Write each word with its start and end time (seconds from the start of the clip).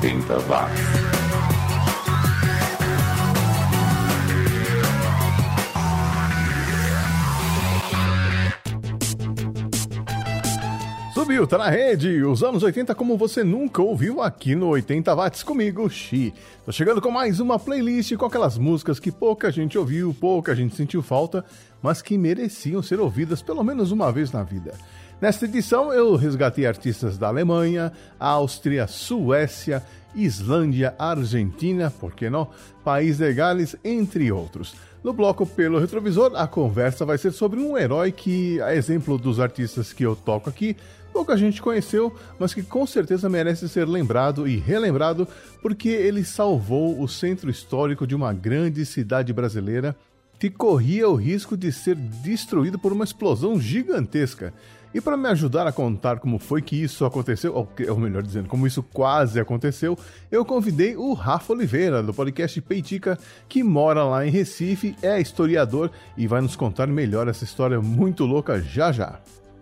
80 0.00 0.38
watts. 0.48 0.80
Subiu, 11.12 11.46
tá 11.46 11.58
na 11.58 11.68
rede. 11.68 12.24
Os 12.24 12.42
anos 12.42 12.62
80 12.62 12.94
como 12.94 13.18
você 13.18 13.44
nunca 13.44 13.82
ouviu 13.82 14.22
aqui 14.22 14.54
no 14.54 14.68
80 14.68 15.14
Watts 15.14 15.42
comigo, 15.42 15.86
Xi. 15.90 16.32
Tô 16.64 16.72
chegando 16.72 17.02
com 17.02 17.10
mais 17.10 17.38
uma 17.38 17.58
playlist 17.58 18.16
com 18.16 18.24
aquelas 18.24 18.56
músicas 18.56 18.98
que 18.98 19.12
pouca 19.12 19.52
gente 19.52 19.76
ouviu, 19.76 20.16
pouca 20.18 20.56
gente 20.56 20.74
sentiu 20.74 21.02
falta, 21.02 21.44
mas 21.82 22.00
que 22.00 22.16
mereciam 22.16 22.82
ser 22.82 22.98
ouvidas 22.98 23.42
pelo 23.42 23.62
menos 23.62 23.92
uma 23.92 24.10
vez 24.10 24.32
na 24.32 24.42
vida. 24.42 24.72
Nesta 25.20 25.44
edição 25.44 25.92
eu 25.92 26.16
resgatei 26.16 26.64
artistas 26.64 27.18
da 27.18 27.28
Alemanha, 27.28 27.92
Áustria, 28.18 28.86
Suécia, 28.86 29.82
Islândia, 30.14 30.94
Argentina, 30.98 31.90
por 31.90 32.14
que 32.14 32.30
não? 32.30 32.48
País 32.82 33.18
de 33.18 33.30
Gales, 33.34 33.76
entre 33.84 34.32
outros. 34.32 34.74
No 35.04 35.12
bloco 35.12 35.44
Pelo 35.44 35.78
Retrovisor, 35.78 36.32
a 36.34 36.46
conversa 36.46 37.04
vai 37.04 37.18
ser 37.18 37.32
sobre 37.32 37.60
um 37.60 37.76
herói 37.76 38.12
que, 38.12 38.62
a 38.62 38.74
exemplo 38.74 39.18
dos 39.18 39.38
artistas 39.38 39.92
que 39.92 40.04
eu 40.04 40.16
toco 40.16 40.48
aqui, 40.48 40.74
pouca 41.12 41.36
gente 41.36 41.60
conheceu, 41.60 42.16
mas 42.38 42.54
que 42.54 42.62
com 42.62 42.86
certeza 42.86 43.28
merece 43.28 43.68
ser 43.68 43.86
lembrado 43.86 44.48
e 44.48 44.56
relembrado 44.56 45.28
porque 45.60 45.90
ele 45.90 46.24
salvou 46.24 46.98
o 46.98 47.06
centro 47.06 47.50
histórico 47.50 48.06
de 48.06 48.14
uma 48.14 48.32
grande 48.32 48.86
cidade 48.86 49.34
brasileira 49.34 49.94
que 50.38 50.48
corria 50.48 51.06
o 51.06 51.14
risco 51.14 51.54
de 51.54 51.70
ser 51.70 51.94
destruído 51.94 52.78
por 52.78 52.92
uma 52.92 53.04
explosão 53.04 53.60
gigantesca. 53.60 54.54
E 54.92 55.00
para 55.00 55.16
me 55.16 55.28
ajudar 55.28 55.66
a 55.66 55.72
contar 55.72 56.18
como 56.18 56.38
foi 56.38 56.60
que 56.60 56.74
isso 56.74 57.04
aconteceu, 57.04 57.54
ou, 57.54 57.98
melhor 57.98 58.22
dizendo, 58.22 58.48
como 58.48 58.66
isso 58.66 58.82
quase 58.82 59.38
aconteceu, 59.38 59.96
eu 60.30 60.44
convidei 60.44 60.96
o 60.96 61.12
Rafa 61.12 61.52
Oliveira, 61.52 62.02
do 62.02 62.12
podcast 62.12 62.60
Peitica, 62.60 63.18
que 63.48 63.62
mora 63.62 64.02
lá 64.02 64.26
em 64.26 64.30
Recife, 64.30 64.96
é 65.00 65.20
historiador 65.20 65.90
e 66.16 66.26
vai 66.26 66.40
nos 66.40 66.56
contar 66.56 66.88
melhor 66.88 67.28
essa 67.28 67.44
história 67.44 67.80
muito 67.80 68.24
louca 68.24 68.60
já 68.60 68.90
já 68.90 69.20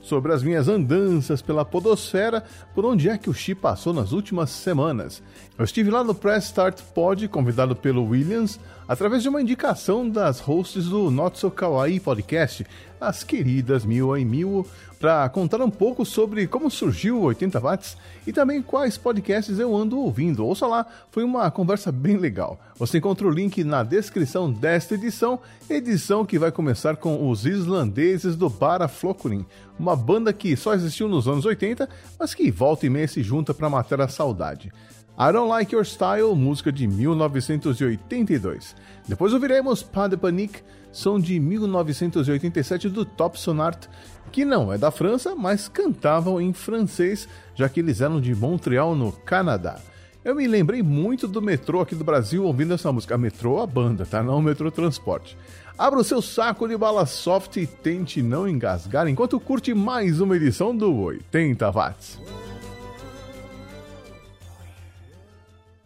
sobre 0.09 0.33
as 0.33 0.43
minhas 0.43 0.69
andanças 0.69 1.43
pela 1.43 1.65
podosfera, 1.65 2.43
por 2.75 2.85
onde 2.87 3.11
é 3.11 3.19
que 3.19 3.29
o 3.29 3.35
Xi 3.35 3.55
passou 3.55 3.93
nas 3.93 4.13
últimas 4.13 4.49
semanas. 4.49 5.23
Eu 5.59 5.65
estive 5.65 5.91
lá 5.91 6.03
no 6.03 6.15
Press 6.15 6.45
Start 6.45 6.81
Pod, 6.95 7.29
convidado 7.29 7.77
pelo 7.77 8.05
Williams, 8.05 8.59
através 8.89 9.23
de 9.23 9.29
uma 9.29 9.43
indicação 9.43 10.09
das 10.09 10.41
hosts 10.41 10.87
do 10.87 11.11
Not 11.11 11.39
So 11.39 11.51
Kawaii 11.51 12.01
Podcast, 12.01 12.67
as 13.01 13.23
queridas 13.23 13.85
Mil 13.85 14.17
em 14.17 14.25
Mil, 14.25 14.67
para 14.99 15.29
contar 15.29 15.61
um 15.61 15.71
pouco 15.71 16.05
sobre 16.05 16.47
como 16.47 16.71
surgiu 16.71 17.19
o 17.19 17.23
80 17.23 17.61
Watts 17.61 17.97
e 18.27 18.33
também 18.33 18.61
quais 18.61 18.99
podcasts 18.99 19.59
eu 19.59 19.77
ando 19.77 19.99
ouvindo. 19.99 20.45
Ouça 20.45 20.67
lá, 20.67 20.87
foi 21.11 21.23
uma 21.23 21.51
conversa 21.51 21.93
bem 21.93 22.17
legal. 22.17 22.59
Você 22.77 22.99
encontra 22.99 23.27
o 23.27 23.31
link 23.31 23.63
na 23.63 23.83
descrição 23.83 24.53
desta 24.53 24.95
edição, 24.95 25.41
edição 25.71 26.27
que 26.27 26.39
vai 26.39 26.51
começar 26.51 26.97
com 26.97 27.31
os 27.31 27.47
islandeses 27.47 28.37
do 28.37 28.49
Bara 28.49 28.89
Flokurin, 28.89 29.47
uma 29.79 29.95
banda 29.95 30.33
que 30.33 30.57
só 30.57 30.75
existiu 30.75 31.09
nos 31.09 31.29
anos 31.29 31.45
80, 31.45 31.89
mas 32.19 32.35
que 32.35 32.51
volta 32.51 32.87
e 32.87 32.91
meia 32.91 33.07
se 33.07 33.23
junta 33.23 33.55
para 33.55 33.71
matar 33.71 34.01
a 34.01 34.09
saudade. 34.09 34.73
I 35.21 35.33
Don't 35.33 35.49
Like 35.49 35.75
Your 35.75 35.85
Style, 35.85 36.33
música 36.37 36.71
de 36.71 36.87
1982. 36.87 38.77
Depois 39.09 39.33
ouviremos 39.33 39.83
Pas 39.83 40.09
de 40.09 40.17
Panique, 40.17 40.63
som 40.99 41.21
de 41.21 41.39
1987 41.39 42.89
do 42.89 43.05
Top 43.05 43.39
Sonart, 43.39 43.87
que 44.33 44.45
não 44.45 44.73
é 44.73 44.77
da 44.77 44.91
França, 44.91 45.35
mas 45.37 45.69
cantavam 45.69 46.41
em 46.41 46.53
francês, 46.53 47.29
já 47.55 47.69
que 47.69 47.79
eles 47.79 48.01
eram 48.01 48.21
de 48.21 48.35
Montreal, 48.35 48.97
no 48.97 49.13
Canadá. 49.13 49.81
Eu 50.25 50.35
me 50.35 50.47
lembrei 50.49 50.83
muito 50.83 51.29
do 51.29 51.41
metrô 51.41 51.81
aqui 51.81 51.95
do 51.95 52.03
Brasil 52.03 52.45
ouvindo 52.45 52.75
essa 52.75 52.93
música. 52.93 53.15
A 53.15 53.19
metrô, 53.19 53.63
a 53.63 53.67
banda, 53.67 54.05
tá? 54.05 54.23
Não 54.23 54.39
o 54.39 54.43
metrô 54.43 54.71
transporte. 54.71 55.39
Abra 55.79 56.01
o 56.01 56.05
seu 56.05 56.21
saco 56.21 56.67
de 56.67 56.77
bala 56.77 57.07
soft 57.07 57.57
e 57.57 57.67
tente 57.67 58.21
não 58.21 58.49
engasgar 58.49 59.07
enquanto 59.07 59.39
curte 59.39 59.73
mais 59.73 60.21
uma 60.21 60.37
edição 60.37 60.77
do 60.77 60.93
80 60.93 61.71
Watts. 61.71 62.19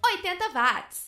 80 0.03 0.49
watts. 0.55 1.02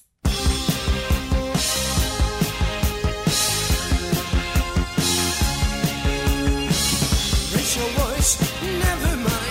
Raise 8.25 8.41
your 8.63 9.44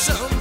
some 0.00 0.39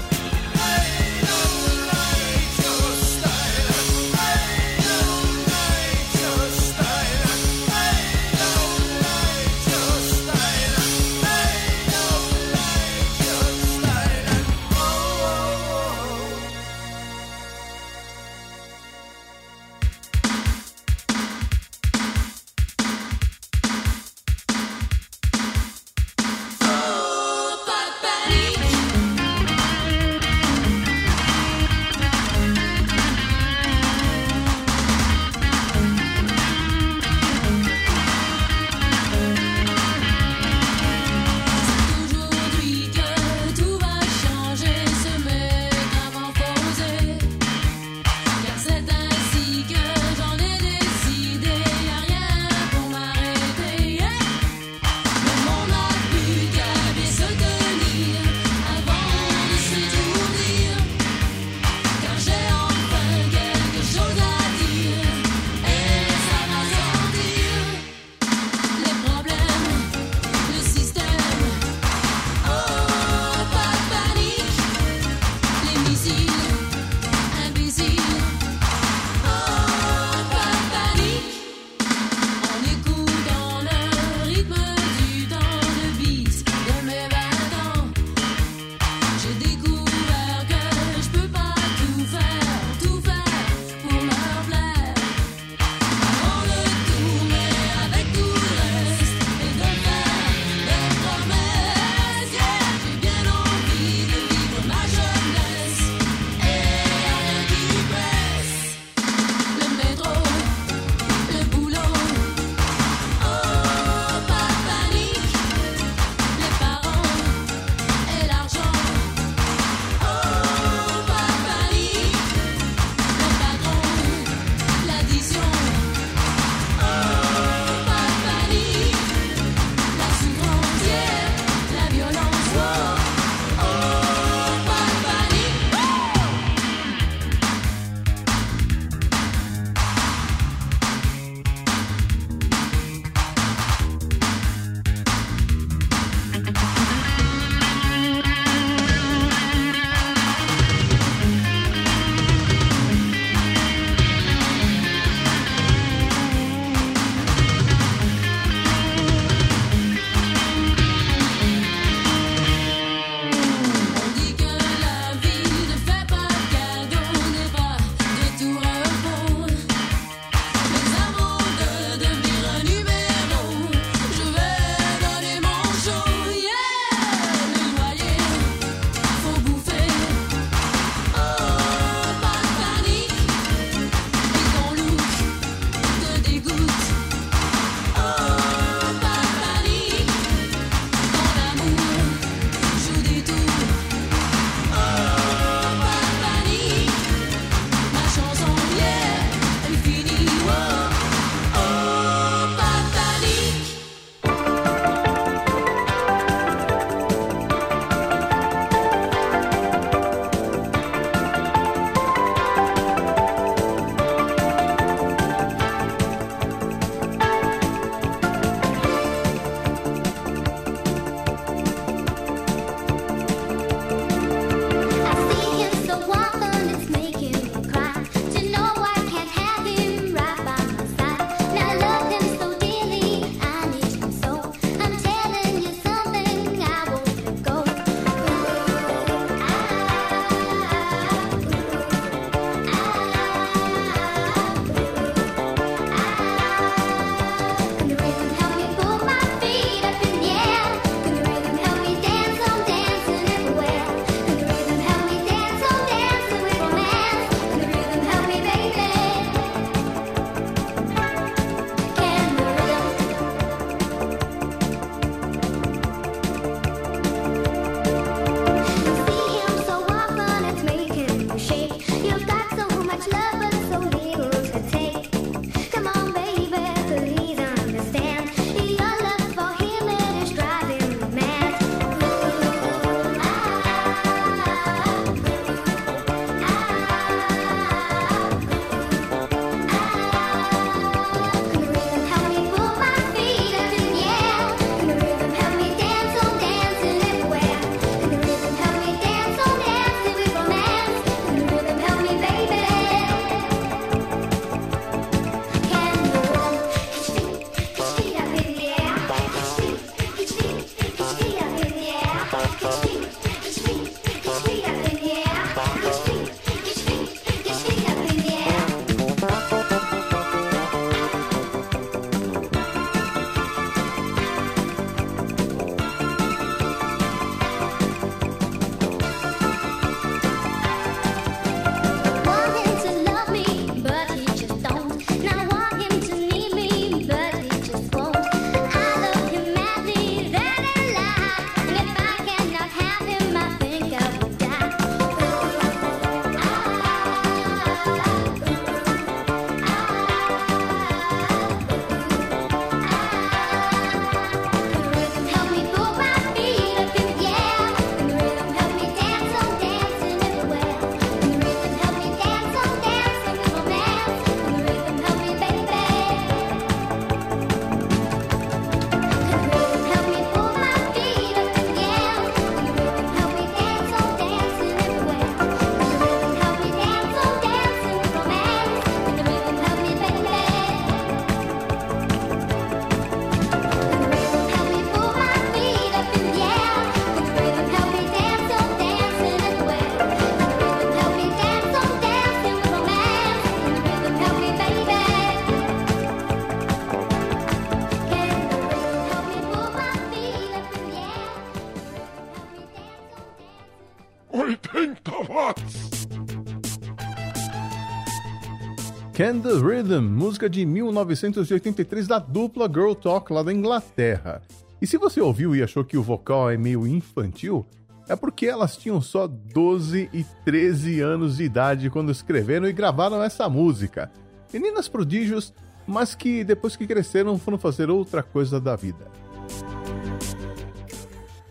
Can 409.29 409.41
the 409.41 409.59
Rhythm, 409.59 410.05
música 410.05 410.49
de 410.49 410.65
1983 410.65 412.07
da 412.07 412.17
dupla 412.17 412.67
Girl 412.67 412.93
Talk 412.93 413.31
lá 413.31 413.43
da 413.43 413.53
Inglaterra. 413.53 414.41
E 414.81 414.87
se 414.87 414.97
você 414.97 415.21
ouviu 415.21 415.55
e 415.55 415.61
achou 415.61 415.85
que 415.85 415.95
o 415.95 416.01
vocal 416.01 416.49
é 416.49 416.57
meio 416.57 416.87
infantil, 416.87 417.63
é 418.07 418.15
porque 418.15 418.47
elas 418.47 418.75
tinham 418.75 418.99
só 418.99 419.27
12 419.27 420.09
e 420.11 420.25
13 420.43 421.01
anos 421.01 421.37
de 421.37 421.43
idade 421.43 421.91
quando 421.91 422.11
escreveram 422.11 422.67
e 422.67 422.73
gravaram 422.73 423.21
essa 423.21 423.47
música. 423.47 424.11
Meninas 424.51 424.87
prodígios, 424.87 425.53
mas 425.85 426.15
que 426.15 426.43
depois 426.43 426.75
que 426.75 426.87
cresceram 426.87 427.37
foram 427.37 427.59
fazer 427.59 427.87
outra 427.87 428.23
coisa 428.23 428.59
da 428.59 428.75
vida. 428.75 429.05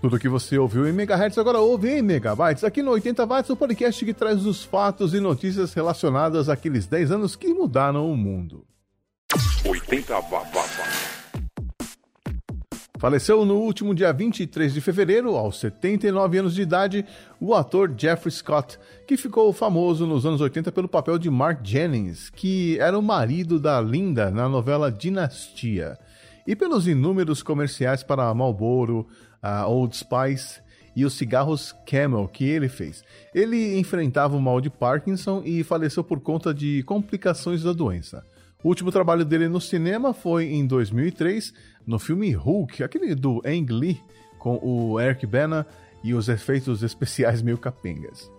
Tudo 0.00 0.18
que 0.18 0.28
você 0.28 0.56
ouviu 0.56 0.88
em 0.88 0.92
megahertz 0.92 1.36
agora 1.38 1.58
ouve 1.58 1.90
em 1.90 2.02
megabytes. 2.02 2.62
Aqui 2.62 2.82
no 2.82 2.92
80 2.92 3.26
watts, 3.26 3.50
o 3.50 3.56
podcast 3.56 4.04
que 4.04 4.14
traz 4.14 4.46
os 4.46 4.62
fatos 4.62 5.12
e 5.12 5.18
notícias 5.18 5.74
relacionadas 5.74 6.48
àqueles 6.48 6.86
10 6.86 7.10
anos 7.10 7.34
que 7.34 7.52
mudaram 7.52 8.08
o 8.08 8.16
mundo. 8.16 8.64
80 9.66 10.14
watts. 10.20 11.18
Faleceu 12.96 13.44
no 13.44 13.56
último 13.58 13.92
dia 13.92 14.12
23 14.12 14.72
de 14.72 14.80
fevereiro, 14.80 15.36
aos 15.36 15.58
79 15.58 16.38
anos 16.38 16.54
de 16.54 16.62
idade, 16.62 17.04
o 17.40 17.54
ator 17.54 17.92
Jeffrey 17.96 18.30
Scott, 18.32 18.78
que 19.06 19.16
ficou 19.16 19.52
famoso 19.52 20.06
nos 20.06 20.24
anos 20.24 20.40
80 20.40 20.70
pelo 20.70 20.88
papel 20.88 21.18
de 21.18 21.30
Mark 21.30 21.60
Jennings, 21.62 22.30
que 22.30 22.78
era 22.78 22.98
o 22.98 23.02
marido 23.02 23.58
da 23.58 23.80
Linda 23.80 24.30
na 24.30 24.48
novela 24.48 24.90
Dinastia, 24.90 25.96
e 26.44 26.56
pelos 26.56 26.88
inúmeros 26.88 27.40
comerciais 27.40 28.02
para 28.02 28.34
Marlboro, 28.34 29.06
a 29.42 29.66
Old 29.66 29.96
Spice 29.96 30.60
e 30.94 31.04
os 31.04 31.14
cigarros 31.14 31.74
Camel 31.86 32.26
que 32.26 32.44
ele 32.44 32.68
fez. 32.68 33.04
Ele 33.34 33.78
enfrentava 33.78 34.36
o 34.36 34.40
mal 34.40 34.60
de 34.60 34.68
Parkinson 34.68 35.42
e 35.44 35.62
faleceu 35.62 36.02
por 36.02 36.20
conta 36.20 36.52
de 36.52 36.82
complicações 36.82 37.62
da 37.62 37.72
doença. 37.72 38.24
O 38.62 38.68
último 38.68 38.90
trabalho 38.90 39.24
dele 39.24 39.48
no 39.48 39.60
cinema 39.60 40.12
foi 40.12 40.46
em 40.46 40.66
2003, 40.66 41.54
no 41.86 41.98
filme 41.98 42.32
Hulk, 42.32 42.82
aquele 42.82 43.14
do 43.14 43.40
Ang 43.46 43.72
Lee, 43.72 44.00
com 44.38 44.58
o 44.60 45.00
Eric 45.00 45.24
Bana 45.26 45.64
e 46.02 46.14
os 46.14 46.28
efeitos 46.28 46.82
especiais 46.82 47.42
meio 47.42 47.58
capengas. 47.58 48.30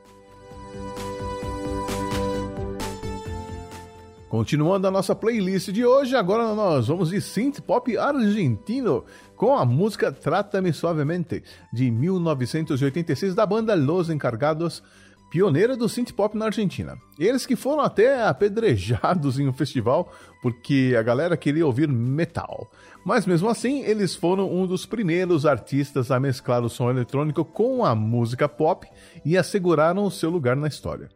Continuando 4.29 4.85
a 4.85 4.91
nossa 4.91 5.15
playlist 5.15 5.71
de 5.71 5.83
hoje, 5.83 6.15
agora 6.15 6.53
nós 6.53 6.87
vamos 6.87 7.09
de 7.09 7.19
synth 7.19 7.61
pop 7.61 7.97
argentino 7.97 9.03
com 9.39 9.55
a 9.55 9.63
música 9.63 10.11
Trata-me 10.11 10.73
Suavemente, 10.73 11.41
de 11.71 11.89
1986, 11.89 13.33
da 13.33 13.45
banda 13.45 13.73
Los 13.73 14.09
Encargados, 14.09 14.83
pioneira 15.31 15.77
do 15.77 15.87
synth 15.87 16.11
pop 16.11 16.37
na 16.37 16.47
Argentina. 16.47 16.97
Eles 17.17 17.45
que 17.45 17.55
foram 17.55 17.81
até 17.81 18.21
apedrejados 18.27 19.39
em 19.39 19.47
um 19.47 19.53
festival 19.53 20.11
porque 20.41 20.93
a 20.99 21.01
galera 21.01 21.37
queria 21.37 21.65
ouvir 21.65 21.87
metal. 21.87 22.69
Mas 23.05 23.25
mesmo 23.25 23.47
assim, 23.47 23.81
eles 23.85 24.13
foram 24.13 24.53
um 24.53 24.67
dos 24.67 24.85
primeiros 24.85 25.45
artistas 25.45 26.11
a 26.11 26.19
mesclar 26.19 26.61
o 26.61 26.69
som 26.69 26.89
eletrônico 26.89 27.45
com 27.45 27.85
a 27.85 27.95
música 27.95 28.49
pop 28.49 28.85
e 29.23 29.37
asseguraram 29.37 30.03
o 30.03 30.11
seu 30.11 30.29
lugar 30.29 30.57
na 30.57 30.67
história. 30.67 31.07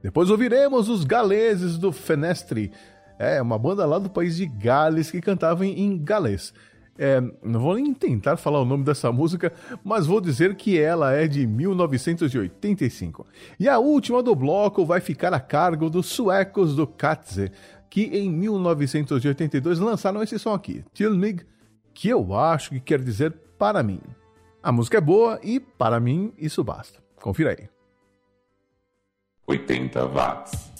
Depois 0.00 0.30
ouviremos 0.30 0.88
os 0.88 1.02
galeses 1.02 1.76
do 1.76 1.90
Fenestre, 1.90 2.70
é 3.18 3.40
uma 3.42 3.58
banda 3.58 3.84
lá 3.86 3.98
do 3.98 4.10
país 4.10 4.36
de 4.36 4.46
Gales 4.46 5.10
que 5.10 5.20
cantava 5.20 5.64
em 5.66 5.96
galês. 6.02 6.52
É, 6.98 7.20
não 7.42 7.60
vou 7.60 7.74
nem 7.74 7.94
tentar 7.94 8.36
falar 8.36 8.60
o 8.60 8.64
nome 8.64 8.84
dessa 8.84 9.10
música, 9.10 9.52
mas 9.82 10.06
vou 10.06 10.20
dizer 10.20 10.54
que 10.54 10.78
ela 10.78 11.12
é 11.12 11.26
de 11.26 11.46
1985. 11.46 13.26
E 13.58 13.68
a 13.68 13.78
última 13.78 14.22
do 14.22 14.34
bloco 14.34 14.84
vai 14.84 15.00
ficar 15.00 15.32
a 15.32 15.40
cargo 15.40 15.88
dos 15.88 16.06
suecos 16.06 16.76
do 16.76 16.86
Katze, 16.86 17.50
que 17.88 18.02
em 18.02 18.30
1982 18.30 19.78
lançaram 19.78 20.22
esse 20.22 20.38
som 20.38 20.52
aqui, 20.52 20.84
Till 20.92 21.14
Mig, 21.14 21.44
que 21.94 22.08
eu 22.08 22.34
acho 22.34 22.70
que 22.70 22.80
quer 22.80 23.00
dizer 23.00 23.32
para 23.58 23.82
mim. 23.82 24.00
A 24.62 24.70
música 24.70 24.98
é 24.98 25.00
boa 25.00 25.40
e, 25.42 25.58
para 25.58 25.98
mim, 25.98 26.32
isso 26.38 26.62
basta. 26.62 27.00
Confira 27.16 27.50
aí. 27.50 27.68
80 29.46 30.06
watts. 30.06 30.71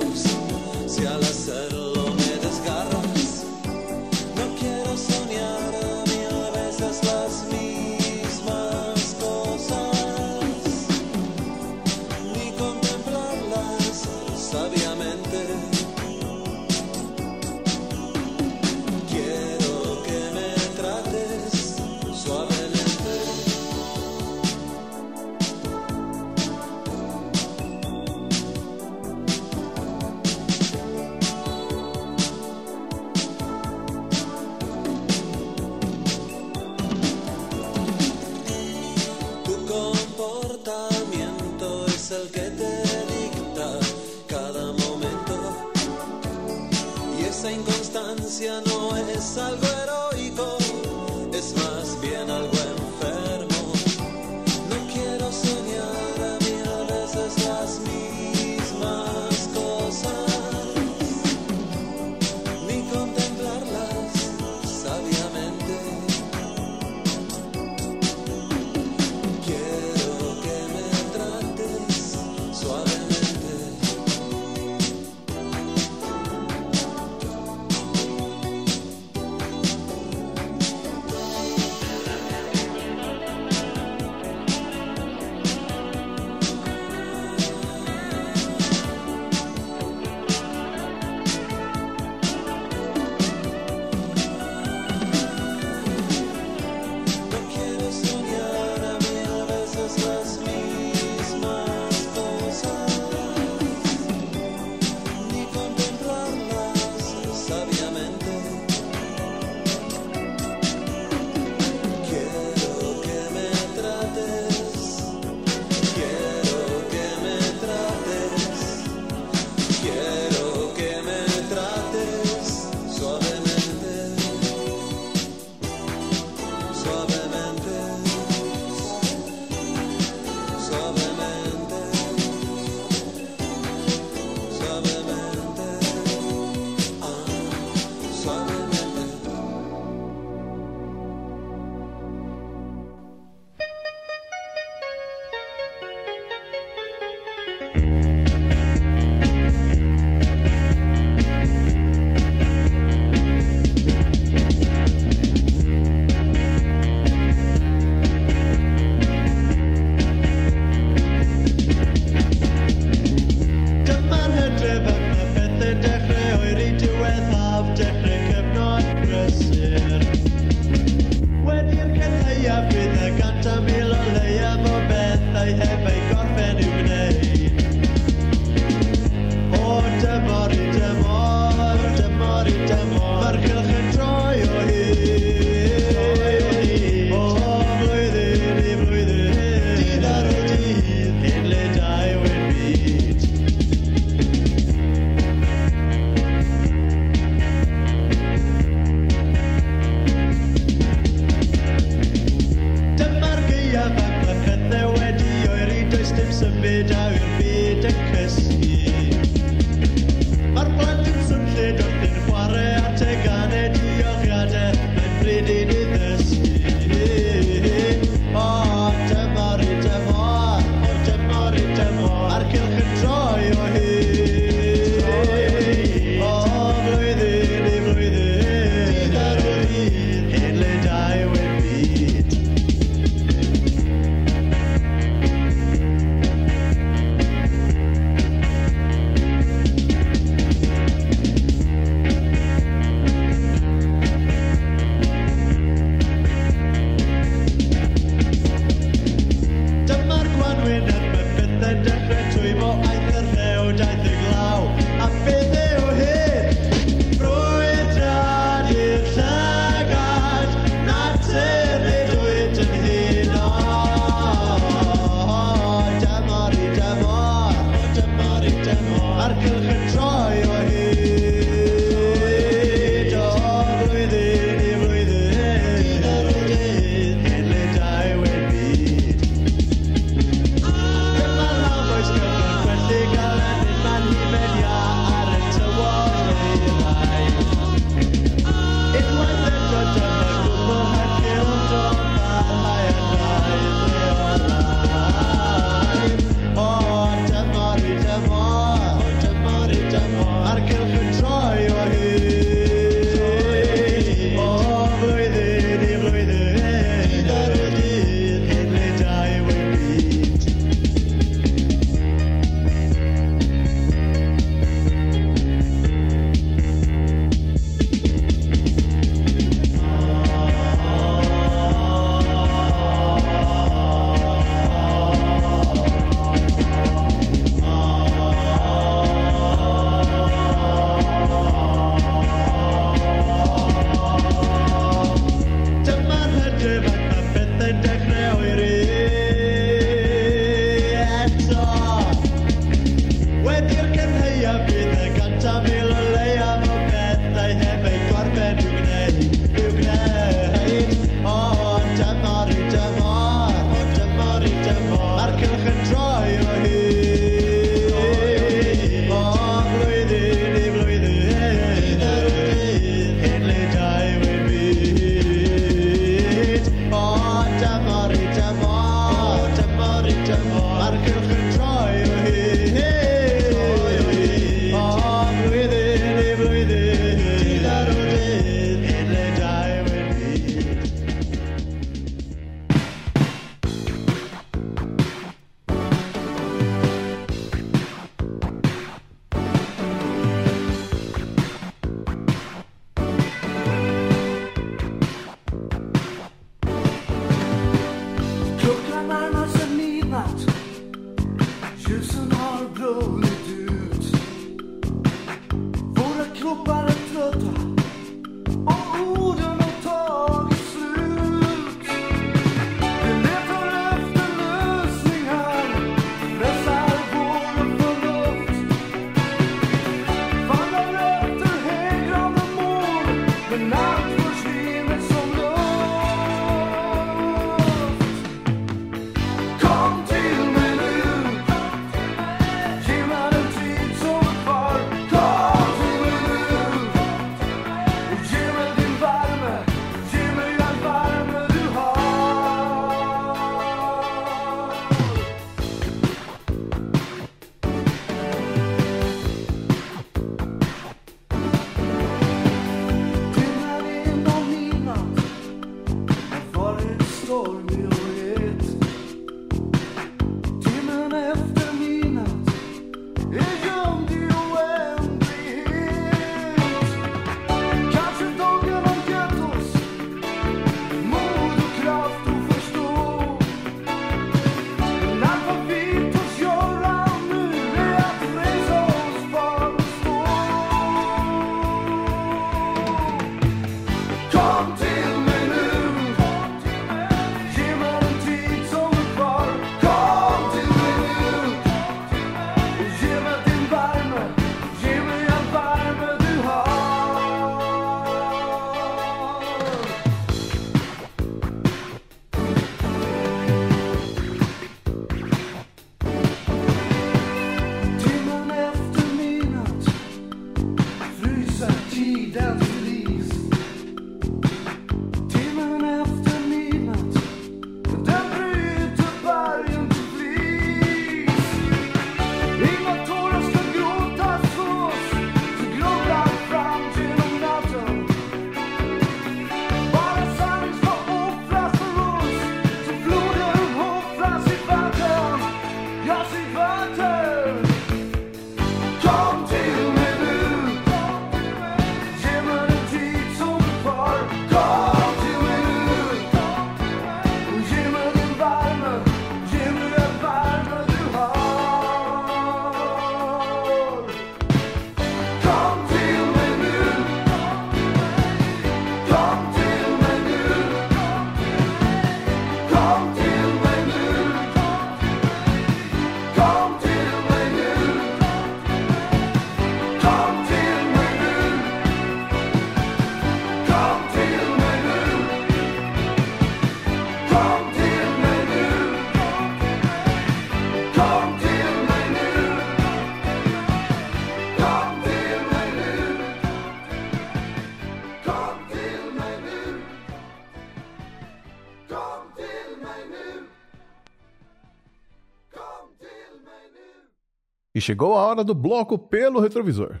E 597.78 597.80
chegou 597.80 598.14
a 598.14 598.26
hora 598.26 598.42
do 598.42 598.56
bloco 598.56 598.98
pelo 598.98 599.38
retrovisor. 599.38 600.00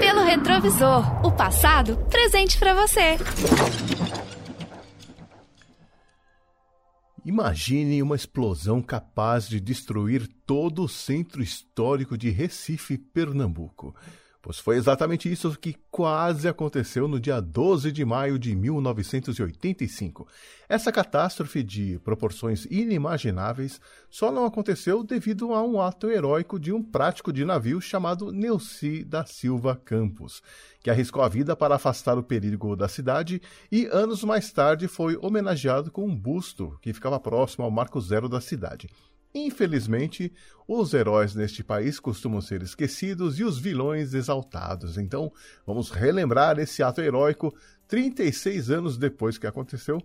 Pelo 0.00 0.24
retrovisor, 0.24 1.04
o 1.22 1.30
passado 1.30 1.98
presente 2.08 2.58
para 2.58 2.72
você. 2.72 3.18
Imagine 7.22 8.02
uma 8.02 8.16
explosão 8.16 8.80
capaz 8.80 9.46
de 9.46 9.60
destruir 9.60 10.26
todo 10.46 10.82
o 10.82 10.88
centro 10.88 11.42
histórico 11.42 12.16
de 12.16 12.30
Recife, 12.30 12.96
Pernambuco. 12.96 13.94
Pois 14.44 14.58
foi 14.58 14.76
exatamente 14.76 15.32
isso 15.32 15.58
que 15.58 15.74
quase 15.90 16.46
aconteceu 16.46 17.08
no 17.08 17.18
dia 17.18 17.40
12 17.40 17.90
de 17.90 18.04
maio 18.04 18.38
de 18.38 18.54
1985. 18.54 20.28
Essa 20.68 20.92
catástrofe 20.92 21.62
de 21.62 21.98
proporções 22.04 22.66
inimagináveis 22.66 23.80
só 24.10 24.30
não 24.30 24.44
aconteceu 24.44 25.02
devido 25.02 25.54
a 25.54 25.62
um 25.62 25.80
ato 25.80 26.10
heróico 26.10 26.60
de 26.60 26.74
um 26.74 26.82
prático 26.82 27.32
de 27.32 27.42
navio 27.42 27.80
chamado 27.80 28.30
Neuci 28.30 29.02
da 29.02 29.24
Silva 29.24 29.80
Campos, 29.82 30.42
que 30.82 30.90
arriscou 30.90 31.22
a 31.22 31.28
vida 31.30 31.56
para 31.56 31.76
afastar 31.76 32.18
o 32.18 32.22
perigo 32.22 32.76
da 32.76 32.86
cidade 32.86 33.40
e 33.72 33.86
anos 33.86 34.22
mais 34.24 34.52
tarde 34.52 34.86
foi 34.88 35.16
homenageado 35.22 35.90
com 35.90 36.04
um 36.04 36.14
busto 36.14 36.78
que 36.82 36.92
ficava 36.92 37.18
próximo 37.18 37.64
ao 37.64 37.70
marco 37.70 37.98
zero 37.98 38.28
da 38.28 38.42
cidade. 38.42 38.90
Infelizmente, 39.34 40.32
os 40.68 40.94
heróis 40.94 41.34
neste 41.34 41.64
país 41.64 41.98
costumam 41.98 42.40
ser 42.40 42.62
esquecidos 42.62 43.40
e 43.40 43.44
os 43.44 43.58
vilões 43.58 44.14
exaltados. 44.14 44.96
Então, 44.96 45.32
vamos 45.66 45.90
relembrar 45.90 46.60
esse 46.60 46.84
ato 46.84 47.00
heróico 47.00 47.52
36 47.88 48.70
anos 48.70 48.96
depois 48.96 49.36
que 49.36 49.46
aconteceu. 49.46 50.00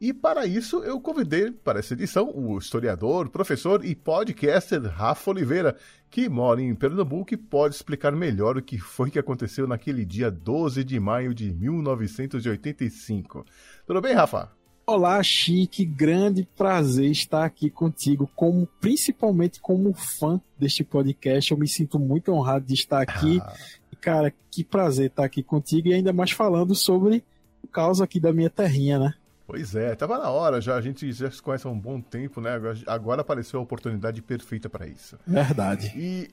E 0.00 0.12
para 0.12 0.44
isso, 0.44 0.82
eu 0.84 1.00
convidei 1.00 1.50
para 1.50 1.78
essa 1.78 1.94
edição 1.94 2.30
o 2.34 2.58
historiador, 2.58 3.30
professor 3.30 3.82
e 3.84 3.94
podcaster 3.94 4.82
Rafa 4.82 5.30
Oliveira, 5.30 5.76
que 6.10 6.28
mora 6.28 6.60
em 6.60 6.74
Pernambuco 6.74 7.32
e 7.32 7.38
pode 7.38 7.76
explicar 7.76 8.12
melhor 8.12 8.58
o 8.58 8.62
que 8.62 8.76
foi 8.76 9.10
que 9.10 9.18
aconteceu 9.18 9.66
naquele 9.66 10.04
dia 10.04 10.30
12 10.30 10.84
de 10.84 11.00
maio 11.00 11.32
de 11.32 11.54
1985. 11.54 13.46
Tudo 13.86 14.00
bem, 14.02 14.12
Rafa? 14.12 14.63
Olá, 14.86 15.22
Chique, 15.22 15.82
grande 15.82 16.46
prazer 16.56 17.10
estar 17.10 17.42
aqui 17.42 17.70
contigo, 17.70 18.30
como 18.36 18.68
principalmente 18.82 19.58
como 19.58 19.94
fã 19.94 20.38
deste 20.58 20.84
podcast. 20.84 21.50
Eu 21.50 21.56
me 21.56 21.66
sinto 21.66 21.98
muito 21.98 22.30
honrado 22.30 22.66
de 22.66 22.74
estar 22.74 23.00
aqui. 23.00 23.40
Ah. 23.40 23.56
Cara, 23.98 24.34
que 24.50 24.62
prazer 24.62 25.06
estar 25.06 25.24
aqui 25.24 25.42
contigo 25.42 25.88
e 25.88 25.94
ainda 25.94 26.12
mais 26.12 26.32
falando 26.32 26.74
sobre 26.74 27.24
o 27.62 27.66
caos 27.66 28.02
aqui 28.02 28.20
da 28.20 28.30
minha 28.30 28.50
terrinha, 28.50 28.98
né? 28.98 29.14
Pois 29.46 29.74
é, 29.74 29.94
tava 29.94 30.18
na 30.18 30.28
hora 30.28 30.60
já, 30.60 30.76
a 30.76 30.80
gente 30.82 31.10
já 31.12 31.30
se 31.30 31.40
conhece 31.40 31.66
há 31.66 31.70
um 31.70 31.78
bom 31.78 31.98
tempo, 32.02 32.38
né? 32.38 32.50
Agora 32.86 33.22
apareceu 33.22 33.60
a 33.60 33.62
oportunidade 33.62 34.20
perfeita 34.20 34.68
para 34.68 34.86
isso. 34.86 35.18
Verdade. 35.26 35.94
E 35.96 36.28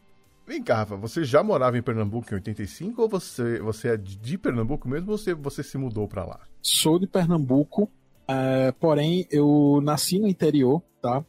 Vem 0.46 0.62
cá, 0.62 0.78
Rafa, 0.78 0.98
você 0.98 1.24
já 1.24 1.42
morava 1.42 1.78
em 1.78 1.82
Pernambuco 1.82 2.28
em 2.32 2.36
85 2.36 3.02
ou 3.02 3.08
você, 3.08 3.60
você 3.60 3.90
é 3.90 3.98
de 3.98 4.38
Pernambuco 4.38 4.90
mesmo 4.90 5.12
ou 5.12 5.18
você, 5.18 5.34
você 5.34 5.64
se 5.64 5.78
mudou 5.78 6.10
para 6.10 6.26
lá? 6.26 6.42
Sou 6.62 7.00
de 7.00 7.08
Pernambuco, 7.08 7.90
Uh, 8.32 8.72
porém, 8.80 9.28
eu 9.30 9.82
nasci 9.84 10.18
no 10.18 10.28
interior, 10.28 10.82
tá? 11.02 11.24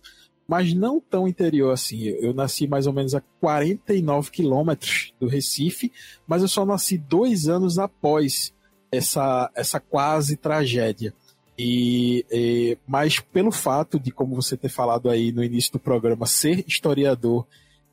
Mas 0.47 0.73
não 0.75 1.01
tão 1.01 1.27
interior 1.27 1.73
assim. 1.73 2.03
Eu 2.03 2.33
nasci 2.33 2.67
mais 2.67 2.87
ou 2.87 2.93
menos 2.93 3.15
a 3.15 3.21
49 3.41 4.31
quilômetros 4.31 5.13
do 5.19 5.27
Recife, 5.27 5.91
mas 6.27 6.43
eu 6.43 6.49
só 6.49 6.65
nasci 6.65 6.99
dois 6.99 7.49
anos 7.49 7.79
após 7.79 8.53
essa, 8.91 9.51
essa 9.55 9.81
quase 9.81 10.37
tragédia. 10.37 11.15
E, 11.59 12.25
e, 12.31 12.79
mas 12.87 13.21
pelo 13.21 13.51
fato 13.51 13.99
de, 13.99 14.11
como 14.11 14.35
você 14.35 14.57
ter 14.57 14.69
falado 14.69 15.09
aí 15.11 15.33
no 15.33 15.43
início 15.43 15.73
do 15.73 15.79
programa, 15.79 16.27
ser 16.27 16.65
historiador, 16.67 17.47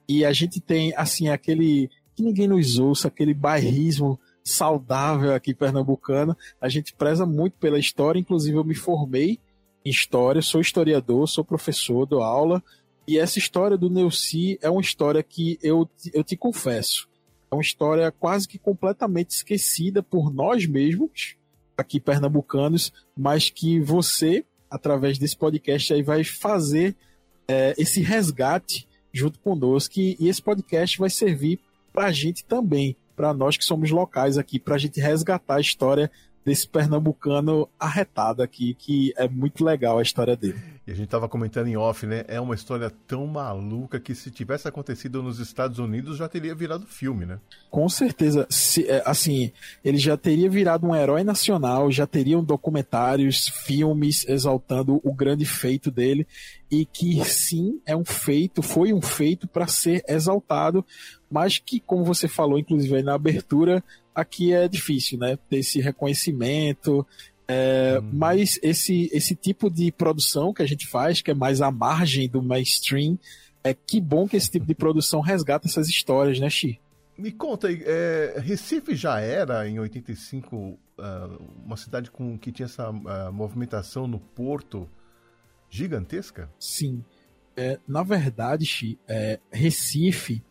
e 0.08 0.26
a 0.26 0.34
gente 0.34 0.60
tem 0.60 0.93
assim 0.95 1.30
aquele 1.30 1.89
que 2.15 2.24
ninguém 2.24 2.48
nos 2.48 2.78
ouça, 2.78 3.08
aquele 3.08 3.34
bairrismo 3.34 4.19
saudável 4.50 5.34
aqui 5.34 5.54
pernambucana. 5.54 6.38
A 6.60 6.70
gente 6.70 6.94
preza 6.94 7.26
muito 7.26 7.54
pela 7.54 7.80
história, 7.80 8.20
inclusive 8.20 8.58
eu 8.58 8.64
me 8.64 8.76
formei 8.76 9.40
em 9.86 9.90
história, 9.90 10.42
sou 10.42 10.62
historiador, 10.62 11.28
sou 11.28 11.44
professor, 11.44 12.06
dou 12.06 12.22
aula. 12.22 12.64
E 13.08 13.18
essa 13.18 13.40
história 13.40 13.78
do 13.78 13.90
Neuci 13.90 14.60
é 14.62 14.70
uma 14.70 14.82
história 14.82 15.24
que 15.24 15.58
eu, 15.64 15.90
eu 16.14 16.24
te 16.24 16.38
confesso, 16.38 17.10
é 17.52 17.56
uma 17.56 17.62
história 17.62 18.12
quase 18.12 18.48
que 18.48 18.60
completamente 18.60 19.32
esquecida 19.32 20.04
por 20.04 20.32
nós 20.32 20.68
mesmos, 20.68 21.36
aqui 21.76 22.00
pernambucanos, 22.00 22.94
mas 23.18 23.50
que 23.50 23.80
você, 23.80 24.46
através 24.70 25.18
desse 25.18 25.36
podcast 25.36 25.94
aí, 25.94 26.04
vai 26.04 26.24
fazer 26.24 26.96
é, 27.48 27.74
esse 27.78 28.02
resgate 28.02 28.88
junto 29.12 29.40
conosco. 29.40 30.00
E, 30.00 30.16
e 30.20 30.28
esse 30.28 30.42
podcast 30.42 30.98
vai 31.00 31.10
servir 31.10 31.60
para 31.92 32.06
a 32.06 32.12
gente 32.12 32.46
também 32.46 32.96
para 33.19 33.34
nós 33.34 33.58
que 33.58 33.65
somos 33.65 33.91
locais 33.91 34.38
aqui, 34.38 34.58
para 34.58 34.75
a 34.75 34.77
gente 34.77 35.01
resgatar 35.01 35.55
a 35.55 35.60
história 35.60 36.10
desse 36.45 36.65
pernambucano 36.65 37.67
arretado 37.77 38.41
aqui, 38.41 38.73
que 38.73 39.13
é 39.17 39.27
muito 39.27 39.62
legal 39.62 39.99
a 39.99 40.01
história 40.01 40.38
dele. 40.38 40.58
E 40.89 40.91
a 40.91 40.95
gente 40.95 41.06
estava 41.06 41.30
comentando 41.30 41.67
em 41.67 41.78
off, 41.78 42.08
né? 42.08 42.25
É 42.28 42.41
uma 42.41 42.56
história 42.56 42.91
tão 43.06 43.28
maluca 43.28 43.99
que 43.99 44.15
se 44.15 44.32
tivesse 44.32 44.67
acontecido 44.67 45.21
nos 45.21 45.38
Estados 45.38 45.78
Unidos 45.78 46.17
já 46.17 46.28
teria 46.28 46.56
virado 46.56 46.88
filme, 46.88 47.28
né? 47.28 47.39
Com 47.69 47.88
certeza. 47.88 48.47
Se, 48.49 48.89
é, 48.89 49.04
assim, 49.06 49.52
ele 49.86 49.99
já 49.99 50.17
teria 50.17 50.49
virado 50.49 50.88
um 50.88 50.95
herói 50.95 51.23
nacional, 51.23 51.91
já 51.91 52.08
teriam 52.08 52.43
documentários, 52.43 53.49
filmes 53.49 54.28
exaltando 54.28 54.99
o 55.04 55.13
grande 55.13 55.45
feito 55.45 55.91
dele 55.91 56.25
e 56.71 56.88
que 56.88 57.23
sim, 57.23 57.80
é 57.86 57.95
um 57.95 58.04
feito, 58.04 58.63
foi 58.63 58.91
um 58.91 59.02
feito 59.02 59.47
para 59.47 59.67
ser 59.67 60.04
exaltado, 60.08 60.84
mas 61.30 61.60
que, 61.60 61.80
como 61.80 62.04
você 62.04 62.28
falou, 62.28 62.58
inclusive 62.58 63.04
na 63.04 63.13
abertura, 63.13 63.84
aqui 64.13 64.54
é 64.54 64.67
difícil, 64.67 65.19
né? 65.19 65.38
Ter 65.47 65.60
esse 65.60 65.80
reconhecimento, 65.80 67.06
é, 67.52 68.00
hum. 68.00 68.10
Mas 68.14 68.60
esse, 68.62 69.10
esse 69.12 69.36
tipo 69.36 69.72
de 69.72 69.92
produção 69.92 70.54
que 70.54 70.62
a 70.62 70.68
gente 70.68 70.86
faz, 70.86 71.20
que 71.20 71.32
é 71.32 71.34
mais 71.34 71.62
à 71.62 71.72
margem 71.72 72.30
do 72.30 72.44
mainstream, 72.44 73.18
é 73.64 73.74
que 73.74 74.00
bom 74.00 74.28
que 74.28 74.38
esse 74.38 74.52
tipo 74.52 74.68
de 74.68 74.76
produção 74.76 75.20
resgata 75.20 75.68
essas 75.68 75.90
histórias, 75.90 76.40
né, 76.40 76.48
Xi? 76.48 76.80
Me 77.18 77.32
conta 77.32 77.68
aí, 77.68 77.82
é, 77.86 78.36
Recife 78.38 78.96
já 78.96 79.20
era, 79.20 79.68
em 79.68 79.80
85, 79.80 80.56
uh, 80.56 80.78
ah, 81.00 81.38
uma 81.66 81.76
cidade 81.76 82.12
com 82.12 82.38
que 82.38 82.52
tinha 82.52 82.68
essa 82.68 82.90
uh, 82.92 83.34
movimentação 83.34 84.08
no 84.08 84.20
porto 84.20 84.88
gigantesca? 85.72 86.50
Sim. 86.60 87.04
É, 87.58 87.80
na 87.88 88.04
verdade, 88.04 88.64
Xi, 88.64 88.98
é, 89.08 89.40
Recife 89.52 90.42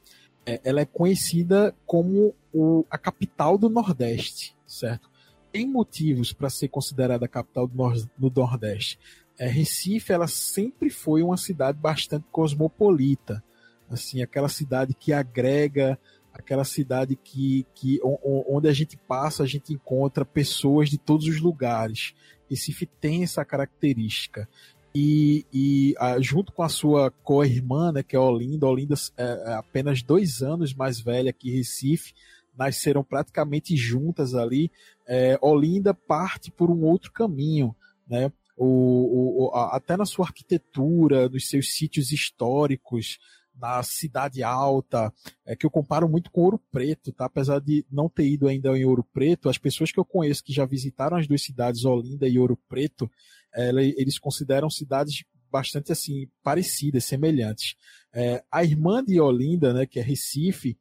é, 0.45 0.61
ela 0.65 0.81
é 0.81 0.85
conhecida 0.85 1.75
como 1.87 2.35
o, 2.53 2.85
a 2.91 2.99
capital 2.99 3.57
do 3.57 3.71
Nordeste, 3.71 4.55
certo? 4.67 5.09
Tem 5.53 5.67
motivos 5.67 6.33
para 6.33 6.51
ser 6.51 6.69
considerada 6.69 7.27
a 7.27 7.29
capital 7.29 7.67
do, 7.67 7.77
nor 7.77 7.95
do 8.17 8.33
Nordeste. 8.35 8.99
É, 9.39 9.47
Recife, 9.47 10.13
ela 10.13 10.27
sempre 10.27 10.91
foi 10.91 11.23
uma 11.23 11.37
cidade 11.37 11.79
bastante 11.79 12.27
cosmopolita, 12.33 13.43
assim, 13.89 14.21
aquela 14.21 14.49
cidade 14.49 14.95
que 14.95 15.13
agrega, 15.13 15.99
aquela 16.33 16.65
cidade 16.65 17.17
que, 17.17 17.67
que 17.75 18.01
onde 18.03 18.69
a 18.69 18.73
gente 18.73 18.97
passa, 18.97 19.43
a 19.43 19.47
gente 19.47 19.73
encontra 19.73 20.25
pessoas 20.25 20.89
de 20.89 20.99
todos 20.99 21.27
os 21.27 21.41
lugares. 21.41 22.15
Recife 22.49 22.87
tem 22.87 23.23
essa 23.23 23.45
característica. 23.45 24.49
E, 24.95 25.45
e 25.53 25.95
a, 25.99 26.21
junto 26.21 26.53
com 26.53 26.63
a 26.63 26.69
sua 26.69 27.11
co-irmã, 27.23 27.93
né, 27.93 28.03
que 28.03 28.17
é 28.17 28.19
Olinda, 28.19 28.67
Olinda 28.67 28.95
é, 29.17 29.51
é 29.51 29.55
apenas 29.55 30.03
dois 30.03 30.43
anos 30.43 30.75
mais 30.75 31.01
velha 31.01 31.33
que 31.33 31.51
Recife, 31.51 32.15
nasceram 32.59 33.05
praticamente 33.05 33.77
juntas 33.77 34.35
ali. 34.35 34.71
É, 35.07 35.39
Olinda 35.41 35.95
parte 35.95 36.51
por 36.51 36.71
um 36.71 36.85
outro 36.85 37.13
caminho, 37.13 37.75
né? 38.07 38.33
O, 38.57 39.47
o, 39.47 39.55
a, 39.55 39.77
até 39.77 39.97
na 39.97 40.05
sua 40.05 40.27
arquitetura, 40.27 41.29
nos 41.29 41.49
seus 41.49 41.73
sítios 41.73 42.11
históricos, 42.11 43.19
na 43.55 43.83
Cidade 43.83 44.43
Alta, 44.43 45.13
é, 45.45 45.55
que 45.55 45.67
eu 45.67 45.71
comparo 45.71 46.09
muito 46.09 46.31
com 46.31 46.43
Ouro 46.43 46.61
Preto, 46.71 47.13
tá? 47.13 47.27
Apesar 47.27 47.61
de 47.61 47.85
não 47.91 48.09
ter 48.09 48.29
ido 48.29 48.49
ainda 48.49 48.77
em 48.77 48.85
Ouro 48.85 49.05
Preto, 49.13 49.49
as 49.49 49.59
pessoas 49.59 49.93
que 49.93 49.99
eu 49.99 50.05
conheço 50.05 50.45
que 50.45 50.53
já 50.53 50.65
visitaram 50.65 51.17
as 51.17 51.27
duas 51.27 51.43
cidades, 51.43 51.85
Olinda 51.85 52.29
e 52.29 52.39
Ouro 52.39 52.59
Preto, 52.69 53.11
é, 53.55 53.71
eles 53.71 54.19
consideram 54.19 54.71
cidades 54.71 55.25
bastante 55.51 55.93
assim 55.93 56.29
parecidas, 56.43 57.05
semelhantes. 57.05 57.75
É, 58.13 58.43
a 58.51 58.63
irmã 58.63 59.05
de 59.05 59.21
Olinda, 59.21 59.73
né, 59.73 59.87
que 59.87 59.99
é 59.99 60.03
Recife, 60.03 60.79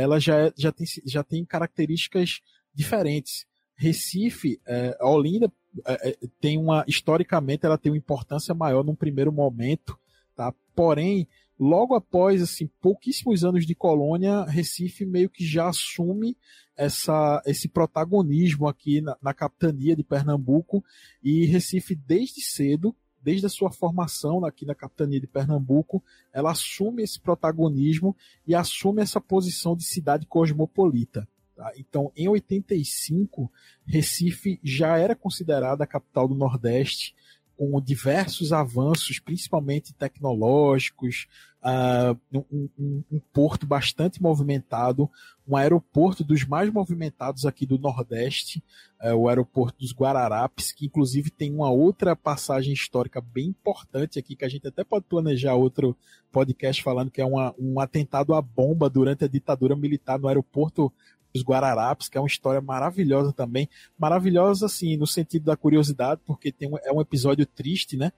ela 0.00 0.18
já, 0.18 0.46
é, 0.46 0.52
já, 0.56 0.72
tem, 0.72 0.86
já 1.04 1.22
tem 1.22 1.44
características 1.44 2.40
diferentes. 2.74 3.46
Recife, 3.76 4.60
é, 4.66 4.96
a 5.00 5.08
Olinda 5.08 5.50
é, 5.86 6.10
é, 6.10 6.16
tem 6.40 6.58
uma, 6.58 6.84
historicamente, 6.86 7.64
ela 7.64 7.78
tem 7.78 7.90
uma 7.92 7.98
importância 7.98 8.54
maior 8.54 8.84
num 8.84 8.94
primeiro 8.94 9.32
momento, 9.32 9.98
tá? 10.34 10.52
Porém, 10.74 11.26
logo 11.58 11.94
após, 11.94 12.42
assim, 12.42 12.68
pouquíssimos 12.80 13.44
anos 13.44 13.66
de 13.66 13.74
colônia, 13.74 14.44
Recife 14.44 15.06
meio 15.06 15.30
que 15.30 15.44
já 15.46 15.68
assume 15.68 16.36
essa, 16.76 17.42
esse 17.46 17.68
protagonismo 17.68 18.66
aqui 18.66 19.00
na, 19.00 19.16
na 19.22 19.34
capitania 19.34 19.94
de 19.94 20.02
Pernambuco 20.02 20.84
e 21.22 21.46
Recife, 21.46 21.94
desde 21.94 22.40
cedo, 22.40 22.94
desde 23.22 23.46
a 23.46 23.50
sua 23.50 23.70
formação 23.70 24.44
aqui 24.44 24.64
na 24.64 24.74
capitania 24.74 25.20
de 25.20 25.26
Pernambuco, 25.26 26.02
ela 26.32 26.50
assume 26.50 27.02
esse 27.02 27.20
protagonismo 27.20 28.16
e 28.46 28.54
assume 28.54 29.02
essa 29.02 29.20
posição 29.20 29.76
de 29.76 29.84
cidade 29.84 30.26
cosmopolita. 30.26 31.28
Tá? 31.54 31.72
Então, 31.76 32.10
em 32.16 32.26
85, 32.26 33.52
Recife 33.84 34.58
já 34.62 34.96
era 34.96 35.14
considerada 35.14 35.84
a 35.84 35.86
capital 35.86 36.26
do 36.26 36.34
Nordeste, 36.34 37.14
com 37.60 37.78
diversos 37.78 38.54
avanços, 38.54 39.18
principalmente 39.18 39.92
tecnológicos, 39.92 41.26
uh, 41.62 42.18
um, 42.32 42.70
um, 42.78 43.04
um, 43.12 43.20
porto 43.34 43.66
bastante 43.66 44.22
movimentado, 44.22 45.10
um 45.46 45.54
aeroporto 45.54 46.24
dos 46.24 46.42
mais 46.46 46.72
movimentados 46.72 47.44
aqui 47.44 47.66
do 47.66 47.76
Nordeste, 47.76 48.64
uh, 49.02 49.14
o 49.14 49.28
aeroporto 49.28 49.78
dos 49.78 49.92
Guararapes, 49.92 50.72
que 50.72 50.86
inclusive 50.86 51.28
tem 51.28 51.54
uma 51.54 51.70
outra 51.70 52.16
passagem 52.16 52.72
histórica 52.72 53.20
bem 53.20 53.48
importante 53.48 54.18
aqui, 54.18 54.34
que 54.34 54.46
a 54.46 54.48
gente 54.48 54.66
até 54.66 54.82
pode 54.82 55.04
planejar 55.04 55.54
outro 55.54 55.94
podcast 56.32 56.82
falando 56.82 57.10
que 57.10 57.20
é 57.20 57.26
uma, 57.26 57.54
um 57.58 57.78
atentado 57.78 58.32
à 58.32 58.40
bomba 58.40 58.88
durante 58.88 59.26
a 59.26 59.28
ditadura 59.28 59.76
militar 59.76 60.18
no 60.18 60.28
aeroporto 60.28 60.90
os 61.34 61.42
Guararapes, 61.42 62.08
que 62.08 62.18
é 62.18 62.20
uma 62.20 62.26
história 62.26 62.60
maravilhosa 62.60 63.32
também. 63.32 63.68
Maravilhosa, 63.98 64.66
assim, 64.66 64.96
no 64.96 65.06
sentido 65.06 65.44
da 65.44 65.56
curiosidade, 65.56 66.20
porque 66.26 66.50
tem 66.52 66.68
um, 66.68 66.76
é 66.78 66.92
um 66.92 67.00
episódio 67.00 67.46
triste, 67.46 67.96
né? 67.96 68.12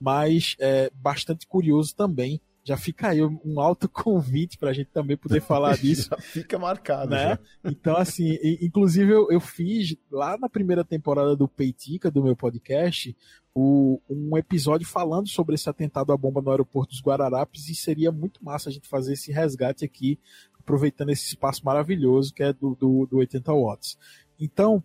Mas 0.00 0.56
é 0.58 0.90
bastante 0.94 1.46
curioso 1.46 1.94
também. 1.94 2.40
Já 2.66 2.78
fica 2.78 3.08
aí 3.08 3.22
um 3.22 3.60
alto 3.60 3.88
convite 3.90 4.56
para 4.56 4.70
a 4.70 4.72
gente 4.72 4.88
também 4.90 5.16
poder 5.16 5.40
falar 5.40 5.76
disso. 5.78 6.08
já 6.10 6.16
fica 6.16 6.58
marcado, 6.58 7.10
né? 7.10 7.38
Já. 7.62 7.70
Então, 7.70 7.96
assim, 7.96 8.38
inclusive 8.60 9.12
eu, 9.12 9.30
eu, 9.30 9.40
fiz 9.40 9.94
lá 10.10 10.38
na 10.38 10.48
primeira 10.48 10.82
temporada 10.82 11.36
do 11.36 11.46
Peitica, 11.46 12.10
do 12.10 12.24
meu 12.24 12.34
podcast, 12.34 13.14
o, 13.54 14.00
um 14.08 14.36
episódio 14.36 14.86
falando 14.86 15.28
sobre 15.28 15.54
esse 15.54 15.68
atentado 15.68 16.12
à 16.12 16.16
bomba 16.16 16.40
no 16.40 16.50
aeroporto 16.50 16.90
dos 16.90 17.02
Guararapes 17.02 17.68
e 17.68 17.74
seria 17.74 18.10
muito 18.10 18.42
massa 18.42 18.68
a 18.68 18.72
gente 18.72 18.88
fazer 18.88 19.12
esse 19.12 19.30
resgate 19.30 19.84
aqui 19.84 20.18
aproveitando 20.64 21.10
esse 21.10 21.26
espaço 21.26 21.64
maravilhoso 21.64 22.32
que 22.32 22.42
é 22.42 22.52
do, 22.52 22.74
do, 22.74 23.06
do 23.06 23.18
80 23.18 23.52
watts. 23.52 23.98
Então, 24.40 24.82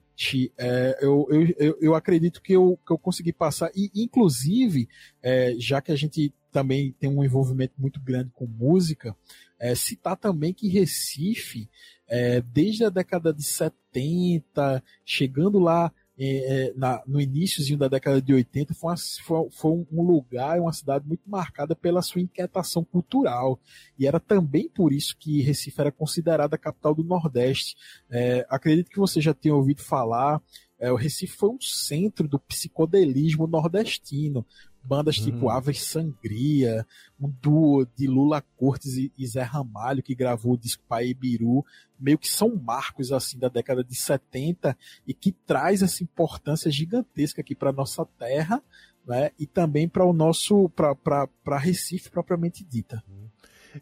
é, 0.57 0.99
eu, 1.01 1.27
eu, 1.57 1.77
eu 1.81 1.95
acredito 1.95 2.41
que 2.41 2.53
eu, 2.53 2.77
que 2.85 2.93
eu 2.93 2.97
consegui 2.97 3.33
passar, 3.33 3.71
e 3.75 3.89
inclusive, 3.95 4.87
é, 5.23 5.55
já 5.57 5.81
que 5.81 5.91
a 5.91 5.95
gente 5.95 6.31
também 6.51 6.93
tem 6.99 7.09
um 7.09 7.23
envolvimento 7.23 7.73
muito 7.77 7.99
grande 7.99 8.29
com 8.33 8.45
música, 8.45 9.15
é, 9.59 9.73
citar 9.73 10.17
também 10.17 10.53
que 10.53 10.67
Recife, 10.67 11.69
é, 12.07 12.41
desde 12.41 12.83
a 12.83 12.89
década 12.89 13.33
de 13.33 13.43
70, 13.43 14.83
chegando 15.05 15.59
lá 15.59 15.91
é, 16.21 16.73
na, 16.75 17.01
no 17.07 17.21
iníciozinho 17.21 17.79
da 17.79 17.87
década 17.87 18.21
de 18.21 18.33
80 18.33 18.73
foi, 18.73 18.89
uma, 18.89 19.51
foi, 19.51 19.71
um 19.89 20.01
lugar, 20.01 20.59
uma 20.59 20.73
cidade 20.73 21.07
muito 21.07 21.23
marcada 21.25 21.75
pela 21.75 22.01
sua 22.01 22.21
inquietação 22.21 22.83
cultural. 22.83 23.57
E 23.97 24.05
era 24.05 24.19
também 24.19 24.67
por 24.67 24.91
isso 24.91 25.15
que 25.17 25.41
Recife 25.41 25.79
era 25.79 25.91
considerada 25.91 26.55
a 26.55 26.59
capital 26.59 26.93
do 26.93 27.03
Nordeste. 27.03 27.77
É, 28.09 28.45
acredito 28.49 28.89
que 28.89 28.99
você 28.99 29.21
já 29.21 29.33
tenha 29.33 29.55
ouvido 29.55 29.81
falar. 29.81 30.41
É, 30.77 30.91
o 30.91 30.95
Recife 30.95 31.37
foi 31.37 31.49
um 31.49 31.61
centro 31.61 32.27
do 32.27 32.39
psicodelismo 32.39 33.47
nordestino, 33.47 34.45
bandas 34.83 35.19
hum. 35.19 35.25
tipo 35.25 35.49
Aves 35.49 35.83
Sangria, 35.83 36.85
um 37.19 37.29
duo 37.41 37.85
de 37.95 38.07
Lula 38.07 38.41
Cortes 38.57 38.95
e, 38.97 39.11
e 39.17 39.27
Zé 39.27 39.41
Ramalho, 39.41 40.03
que 40.03 40.15
gravou 40.15 40.53
o 40.53 40.57
disco 40.57 40.83
Pai 40.87 41.13
Biru, 41.13 41.65
meio 41.99 42.17
que 42.17 42.27
são 42.27 42.55
marcos 42.55 43.11
assim 43.11 43.37
da 43.37 43.49
década 43.49 43.83
de 43.83 43.95
70 43.95 44.77
e 45.05 45.13
que 45.13 45.31
traz 45.31 45.81
essa 45.81 46.03
importância 46.03 46.71
gigantesca 46.71 47.41
aqui 47.41 47.53
para 47.53 47.71
nossa 47.71 48.05
terra, 48.17 48.61
né? 49.05 49.31
E 49.39 49.45
também 49.45 49.87
para 49.87 50.05
o 50.05 50.13
nosso 50.13 50.69
para 50.69 51.57
Recife 51.57 52.09
propriamente 52.09 52.63
dita. 52.63 53.03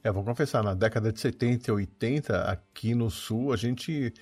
É, 0.04 0.12
vou 0.12 0.24
confessar, 0.24 0.64
na 0.64 0.74
década 0.74 1.14
de 1.14 1.20
70 1.20 1.70
e 1.70 1.74
80, 1.74 2.42
aqui 2.44 2.94
no 2.94 3.10
sul, 3.10 3.54
a 3.54 3.58
gente 3.58 4.14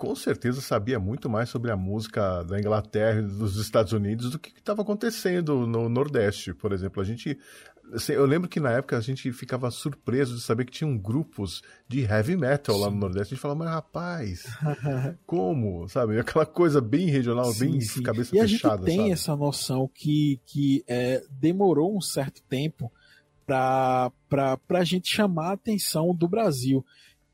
com 0.00 0.16
certeza 0.16 0.62
sabia 0.62 0.98
muito 0.98 1.28
mais 1.28 1.50
sobre 1.50 1.70
a 1.70 1.76
música 1.76 2.42
da 2.44 2.58
Inglaterra 2.58 3.20
e 3.20 3.22
dos 3.22 3.56
Estados 3.56 3.92
Unidos 3.92 4.30
do 4.30 4.38
que 4.38 4.48
estava 4.48 4.80
acontecendo 4.80 5.66
no 5.66 5.90
Nordeste, 5.90 6.54
por 6.54 6.72
exemplo. 6.72 7.02
A 7.02 7.04
gente, 7.04 7.38
assim, 7.92 8.14
eu 8.14 8.24
lembro 8.24 8.48
que 8.48 8.58
na 8.58 8.70
época 8.70 8.96
a 8.96 9.00
gente 9.02 9.30
ficava 9.30 9.70
surpreso 9.70 10.34
de 10.34 10.40
saber 10.40 10.64
que 10.64 10.72
tinham 10.72 10.96
grupos 10.96 11.60
de 11.86 12.00
heavy 12.00 12.34
metal 12.34 12.76
sim. 12.76 12.80
lá 12.80 12.90
no 12.90 12.96
Nordeste. 12.96 13.34
A 13.34 13.36
gente 13.36 13.42
falava, 13.42 13.58
mas 13.58 13.74
rapaz, 13.74 14.44
como, 15.26 15.86
sabe? 15.86 16.18
Aquela 16.18 16.46
coisa 16.46 16.80
bem 16.80 17.10
regional, 17.10 17.52
sim, 17.52 17.72
bem 17.72 17.80
sim. 17.82 18.02
cabeça 18.02 18.34
e 18.34 18.40
fechada. 18.40 18.74
a 18.76 18.78
gente 18.78 18.86
tem 18.86 18.96
sabe? 19.00 19.10
essa 19.10 19.36
noção 19.36 19.86
que, 19.86 20.40
que 20.46 20.82
é, 20.88 21.22
demorou 21.30 21.94
um 21.94 22.00
certo 22.00 22.42
tempo 22.48 22.90
para 23.44 24.10
a 24.70 24.84
gente 24.84 25.14
chamar 25.14 25.50
a 25.50 25.52
atenção 25.52 26.14
do 26.14 26.26
Brasil. 26.26 26.82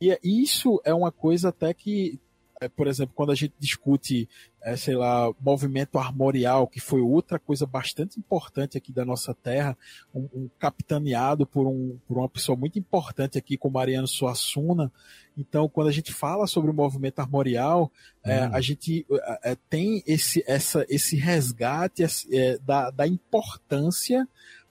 E 0.01 0.19
isso 0.43 0.81
é 0.85 0.93
uma 0.93 1.13
coisa 1.13 1.51
até 1.51 1.73
que 1.73 2.19
é, 2.61 2.69
por 2.69 2.87
exemplo, 2.87 3.15
quando 3.15 3.33
a 3.33 3.35
gente 3.35 3.53
discute, 3.59 4.29
é, 4.63 4.77
sei 4.77 4.95
lá, 4.95 5.31
movimento 5.41 5.99
armorial, 5.99 6.67
que 6.67 6.81
foi 6.81 7.01
outra 7.01 7.39
coisa 7.39 7.67
bastante 7.67 8.19
importante 8.19 8.79
aqui 8.79 8.93
da 8.93 9.05
nossa 9.05 9.35
terra, 9.35 9.77
um, 10.15 10.29
um 10.33 10.51
capitaneado 10.59 11.47
por, 11.47 11.67
um, 11.67 11.99
por 12.09 12.17
uma 12.19 12.29
pessoa 12.29 12.57
muito 12.57 12.79
importante 12.79 13.37
aqui, 13.37 13.59
como 13.59 13.75
Mariano 13.75 14.09
Suassuna. 14.09 14.91
Então, 15.37 15.69
quando 15.69 15.89
a 15.89 15.93
gente 15.93 16.13
fala 16.13 16.47
sobre 16.47 16.71
o 16.71 16.75
movimento 16.75 17.19
armorial, 17.19 17.93
é, 18.25 18.47
hum. 18.47 18.51
a 18.53 18.61
gente 18.61 19.07
é, 19.11 19.53
é, 19.53 19.57
tem 19.69 20.03
esse, 20.07 20.43
essa, 20.47 20.87
esse 20.89 21.17
resgate 21.17 22.05
da, 22.65 22.91
da 22.91 23.07
importância 23.07 24.27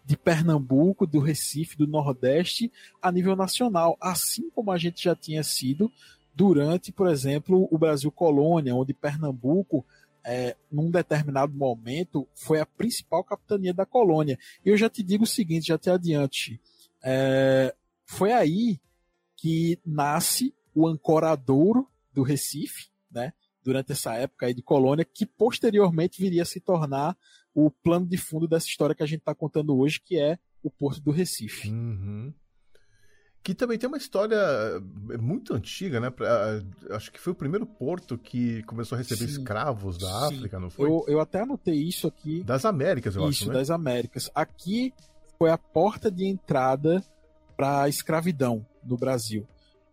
de 0.06 0.16
Pernambuco, 0.16 1.08
do 1.08 1.20
Recife, 1.20 1.76
do 1.76 1.88
Nordeste 1.88 2.72
a 3.02 3.12
nível 3.12 3.36
nacional, 3.36 3.98
assim 4.00 4.50
como 4.52 4.72
a 4.72 4.78
gente 4.78 5.04
já 5.04 5.16
tinha 5.16 5.44
sido 5.44 5.92
durante, 6.36 6.92
por 6.92 7.08
exemplo, 7.08 7.68
o 7.72 7.78
Brasil 7.78 8.12
Colônia, 8.12 8.76
onde 8.76 8.94
Pernambuco, 8.94 9.86
é, 10.24 10.56
num 10.70 10.92
determinado 10.92 11.54
momento, 11.54 12.28
foi 12.36 12.60
a 12.60 12.66
principal 12.66 13.24
capitania 13.24 13.74
da 13.74 13.86
colônia. 13.86 14.38
E 14.64 14.70
eu 14.70 14.78
já 14.78 14.90
te 14.90 15.02
digo 15.02 15.24
o 15.24 15.28
seguinte, 15.28 15.68
já 15.68 15.78
te 15.78 15.90
adiante, 15.90 16.60
é, 17.02 17.74
foi 18.06 18.34
aí 18.34 18.80
que 19.38 19.80
nasce 19.86 20.54
o 20.74 20.88
ancoradouro 20.88 21.88
do 22.14 22.22
Recife, 22.22 22.90
né? 23.10 23.32
Durante 23.64 23.94
essa 23.94 24.14
época 24.14 24.46
aí 24.46 24.54
de 24.54 24.62
colônia, 24.62 25.06
que 25.06 25.26
posteriormente 25.26 26.22
viria 26.22 26.44
a 26.44 26.46
se 26.46 26.60
tornar 26.60 27.18
o 27.54 27.72
plano 27.72 28.06
de 28.06 28.18
fundo 28.18 28.48
dessa 28.48 28.68
história 28.68 28.94
que 28.94 29.02
a 29.02 29.08
gente 29.08 29.20
está 29.20 29.34
contando 29.34 29.78
hoje, 29.78 30.00
que 30.00 30.20
é 30.20 30.38
o 30.62 30.70
Porto 30.70 31.02
do 31.02 31.12
Recife. 31.12 31.70
Uhum 31.70 32.34
que 33.46 33.54
também 33.54 33.78
tem 33.78 33.88
uma 33.88 34.00
história 34.00 34.36
eh, 34.36 35.18
muito 35.20 35.54
antiga, 35.54 36.00
né? 36.00 36.12
Acho 36.90 37.12
que 37.12 37.20
foi 37.20 37.32
o 37.32 37.36
primeiro 37.36 37.64
porto 37.64 38.18
que 38.18 38.64
começou 38.64 38.96
a 38.96 39.00
receber 39.00 39.28
sim, 39.28 39.40
escravos 39.40 40.00
da 40.00 40.08
sim. 40.08 40.36
África, 40.36 40.60
não 40.60 40.72
foi? 40.72 40.90
Eu, 40.90 41.06
eu 41.08 41.20
até 41.20 41.42
anotei 41.42 41.76
isso 41.76 42.08
aqui. 42.08 42.44
Das 42.44 42.66
Américas, 42.66 43.16
eu 43.16 43.22
isso, 43.22 43.30
acho, 43.30 43.42
Isso, 43.44 43.48
né? 43.50 43.54
das 43.54 43.70
Américas. 43.70 44.32
Aqui 44.34 44.92
foi 45.38 45.52
a 45.52 45.60
porta 45.60 46.10
de 46.10 46.26
entrada 46.26 47.04
para 47.56 47.84
a 47.84 47.90
escravidão 47.90 48.66
no 48.84 48.98
Brasil. 48.98 49.48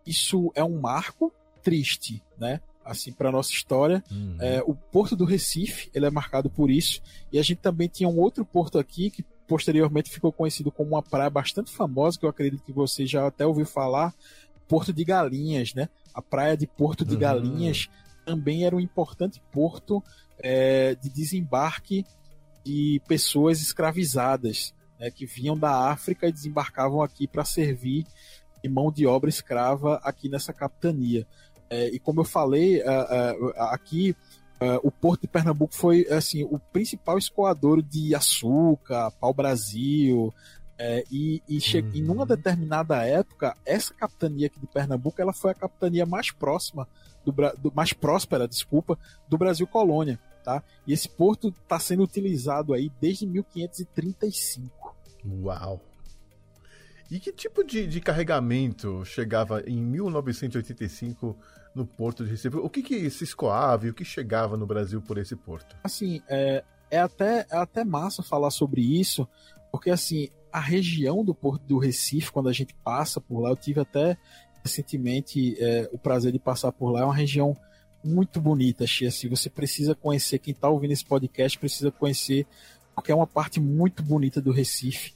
Isso 0.07 0.50
é 0.55 0.64
um 0.64 0.80
marco 0.80 1.30
triste, 1.62 2.22
né? 2.38 2.59
Assim, 2.82 3.12
para 3.12 3.30
nossa 3.30 3.50
história. 3.50 4.03
Uhum. 4.11 4.38
É, 4.40 4.62
o 4.62 4.74
Porto 4.74 5.14
do 5.14 5.26
Recife, 5.26 5.90
ele 5.94 6.07
é 6.07 6.11
marcado 6.11 6.48
por 6.48 6.70
isso. 6.70 7.03
E 7.30 7.38
a 7.38 7.42
gente 7.42 7.59
também 7.59 7.86
tinha 7.86 8.09
um 8.09 8.18
outro 8.18 8.46
porto 8.46 8.78
aqui 8.78 9.11
que 9.11 9.22
posteriormente 9.53 10.09
ficou 10.09 10.32
conhecido 10.32 10.72
como 10.72 10.92
uma 10.92 11.03
praia 11.03 11.28
bastante 11.28 11.70
famosa, 11.70 12.18
que 12.18 12.24
eu 12.24 12.30
acredito 12.30 12.64
que 12.64 12.72
você 12.72 13.05
já 13.05 13.26
até 13.26 13.46
ouviu 13.46 13.66
falar, 13.66 14.14
Porto 14.66 14.94
de 14.94 15.05
Galinhas, 15.05 15.74
né? 15.74 15.90
A 16.14 16.22
praia 16.22 16.57
de 16.57 16.66
Porto 16.66 17.05
de 17.05 17.12
uhum. 17.12 17.20
Galinhas 17.20 17.90
também 18.24 18.64
era 18.64 18.74
um 18.74 18.80
importante 18.80 19.42
porto 19.53 20.03
é, 20.38 20.94
de 20.94 21.11
desembarque 21.11 22.07
de 22.64 23.03
pessoas 23.07 23.61
escravizadas, 23.61 24.72
né, 24.98 25.11
que 25.11 25.26
vinham 25.26 25.59
da 25.59 25.90
África 25.90 26.26
e 26.26 26.32
desembarcavam 26.32 27.03
aqui 27.03 27.28
para 27.28 27.44
servir 27.44 28.07
de 28.62 28.70
mão 28.70 28.90
de 28.90 29.07
obra 29.07 29.28
escrava 29.28 30.00
aqui 30.03 30.30
nessa 30.30 30.55
capitania. 30.55 31.26
É, 31.68 31.88
e 31.88 31.98
como 31.98 32.20
eu 32.20 32.24
falei, 32.24 32.80
uh, 32.80 33.48
uh, 33.48 33.53
aqui 33.64 34.16
Uh, 34.62 34.78
o 34.84 34.92
Porto 34.92 35.22
de 35.22 35.28
Pernambuco 35.28 35.74
foi 35.74 36.06
assim 36.08 36.44
o 36.44 36.56
principal 36.56 37.18
escoador 37.18 37.82
de 37.82 38.14
açúcar, 38.14 39.10
pau-brasil, 39.12 40.32
é, 40.78 41.04
e, 41.10 41.42
e, 41.48 41.56
uhum. 41.56 41.90
e 41.94 42.02
numa 42.02 42.24
determinada 42.24 43.04
época, 43.04 43.56
essa 43.64 43.92
capitania 43.92 44.46
aqui 44.46 44.60
de 44.60 44.66
Pernambuco 44.66 45.20
ela 45.20 45.32
foi 45.32 45.50
a 45.50 45.54
capitania 45.54 46.06
mais 46.06 46.30
próxima, 46.30 46.88
do, 47.24 47.32
do 47.32 47.72
mais 47.74 47.92
próspera, 47.92 48.46
desculpa, 48.46 48.98
do 49.28 49.36
Brasil 49.36 49.66
colônia. 49.66 50.18
Tá? 50.44 50.62
E 50.86 50.92
esse 50.92 51.08
porto 51.08 51.48
está 51.48 51.78
sendo 51.78 52.02
utilizado 52.02 52.74
aí 52.74 52.90
desde 53.00 53.26
1535. 53.26 54.96
Uau! 55.24 55.80
E 57.10 57.20
que 57.20 57.32
tipo 57.32 57.62
de, 57.62 57.86
de 57.86 58.00
carregamento 58.00 59.04
chegava 59.04 59.62
em 59.66 59.80
1985 59.80 61.36
no 61.74 61.86
porto 61.86 62.24
de 62.24 62.30
Recife. 62.30 62.56
O 62.56 62.68
que, 62.68 62.82
que 62.82 63.08
se 63.10 63.24
escoava 63.24 63.86
e 63.86 63.90
o 63.90 63.94
que 63.94 64.04
chegava 64.04 64.56
no 64.56 64.66
Brasil 64.66 65.00
por 65.00 65.18
esse 65.18 65.34
porto? 65.34 65.76
Assim, 65.84 66.22
é, 66.28 66.62
é 66.90 66.98
até, 66.98 67.46
é 67.50 67.56
até 67.56 67.84
massa 67.84 68.22
falar 68.22 68.50
sobre 68.50 68.80
isso, 68.82 69.26
porque 69.70 69.90
assim, 69.90 70.28
a 70.52 70.60
região 70.60 71.24
do 71.24 71.34
Porto 71.34 71.62
do 71.64 71.78
Recife, 71.78 72.30
quando 72.30 72.48
a 72.48 72.52
gente 72.52 72.74
passa 72.84 73.20
por 73.20 73.40
lá, 73.40 73.50
eu 73.50 73.56
tive 73.56 73.80
até 73.80 74.18
recentemente 74.62 75.56
é, 75.58 75.88
o 75.92 75.98
prazer 75.98 76.30
de 76.30 76.38
passar 76.38 76.70
por 76.70 76.90
lá, 76.90 77.00
é 77.00 77.04
uma 77.04 77.14
região 77.14 77.56
muito 78.04 78.40
bonita, 78.40 78.86
Xia. 78.86 79.08
Assim, 79.08 79.28
você 79.28 79.48
precisa 79.48 79.94
conhecer, 79.94 80.38
quem 80.38 80.52
está 80.52 80.68
ouvindo 80.68 80.92
esse 80.92 81.04
podcast 81.04 81.58
precisa 81.58 81.90
conhecer, 81.90 82.46
porque 82.94 83.10
é 83.10 83.14
uma 83.14 83.26
parte 83.26 83.58
muito 83.58 84.02
bonita 84.02 84.40
do 84.40 84.52
Recife, 84.52 85.14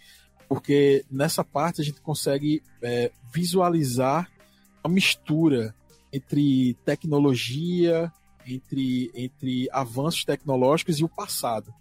porque 0.49 1.05
nessa 1.11 1.45
parte 1.45 1.81
a 1.81 1.85
gente 1.85 2.01
consegue 2.01 2.63
é, 2.83 3.11
visualizar 3.33 4.31
a 4.83 4.89
mistura 4.89 5.75
entre 6.17 6.75
tecnologia, 6.85 8.13
entre, 8.47 9.11
entre 9.15 9.69
avanços 9.73 10.25
tecnológicos 10.25 10.99
e 10.99 11.05
o 11.05 11.09
passado. 11.09 11.73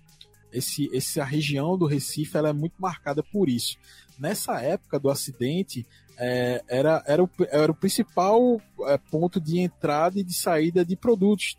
Esse, 0.51 0.89
essa 0.95 1.23
região 1.23 1.77
do 1.77 1.85
Recife 1.85 2.37
ela 2.37 2.49
é 2.49 2.53
muito 2.53 2.75
marcada 2.79 3.21
por 3.21 3.49
isso. 3.49 3.77
Nessa 4.17 4.61
época 4.61 4.99
do 4.99 5.09
acidente, 5.09 5.85
é, 6.17 6.63
era, 6.67 7.03
era, 7.05 7.23
o, 7.23 7.29
era 7.49 7.71
o 7.71 7.75
principal 7.75 8.61
é, 8.83 8.97
ponto 8.97 9.39
de 9.39 9.59
entrada 9.59 10.19
e 10.19 10.23
de 10.23 10.33
saída 10.33 10.85
de 10.85 10.95
produtos, 10.95 11.57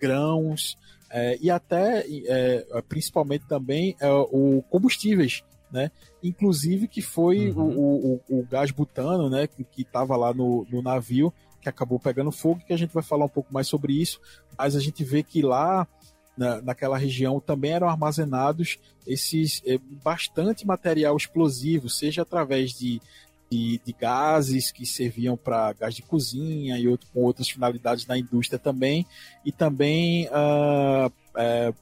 grãos 0.00 0.76
é, 1.10 1.38
e 1.40 1.50
até, 1.50 2.04
é, 2.08 2.82
principalmente 2.88 3.46
também, 3.46 3.96
é, 4.00 4.10
o 4.10 4.62
combustíveis, 4.70 5.42
né? 5.70 5.90
Inclusive 6.22 6.88
que 6.88 7.02
foi 7.02 7.50
uhum. 7.50 7.76
o, 7.76 8.22
o, 8.28 8.38
o, 8.38 8.46
gás 8.46 8.70
butano, 8.70 9.28
né? 9.28 9.46
Que 9.46 9.82
estava 9.82 10.16
lá 10.16 10.32
no, 10.32 10.66
no 10.70 10.82
navio, 10.82 11.32
que 11.60 11.68
acabou 11.68 11.98
pegando 11.98 12.30
fogo, 12.30 12.62
que 12.66 12.72
a 12.72 12.76
gente 12.76 12.92
vai 12.92 13.02
falar 13.02 13.24
um 13.24 13.30
pouco 13.30 13.52
mais 13.52 13.66
sobre 13.66 13.92
isso, 13.92 14.20
mas 14.56 14.76
a 14.76 14.80
gente 14.80 15.02
vê 15.04 15.22
que 15.22 15.42
lá 15.42 15.86
na, 16.36 16.62
naquela 16.62 16.96
região 16.96 17.40
também 17.40 17.72
eram 17.72 17.88
armazenados 17.88 18.78
esses 19.06 19.60
é, 19.66 19.78
bastante 20.04 20.66
material 20.66 21.16
explosivo, 21.16 21.88
seja 21.88 22.22
através 22.22 22.72
de, 22.72 23.00
de, 23.50 23.80
de 23.84 23.92
gases 23.92 24.70
que 24.70 24.86
serviam 24.86 25.36
para 25.36 25.72
gás 25.72 25.94
de 25.94 26.02
cozinha 26.02 26.78
e 26.78 26.86
outro, 26.86 27.08
com 27.12 27.22
outras 27.22 27.48
finalidades 27.48 28.06
na 28.06 28.16
indústria 28.16 28.58
também, 28.58 29.04
e 29.44 29.50
também 29.50 30.26
uh, 30.28 31.12
é, 31.36 31.72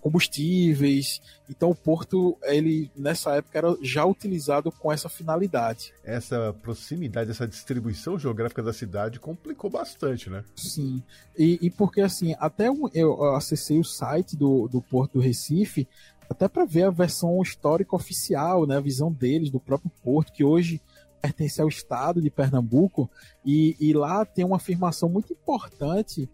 combustíveis. 0.00 1.20
Então 1.48 1.70
o 1.70 1.74
porto, 1.74 2.36
ele 2.42 2.90
nessa 2.96 3.36
época 3.36 3.58
era 3.58 3.76
já 3.82 4.04
utilizado 4.04 4.70
com 4.70 4.92
essa 4.92 5.08
finalidade. 5.08 5.92
Essa 6.04 6.54
proximidade, 6.62 7.30
essa 7.30 7.46
distribuição 7.46 8.18
geográfica 8.18 8.62
da 8.62 8.72
cidade 8.72 9.20
complicou 9.20 9.70
bastante, 9.70 10.28
né? 10.30 10.44
Sim. 10.56 11.02
E, 11.36 11.58
e 11.62 11.70
porque 11.70 12.00
assim, 12.00 12.34
até 12.38 12.68
eu 12.94 13.34
acessei 13.34 13.78
o 13.78 13.84
site 13.84 14.36
do, 14.36 14.68
do 14.68 14.80
Porto 14.82 15.14
do 15.14 15.20
Recife, 15.20 15.88
até 16.28 16.46
para 16.46 16.64
ver 16.64 16.84
a 16.84 16.90
versão 16.90 17.40
histórica 17.40 17.96
oficial, 17.96 18.66
né, 18.66 18.76
a 18.76 18.80
visão 18.80 19.10
deles 19.10 19.50
do 19.50 19.58
próprio 19.58 19.90
porto, 20.02 20.32
que 20.32 20.44
hoje 20.44 20.80
pertence 21.20 21.60
ao 21.60 21.68
estado 21.68 22.20
de 22.20 22.30
Pernambuco, 22.30 23.10
e, 23.44 23.76
e 23.80 23.92
lá 23.92 24.24
tem 24.24 24.44
uma 24.44 24.56
afirmação 24.56 25.08
muito 25.08 25.32
importante 25.32 26.28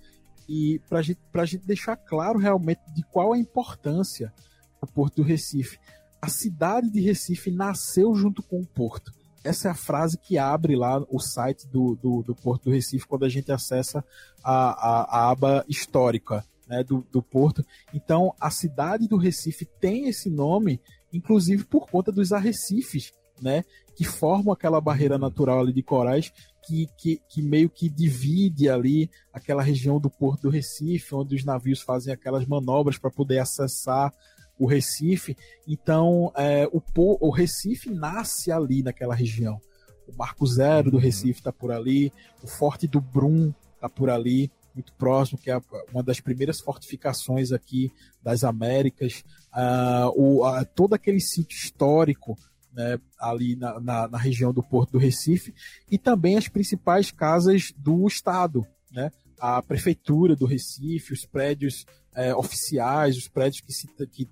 e 0.49 0.81
para 0.89 1.03
gente, 1.03 1.21
a 1.33 1.45
gente 1.45 1.67
deixar 1.67 1.97
claro 1.97 2.39
realmente 2.39 2.81
de 2.95 3.03
qual 3.05 3.33
a 3.33 3.39
importância 3.39 4.33
do 4.81 4.87
Porto 4.87 5.17
do 5.17 5.23
Recife. 5.23 5.79
A 6.21 6.29
cidade 6.29 6.91
de 6.91 7.01
Recife 7.01 7.51
nasceu 7.51 8.15
junto 8.15 8.43
com 8.43 8.61
o 8.61 8.67
Porto. 8.67 9.13
Essa 9.43 9.69
é 9.69 9.71
a 9.71 9.75
frase 9.75 10.19
que 10.19 10.39
abre 10.39 10.75
lá 10.75 11.05
o 11.11 11.21
site 11.21 11.67
do, 11.69 11.97
do, 11.97 12.23
do 12.23 12.35
Porto 12.35 12.65
do 12.65 12.71
Recife 12.71 13.07
quando 13.07 13.25
a 13.25 13.29
gente 13.29 13.53
acessa 13.53 14.03
a, 14.43 14.55
a, 14.55 15.03
a 15.03 15.31
aba 15.31 15.65
histórica 15.69 16.45
né, 16.67 16.83
do, 16.83 17.07
do 17.13 17.23
Porto. 17.23 17.65
Então, 17.93 18.35
a 18.41 18.51
cidade 18.51 19.07
do 19.07 19.19
Recife 19.19 19.67
tem 19.81 20.09
esse 20.09 20.31
nome, 20.31 20.81
inclusive 21.13 21.65
por 21.65 21.89
conta 21.89 22.11
dos 22.11 22.33
arrecifes 22.33 23.13
né, 23.41 23.65
que 23.95 24.05
formam 24.05 24.53
aquela 24.53 24.81
barreira 24.81 25.19
natural 25.19 25.61
ali 25.61 25.73
de 25.73 25.83
corais 25.83 26.33
que, 26.67 26.89
que, 26.97 27.21
que, 27.29 27.43
meio 27.43 27.69
que 27.69 27.89
divide 27.89 28.69
ali 28.69 29.11
aquela 29.33 29.63
região 29.63 30.01
do 30.01 30.11
Porto 30.11 30.43
do 30.43 30.51
Recife, 30.51 31.15
onde 31.15 31.35
os 31.35 31.45
navios 31.45 31.81
fazem 31.81 32.13
aquelas 32.13 32.47
manobras 32.47 32.99
para 32.99 33.11
poder 33.11 33.39
acessar 33.39 34.13
o 34.59 34.67
Recife. 34.67 35.37
Então, 35.67 36.33
é, 36.37 36.69
o, 36.73 36.83
o 36.97 37.31
Recife 37.31 37.91
nasce 37.91 38.51
ali 38.51 38.83
naquela 38.83 39.15
região. 39.15 39.61
O 40.07 40.17
Marco 40.17 40.47
Zero 40.47 40.91
do 40.91 40.97
uhum. 40.97 41.03
Recife 41.03 41.41
está 41.41 41.53
por 41.53 41.73
ali, 41.73 42.13
o 42.43 42.47
Forte 42.47 42.87
do 42.87 43.01
Brum 43.01 43.53
está 43.75 43.89
por 43.89 44.11
ali, 44.11 44.51
muito 44.75 44.93
próximo, 44.95 45.39
que 45.39 45.51
é 45.51 45.61
uma 45.93 46.03
das 46.03 46.21
primeiras 46.21 46.61
fortificações 46.61 47.53
aqui 47.53 47.93
das 48.23 48.43
Américas. 48.43 49.25
Uh, 49.53 50.11
o, 50.17 50.49
uh, 50.49 50.65
todo 50.75 50.95
aquele 50.95 51.21
sítio 51.21 51.57
histórico 51.57 52.37
né, 52.75 52.99
ali 53.19 53.57
na, 53.57 53.81
na, 53.81 54.09
na, 54.09 54.19
região 54.19 54.53
do 54.53 54.63
Porto 54.63 54.93
do 54.93 54.99
Recife, 54.99 55.55
e 55.91 55.97
também 55.97 56.37
as 56.37 56.49
principais 56.49 57.11
casas 57.11 57.73
do 57.77 58.07
Estado, 58.07 58.67
né, 58.91 59.11
a 59.39 59.63
Prefeitura 59.63 60.35
do 60.35 60.47
Recife, 60.47 61.13
os 61.13 61.25
prédios 61.25 61.87
é, 62.15 62.35
oficiais, 62.35 63.17
os 63.17 63.29
prédios 63.29 63.61
que, 63.61 63.73
se, 63.73 63.87
que, 63.87 64.29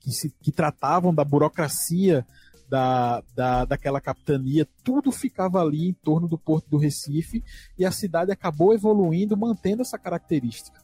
que, 0.00 0.12
se, 0.12 0.30
que 0.40 0.52
tratavam 0.52 1.14
da 1.14 1.24
burocracia 1.24 2.24
da, 2.68 3.22
da, 3.34 3.64
daquela 3.64 4.00
capitania, 4.00 4.66
tudo 4.84 5.10
ficava 5.10 5.60
ali 5.60 5.88
em 5.88 5.92
torno 5.92 6.28
do 6.28 6.38
Porto 6.38 6.70
do 6.70 6.78
Recife, 6.78 7.42
e 7.76 7.84
a 7.84 7.90
cidade 7.90 8.30
acabou 8.30 8.72
evoluindo, 8.72 9.36
mantendo 9.36 9.82
essa 9.82 9.98
característica. 9.98 10.80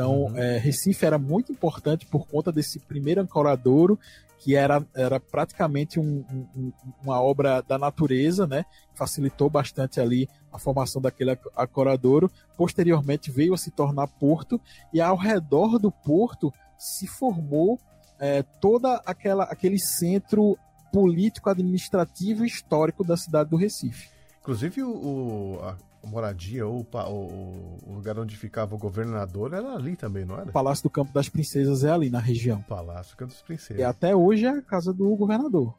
Então, 0.00 0.22
uhum. 0.22 0.38
é, 0.38 0.56
Recife 0.56 1.04
era 1.04 1.18
muito 1.18 1.52
importante 1.52 2.06
por 2.06 2.26
conta 2.26 2.50
desse 2.50 2.78
primeiro 2.78 3.20
ancoradouro 3.20 3.98
que 4.38 4.56
era, 4.56 4.82
era 4.94 5.20
praticamente 5.20 6.00
um, 6.00 6.24
um, 6.56 6.72
uma 7.04 7.20
obra 7.20 7.60
da 7.60 7.76
natureza, 7.76 8.46
né? 8.46 8.64
Facilitou 8.94 9.50
bastante 9.50 10.00
ali 10.00 10.26
a 10.50 10.58
formação 10.58 11.02
daquele 11.02 11.38
acoradouro. 11.54 12.30
Posteriormente 12.56 13.30
veio 13.30 13.52
a 13.52 13.58
se 13.58 13.70
tornar 13.70 14.06
porto 14.06 14.58
e 14.94 14.98
ao 15.02 15.14
redor 15.14 15.78
do 15.78 15.92
porto 15.92 16.50
se 16.78 17.06
formou 17.06 17.78
é, 18.18 18.42
toda 18.42 19.02
aquela 19.04 19.44
aquele 19.44 19.78
centro 19.78 20.56
político, 20.90 21.50
administrativo 21.50 22.42
e 22.42 22.48
histórico 22.48 23.04
da 23.04 23.18
cidade 23.18 23.50
do 23.50 23.56
Recife. 23.58 24.08
Inclusive 24.40 24.82
o, 24.82 24.90
o 24.90 25.60
a 25.62 25.76
moradia 26.06 26.66
ou 26.66 26.86
o, 26.92 27.78
o, 27.86 27.94
lugar 27.94 28.18
onde 28.18 28.36
ficava 28.36 28.74
o 28.74 28.78
governador 28.78 29.52
era 29.52 29.74
ali 29.74 29.96
também, 29.96 30.24
não 30.24 30.36
era? 30.36 30.48
O 30.48 30.52
Palácio 30.52 30.84
do 30.84 30.90
Campo 30.90 31.12
das 31.12 31.28
Princesas 31.28 31.84
é 31.84 31.90
ali 31.90 32.10
na 32.10 32.18
região. 32.18 32.62
Palácio 32.62 33.14
do 33.14 33.18
Campo 33.18 33.32
das 33.32 33.42
Princesas. 33.42 33.78
E 33.78 33.84
até 33.84 34.14
hoje 34.14 34.46
é 34.46 34.50
a 34.50 34.62
casa 34.62 34.92
do 34.92 35.14
governador. 35.16 35.74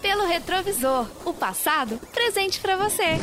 Pelo 0.00 0.26
retrovisor, 0.26 1.08
o 1.24 1.32
passado 1.32 1.98
presente 2.12 2.60
para 2.60 2.76
você. 2.76 3.18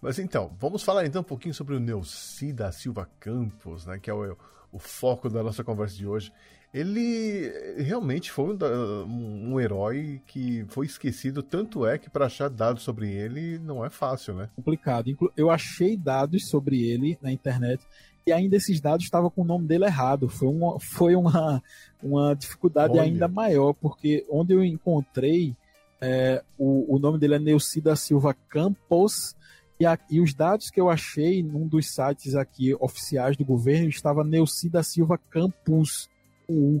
Mas 0.00 0.18
então, 0.18 0.54
vamos 0.60 0.82
falar 0.82 1.06
então 1.06 1.22
um 1.22 1.24
pouquinho 1.24 1.54
sobre 1.54 1.74
o 1.74 1.80
Neuci 1.80 2.52
da 2.52 2.70
Silva 2.70 3.08
Campos, 3.18 3.86
né, 3.86 3.98
que 3.98 4.10
é 4.10 4.14
o, 4.14 4.36
o 4.70 4.78
foco 4.78 5.30
da 5.30 5.42
nossa 5.42 5.64
conversa 5.64 5.96
de 5.96 6.06
hoje 6.06 6.30
ele 6.74 7.52
realmente 7.84 8.32
foi 8.32 8.52
um, 8.52 9.52
um, 9.52 9.60
herói 9.60 10.20
que 10.26 10.64
foi 10.68 10.86
esquecido, 10.86 11.40
tanto 11.40 11.86
é 11.86 11.96
que 11.96 12.10
para 12.10 12.26
achar 12.26 12.50
dados 12.50 12.82
sobre 12.82 13.08
ele 13.12 13.60
não 13.60 13.84
é 13.84 13.90
fácil, 13.90 14.34
né? 14.34 14.50
Complicado. 14.56 15.16
Eu 15.36 15.52
achei 15.52 15.96
dados 15.96 16.48
sobre 16.48 16.82
ele 16.82 17.16
na 17.22 17.30
internet 17.30 17.80
e 18.26 18.32
ainda 18.32 18.56
esses 18.56 18.80
dados 18.80 19.04
estavam 19.04 19.30
com 19.30 19.42
o 19.42 19.44
nome 19.44 19.68
dele 19.68 19.84
errado. 19.84 20.28
Foi 20.28 20.48
uma, 20.48 20.80
foi 20.80 21.14
uma, 21.14 21.62
uma 22.02 22.34
dificuldade 22.34 22.94
Olha. 22.94 23.02
ainda 23.02 23.28
maior, 23.28 23.72
porque 23.74 24.26
onde 24.28 24.52
eu 24.52 24.64
encontrei 24.64 25.54
é, 26.00 26.42
o, 26.58 26.96
o 26.96 26.98
nome 26.98 27.20
dele 27.20 27.36
é 27.36 27.38
Neucida 27.38 27.94
Silva 27.94 28.34
Campos. 28.48 29.36
E, 29.78 29.86
a, 29.86 29.96
e, 30.10 30.20
os 30.20 30.34
dados 30.34 30.70
que 30.70 30.80
eu 30.80 30.90
achei 30.90 31.40
num 31.40 31.68
dos 31.68 31.94
sites 31.94 32.34
aqui 32.34 32.74
oficiais 32.80 33.36
do 33.36 33.44
governo 33.44 33.88
estava 33.88 34.24
Neucida 34.24 34.82
Silva 34.82 35.18
Campus 35.30 36.08
U. 36.48 36.80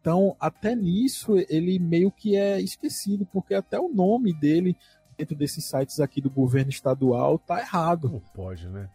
Então, 0.00 0.34
até 0.40 0.74
nisso, 0.74 1.36
ele 1.48 1.78
meio 1.78 2.10
que 2.10 2.36
é 2.36 2.60
esquecido, 2.60 3.26
porque 3.26 3.54
até 3.54 3.78
o 3.78 3.88
nome 3.88 4.32
dele, 4.32 4.76
dentro 5.16 5.36
desses 5.36 5.64
sites 5.64 6.00
aqui 6.00 6.20
do 6.20 6.30
governo 6.30 6.70
estadual, 6.70 7.38
tá 7.38 7.60
errado. 7.60 8.08
Não 8.08 8.20
pode, 8.34 8.68
né? 8.68 8.88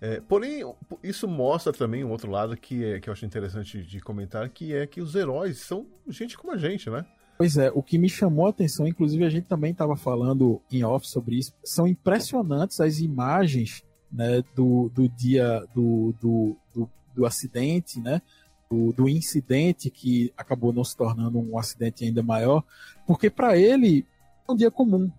É, 0.00 0.18
porém, 0.18 0.62
isso 1.02 1.28
mostra 1.28 1.72
também 1.74 2.02
um 2.02 2.10
outro 2.10 2.30
lado 2.30 2.56
que, 2.56 2.82
é, 2.82 3.00
que 3.00 3.10
eu 3.10 3.12
acho 3.12 3.26
interessante 3.26 3.82
de 3.82 4.00
comentar, 4.00 4.48
que 4.48 4.74
é 4.74 4.86
que 4.86 5.02
os 5.02 5.14
heróis 5.14 5.58
são 5.58 5.86
gente 6.08 6.38
como 6.38 6.54
a 6.54 6.56
gente, 6.56 6.88
né? 6.88 7.04
Pois 7.36 7.58
é, 7.58 7.70
o 7.74 7.82
que 7.82 7.98
me 7.98 8.08
chamou 8.08 8.46
a 8.46 8.50
atenção, 8.50 8.86
inclusive 8.86 9.24
a 9.24 9.30
gente 9.30 9.46
também 9.46 9.72
estava 9.72 9.96
falando 9.96 10.60
em 10.70 10.84
off 10.84 11.06
sobre 11.06 11.36
isso, 11.38 11.52
são 11.62 11.86
impressionantes 11.86 12.80
as 12.80 12.98
imagens 12.98 13.82
né, 14.10 14.42
do, 14.54 14.90
do 14.90 15.08
dia 15.08 15.66
do, 15.74 16.14
do, 16.20 16.56
do, 16.74 16.90
do 17.14 17.26
acidente, 17.26 18.00
né? 18.00 18.22
Do, 18.70 18.92
do 18.92 19.08
incidente 19.08 19.90
que 19.90 20.32
acabou 20.36 20.72
não 20.72 20.84
se 20.84 20.96
tornando 20.96 21.38
um 21.38 21.58
acidente 21.58 22.04
ainda 22.04 22.22
maior, 22.22 22.62
porque 23.04 23.28
para 23.28 23.58
ele 23.58 24.06
é 24.48 24.52
um 24.52 24.56
dia 24.56 24.70
comum. 24.70 25.10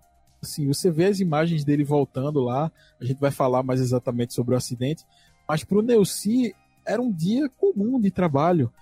Assim, 0.42 0.66
você 0.66 0.90
vê 0.90 1.04
as 1.04 1.20
imagens 1.20 1.62
dele 1.62 1.84
voltando 1.84 2.40
lá, 2.40 2.72
a 2.98 3.04
gente 3.04 3.20
vai 3.20 3.30
falar 3.30 3.62
mais 3.62 3.80
exatamente 3.80 4.32
sobre 4.32 4.54
o 4.54 4.56
acidente, 4.56 5.04
mas 5.46 5.62
para 5.62 5.78
o 5.78 5.82
Neuci 5.82 6.54
era 6.84 7.00
um 7.00 7.12
dia 7.12 7.48
comum 7.50 8.00
de 8.00 8.10
trabalho. 8.10 8.72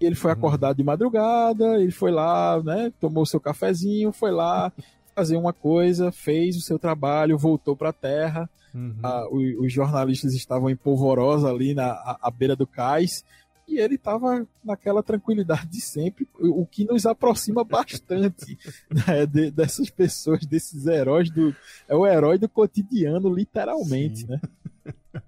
Ele 0.00 0.14
foi 0.14 0.30
acordado 0.30 0.76
de 0.76 0.84
madrugada, 0.84 1.80
ele 1.80 1.90
foi 1.90 2.10
lá, 2.10 2.62
né, 2.62 2.92
tomou 3.00 3.26
seu 3.26 3.40
cafezinho, 3.40 4.12
foi 4.12 4.30
lá 4.30 4.72
fazer 5.14 5.36
uma 5.36 5.52
coisa, 5.52 6.12
fez 6.12 6.56
o 6.56 6.60
seu 6.60 6.78
trabalho, 6.78 7.36
voltou 7.36 7.74
para 7.74 7.88
a 7.88 7.94
terra. 7.94 8.48
Uhum. 8.72 8.94
Ah, 9.02 9.26
os, 9.30 9.66
os 9.66 9.72
jornalistas 9.72 10.32
estavam 10.34 10.70
em 10.70 10.76
polvorosa 10.76 11.48
ali 11.48 11.74
na 11.74 11.90
à, 11.90 12.18
à 12.22 12.30
beira 12.30 12.54
do 12.54 12.66
cais 12.66 13.24
e 13.70 13.78
ele 13.78 13.94
estava 13.94 14.46
naquela 14.64 15.02
tranquilidade 15.02 15.66
de 15.66 15.80
sempre, 15.80 16.26
o 16.38 16.66
que 16.66 16.84
nos 16.84 17.06
aproxima 17.06 17.62
bastante 17.64 18.58
né, 18.90 19.26
de- 19.26 19.50
dessas 19.50 19.88
pessoas, 19.90 20.44
desses 20.46 20.86
heróis 20.86 21.30
do. 21.30 21.54
É 21.88 21.94
o 21.94 22.06
herói 22.06 22.38
do 22.38 22.48
cotidiano, 22.48 23.32
literalmente, 23.32 24.20
Sim. 24.20 24.26
né? 24.28 24.40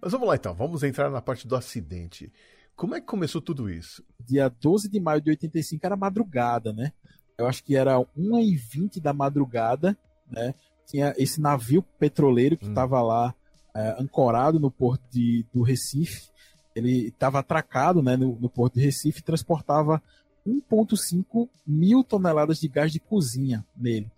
Mas 0.00 0.12
vamos 0.12 0.28
lá 0.28 0.34
então, 0.36 0.54
vamos 0.54 0.82
entrar 0.82 1.10
na 1.10 1.20
parte 1.22 1.46
do 1.46 1.56
acidente. 1.56 2.32
Como 2.74 2.94
é 2.94 3.00
que 3.00 3.06
começou 3.06 3.40
tudo 3.40 3.70
isso? 3.70 4.02
Dia 4.26 4.48
12 4.48 4.88
de 4.88 4.98
maio 4.98 5.20
de 5.20 5.30
85 5.30 5.84
era 5.86 5.96
madrugada, 5.96 6.72
né? 6.72 6.92
Eu 7.38 7.46
acho 7.46 7.62
que 7.62 7.76
era 7.76 7.98
1h20 8.18 9.00
da 9.00 9.12
madrugada, 9.12 9.96
né? 10.30 10.54
Tinha 10.86 11.14
esse 11.16 11.40
navio 11.40 11.82
petroleiro 11.98 12.56
que 12.56 12.66
Hum. 12.66 12.70
estava 12.70 13.00
lá 13.02 13.34
é, 13.74 13.96
ancorado 14.02 14.58
no 14.60 14.70
porto 14.70 15.02
de, 15.10 15.46
do 15.52 15.62
Recife. 15.62 16.28
Ele 16.74 17.08
estava 17.08 17.38
atracado 17.38 18.02
né, 18.02 18.16
no, 18.16 18.36
no 18.40 18.48
porto 18.48 18.74
de 18.74 18.84
Recife 18.84 19.20
e 19.20 19.24
transportava 19.24 20.02
1,5 20.46 21.48
mil 21.66 22.02
toneladas 22.02 22.58
de 22.58 22.68
gás 22.68 22.92
de 22.92 23.00
cozinha 23.00 23.64
nele. 23.76 24.10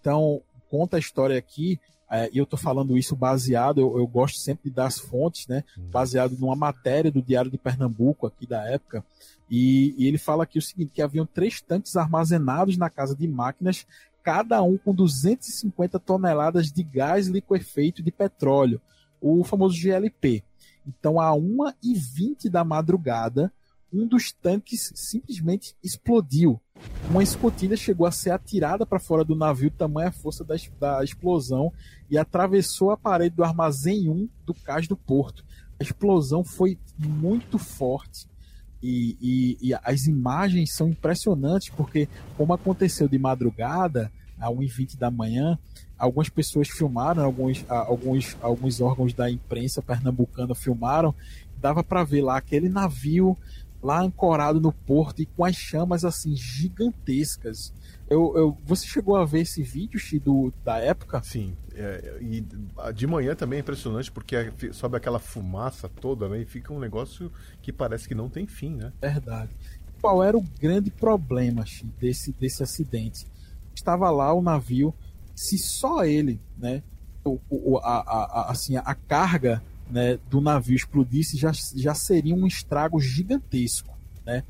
Então, 0.00 0.40
conta 0.70 0.96
a 0.96 1.00
história 1.00 1.38
aqui, 1.38 1.80
é, 2.08 2.30
e 2.32 2.38
eu 2.38 2.44
estou 2.44 2.58
falando 2.58 2.96
isso 2.96 3.16
baseado, 3.16 3.80
eu, 3.80 3.98
eu 3.98 4.06
gosto 4.06 4.38
sempre 4.38 4.70
de 4.70 4.76
dar 4.76 4.86
as 4.86 4.98
fontes, 4.98 5.48
né? 5.48 5.64
Baseado 5.76 6.36
numa 6.38 6.54
matéria 6.54 7.10
do 7.10 7.20
Diário 7.20 7.50
de 7.50 7.58
Pernambuco, 7.58 8.26
aqui 8.26 8.46
da 8.46 8.62
época, 8.64 9.04
e, 9.50 9.94
e 9.98 10.06
ele 10.06 10.18
fala 10.18 10.44
aqui 10.44 10.58
o 10.58 10.62
seguinte: 10.62 10.92
que 10.94 11.02
haviam 11.02 11.26
três 11.26 11.60
tanques 11.60 11.96
armazenados 11.96 12.76
na 12.76 12.88
casa 12.88 13.14
de 13.14 13.26
máquinas, 13.26 13.86
cada 14.22 14.62
um 14.62 14.76
com 14.76 14.94
250 14.94 15.98
toneladas 15.98 16.70
de 16.70 16.82
gás 16.82 17.26
liquefeito 17.26 18.02
de 18.02 18.10
petróleo, 18.10 18.80
o 19.20 19.42
famoso 19.44 19.76
GLP. 19.76 20.42
Então, 20.86 21.20
a 21.20 21.32
1h20 21.32 22.48
da 22.48 22.64
madrugada, 22.64 23.52
um 23.92 24.06
dos 24.06 24.32
tanques 24.32 24.92
simplesmente 24.94 25.74
explodiu. 25.82 26.60
Uma 27.08 27.22
escotilha 27.22 27.76
chegou 27.76 28.06
a 28.06 28.10
ser 28.10 28.30
atirada 28.30 28.84
para 28.84 28.98
fora 29.00 29.24
do 29.24 29.34
navio, 29.34 29.70
tamanha 29.70 30.12
força 30.12 30.44
da, 30.44 30.54
da 30.78 31.02
explosão, 31.02 31.72
e 32.10 32.18
atravessou 32.18 32.90
a 32.90 32.96
parede 32.96 33.34
do 33.36 33.44
armazém 33.44 34.08
1 34.08 34.28
do 34.44 34.54
cais 34.54 34.86
do 34.86 34.96
porto. 34.96 35.44
A 35.78 35.82
explosão 35.82 36.44
foi 36.44 36.78
muito 36.98 37.58
forte. 37.58 38.28
E, 38.82 39.16
e- 39.20 39.68
e 39.68 39.74
as 39.82 40.06
imagens 40.06 40.72
são 40.72 40.88
impressionantes, 40.88 41.70
porque, 41.70 42.08
como 42.36 42.52
aconteceu 42.52 43.08
de 43.08 43.18
madrugada, 43.18 44.12
a 44.38 44.50
1h20 44.50 44.98
da 44.98 45.10
manhã, 45.10 45.58
algumas 45.98 46.28
pessoas 46.28 46.68
filmaram, 46.68 47.24
alguns, 47.24 47.64
alguns, 47.68 48.36
alguns 48.40 48.80
órgãos 48.80 49.12
da 49.12 49.30
imprensa 49.30 49.80
pernambucana 49.82 50.54
filmaram, 50.54 51.14
dava 51.56 51.82
para 51.82 52.04
ver 52.04 52.22
lá 52.22 52.36
aquele 52.36 52.68
navio 52.68 53.36
lá 53.82 54.00
ancorado 54.00 54.60
no 54.60 54.72
porto 54.72 55.22
e 55.22 55.26
com 55.26 55.44
as 55.44 55.54
chamas 55.54 56.04
assim 56.04 56.34
gigantescas. 56.34 57.72
Eu, 58.08 58.36
eu, 58.36 58.58
você 58.64 58.86
chegou 58.86 59.16
a 59.16 59.24
ver 59.24 59.40
esse 59.40 59.62
vídeo, 59.62 59.98
Xi, 59.98 60.18
do, 60.18 60.52
da 60.64 60.78
época? 60.78 61.22
Sim, 61.22 61.56
é, 61.74 62.18
e 62.20 62.44
de 62.94 63.06
manhã 63.06 63.34
também 63.34 63.58
é 63.58 63.60
impressionante 63.60 64.10
porque 64.10 64.36
é- 64.36 64.52
sobe 64.72 64.96
aquela 64.96 65.18
fumaça 65.18 65.88
toda, 65.88 66.28
né? 66.28 66.40
E 66.40 66.44
fica 66.44 66.72
um 66.72 66.78
negócio 66.80 67.30
que 67.62 67.72
parece 67.72 68.08
que 68.08 68.14
não 68.14 68.28
tem 68.28 68.46
fim, 68.46 68.74
né? 68.74 68.92
Verdade. 69.00 69.50
Qual 70.00 70.22
era 70.22 70.36
o 70.36 70.44
grande 70.60 70.90
problema 70.90 71.64
Xi, 71.64 71.84
desse, 71.98 72.32
desse 72.32 72.62
acidente? 72.62 73.26
Estava 73.74 74.10
lá 74.10 74.32
o 74.32 74.42
navio, 74.42 74.94
se 75.36 75.56
só 75.58 76.04
ele, 76.04 76.40
né, 76.58 76.82
o, 77.24 77.38
o- 77.50 77.78
a, 77.78 77.98
a- 78.00 78.24
a- 78.40 78.50
assim, 78.50 78.76
a 78.76 78.94
carga 78.94 79.62
né, 79.88 80.18
do 80.30 80.40
navio 80.40 80.74
explodisse, 80.74 81.36
já, 81.36 81.52
já 81.52 81.94
seria 81.94 82.34
um 82.34 82.46
estrago 82.46 82.98
gigantesco. 83.00 83.94
Né? 84.24 84.42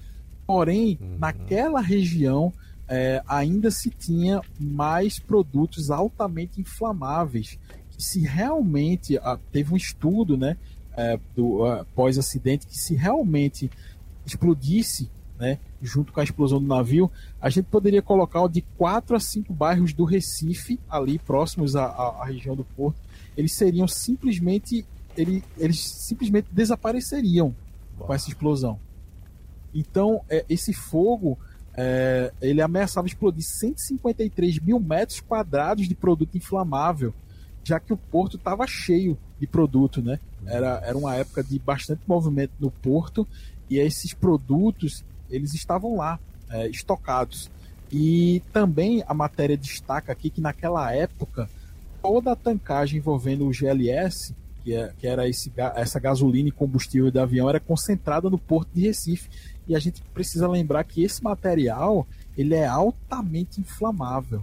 Porém, 0.47 0.97
Uhum. 1.01 1.16
naquela 1.18 1.80
região 1.82 2.53
é, 2.89 3.20
ainda 3.26 3.68
se 3.70 3.91
tinha 3.91 4.41
mais 4.61 5.18
produtos 5.18 5.91
altamente 5.91 6.61
inflamáveis. 6.61 7.59
Que 7.91 8.03
se 8.03 8.20
realmente 8.20 9.18
ah, 9.18 9.39
teve 9.51 9.74
um 9.74 9.76
estudo 9.76 10.37
né, 10.37 10.57
é, 10.97 11.18
do 11.34 11.64
ah, 11.66 11.84
pós-acidente 11.97 12.66
que 12.66 12.78
se 12.78 12.95
realmente 12.95 13.68
explodisse, 14.24 15.11
né, 15.39 15.59
junto 15.87 16.12
com 16.12 16.20
a 16.20 16.24
explosão 16.24 16.61
do 16.61 16.66
navio, 16.66 17.11
a 17.41 17.49
gente 17.49 17.66
poderia 17.66 18.03
colocar 18.03 18.47
de 18.49 18.61
quatro 18.76 19.14
a 19.16 19.20
cinco 19.20 19.53
bairros 19.55 19.93
do 19.93 20.05
Recife, 20.05 20.78
ali 20.91 21.18
próximos 21.18 21.76
à, 21.76 21.84
à- 21.87 22.22
à 22.22 22.24
região 22.26 22.57
do 22.57 22.64
porto, 22.64 22.99
eles 23.37 23.53
seriam 23.53 23.87
simplesmente, 23.87 24.84
ele, 25.16 25.43
eles 25.57 25.80
simplesmente 25.80 26.49
desapareceriam 26.51 27.55
com 27.99 28.12
essa 28.12 28.28
explosão. 28.28 28.78
Então, 29.72 30.22
é, 30.28 30.45
esse 30.49 30.72
fogo, 30.72 31.39
é, 31.74 32.32
ele 32.41 32.61
ameaçava 32.62 33.07
explodir 33.07 33.45
153 33.45 34.59
mil 34.59 34.80
metros 34.80 35.20
quadrados 35.20 35.87
de 35.87 35.95
produto 35.95 36.37
inflamável, 36.37 37.14
já 37.62 37.78
que 37.78 37.93
o 37.93 37.97
porto 37.97 38.37
estava 38.37 38.66
cheio 38.66 39.18
de 39.39 39.47
produto, 39.47 40.01
né? 40.03 40.18
Era, 40.47 40.80
era 40.84 40.97
uma 40.97 41.14
época 41.14 41.43
de 41.43 41.59
bastante 41.59 42.01
movimento 42.07 42.53
no 42.59 42.70
porto 42.70 43.26
e 43.68 43.78
esses 43.78 44.14
produtos 44.14 45.05
eles 45.31 45.55
estavam 45.55 45.97
lá 45.97 46.18
é, 46.51 46.68
estocados. 46.68 47.51
E 47.91 48.43
também 48.53 49.05
a 49.07 49.14
matéria 49.14 49.57
destaca 49.57 50.12
aqui 50.12 50.31
que 50.31 50.41
naquela 50.41 50.93
época 50.93 51.49
toda 52.03 52.33
a 52.33 52.37
tancagem 52.37 52.99
envolvendo 52.99 53.47
o 53.47 53.53
GLS, 53.53 54.35
que, 54.62 54.74
é, 54.74 54.93
que 54.99 55.07
era 55.07 55.29
esse, 55.29 55.53
essa 55.74 56.01
gasolina 56.01 56.49
e 56.49 56.53
combustível 56.53 57.11
do 57.11 57.20
avião, 57.20 57.49
era 57.49 57.61
concentrada 57.61 58.29
no 58.29 58.39
porto 58.39 58.68
de 58.74 58.83
Recife. 58.83 59.29
E 59.68 59.74
a 59.74 59.79
gente 59.79 60.03
precisa 60.14 60.49
lembrar 60.49 60.85
que 60.85 61.03
esse 61.03 61.22
material 61.22 62.07
ele 62.37 62.55
é 62.55 62.66
altamente 62.66 63.61
inflamável. 63.61 64.43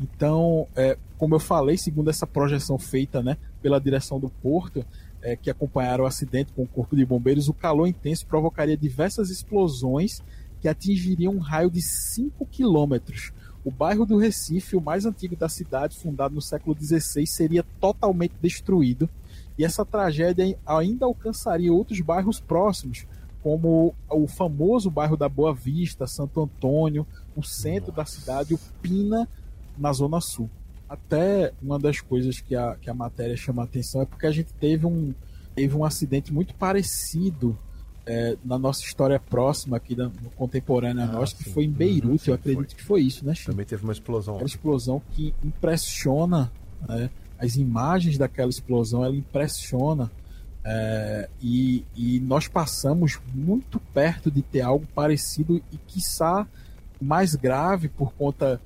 Então, 0.00 0.66
é, 0.74 0.96
como 1.18 1.34
eu 1.34 1.40
falei, 1.40 1.76
segundo 1.76 2.08
essa 2.08 2.26
projeção 2.26 2.78
feita 2.78 3.22
né, 3.22 3.36
pela 3.60 3.80
direção 3.80 4.18
do 4.18 4.30
porto, 4.30 4.84
é, 5.22 5.36
que 5.36 5.50
acompanharam 5.50 6.04
o 6.04 6.06
acidente 6.06 6.52
com 6.52 6.62
o 6.62 6.66
corpo 6.66 6.96
de 6.96 7.04
bombeiros, 7.04 7.48
o 7.48 7.54
calor 7.54 7.86
intenso 7.86 8.26
provocaria 8.26 8.76
diversas 8.76 9.30
explosões 9.30 10.22
que 10.60 10.68
atingiriam 10.68 11.34
um 11.34 11.38
raio 11.38 11.70
de 11.70 11.80
5 11.82 12.44
quilômetros. 12.46 13.32
O 13.64 13.70
bairro 13.70 14.06
do 14.06 14.16
Recife, 14.16 14.76
o 14.76 14.80
mais 14.80 15.04
antigo 15.04 15.36
da 15.36 15.48
cidade, 15.48 15.98
fundado 15.98 16.34
no 16.34 16.40
século 16.40 16.76
XVI, 16.78 17.26
seria 17.26 17.62
totalmente 17.78 18.34
destruído. 18.40 19.08
E 19.58 19.64
essa 19.64 19.84
tragédia 19.84 20.58
ainda 20.64 21.04
alcançaria 21.04 21.72
outros 21.72 22.00
bairros 22.00 22.40
próximos, 22.40 23.06
como 23.42 23.94
o 24.08 24.26
famoso 24.26 24.90
bairro 24.90 25.16
da 25.16 25.28
Boa 25.28 25.54
Vista, 25.54 26.06
Santo 26.06 26.42
Antônio, 26.42 27.06
o 27.36 27.42
centro 27.42 27.92
da 27.92 28.04
cidade, 28.04 28.54
o 28.54 28.60
Pina, 28.80 29.28
na 29.76 29.92
Zona 29.92 30.20
Sul. 30.20 30.48
Até 30.90 31.52
uma 31.62 31.78
das 31.78 32.00
coisas 32.00 32.40
que 32.40 32.56
a, 32.56 32.74
que 32.74 32.90
a 32.90 32.94
matéria 32.94 33.36
chama 33.36 33.62
a 33.62 33.64
atenção 33.64 34.02
é 34.02 34.04
porque 34.04 34.26
a 34.26 34.32
gente 34.32 34.52
teve 34.54 34.84
um, 34.86 35.14
teve 35.54 35.76
um 35.76 35.84
acidente 35.84 36.32
muito 36.32 36.52
parecido 36.54 37.56
é, 38.04 38.36
na 38.44 38.58
nossa 38.58 38.82
história 38.82 39.20
próxima 39.20 39.76
aqui, 39.76 39.94
da, 39.94 40.06
no 40.08 40.30
contemporânea 40.36 41.04
Ah, 41.04 41.12
nossa, 41.12 41.36
que 41.36 41.48
foi 41.48 41.64
em 41.64 41.68
Uhum, 41.68 41.74
Beirute, 41.74 42.24
sim, 42.24 42.30
eu 42.32 42.34
acredito 42.34 42.66
foi. 42.70 42.76
que 42.76 42.82
foi 42.82 43.00
isso, 43.02 43.24
né, 43.24 43.34
Chico? 43.36 43.52
Também 43.52 43.64
teve 43.64 43.84
uma 43.84 43.92
explosão. 43.92 44.34
Aquela 44.34 44.48
explosão 44.48 45.00
que 45.12 45.32
impressiona, 45.44 46.50
né? 46.88 47.08
as 47.38 47.54
imagens 47.54 48.18
daquela 48.18 48.50
explosão, 48.50 49.04
ela 49.04 49.14
impressiona. 49.14 50.10
é, 50.64 51.28
e, 51.40 51.84
e 51.96 52.18
nós 52.20 52.48
passamos 52.48 53.18
muito 53.32 53.78
perto 53.94 54.30
de 54.30 54.42
ter 54.42 54.60
algo 54.60 54.86
parecido 54.94 55.62
e, 55.72 55.76
quiçá, 55.86 56.46
mais 57.00 57.34
grave 57.34 57.88
por 57.88 58.12
conta 58.12 58.60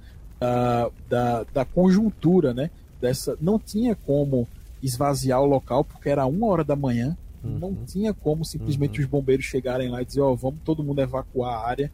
da, 0.45 0.91
da, 1.09 1.45
da 1.53 1.65
conjuntura, 1.65 2.53
né? 2.53 2.71
Dessa, 3.01 3.37
não 3.41 3.59
tinha 3.59 3.95
como 3.95 4.49
esvaziar 4.83 5.41
o 5.41 5.47
local 5.47 5.85
porque 5.85 6.09
era 6.09 6.27
uma 6.27 6.47
hora 6.47 6.65
da 6.65 6.77
manhã, 6.77 7.17
não 7.43 7.75
tinha 7.75 8.15
como 8.15 8.45
simplesmente 8.45 9.01
os 9.01 9.07
bombeiros 9.07 9.45
chegarem 9.45 9.91
lá 9.91 10.01
e 10.01 10.05
dizer, 10.05 10.23
ó, 10.23 10.35
vamos 10.35 10.61
todo 10.65 10.83
mundo 10.83 11.01
evacuar 11.01 11.53
a 11.53 11.67
área 11.67 11.93